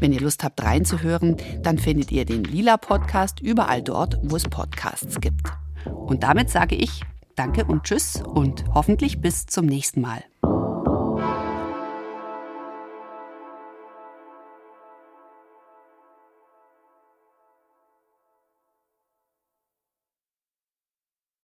Wenn 0.00 0.12
ihr 0.12 0.20
Lust 0.20 0.44
habt 0.44 0.62
reinzuhören, 0.62 1.36
dann 1.62 1.78
findet 1.78 2.12
ihr 2.12 2.24
den 2.24 2.44
Lila 2.44 2.76
Podcast 2.76 3.40
überall 3.40 3.82
dort, 3.82 4.18
wo 4.22 4.36
es 4.36 4.44
Podcasts 4.44 5.20
gibt. 5.20 5.46
Und 5.84 6.22
damit 6.22 6.50
sage 6.50 6.74
ich 6.74 7.02
Danke 7.36 7.64
und 7.64 7.84
Tschüss 7.84 8.22
und 8.22 8.64
hoffentlich 8.74 9.20
bis 9.20 9.46
zum 9.46 9.66
nächsten 9.66 10.00
Mal. 10.00 10.22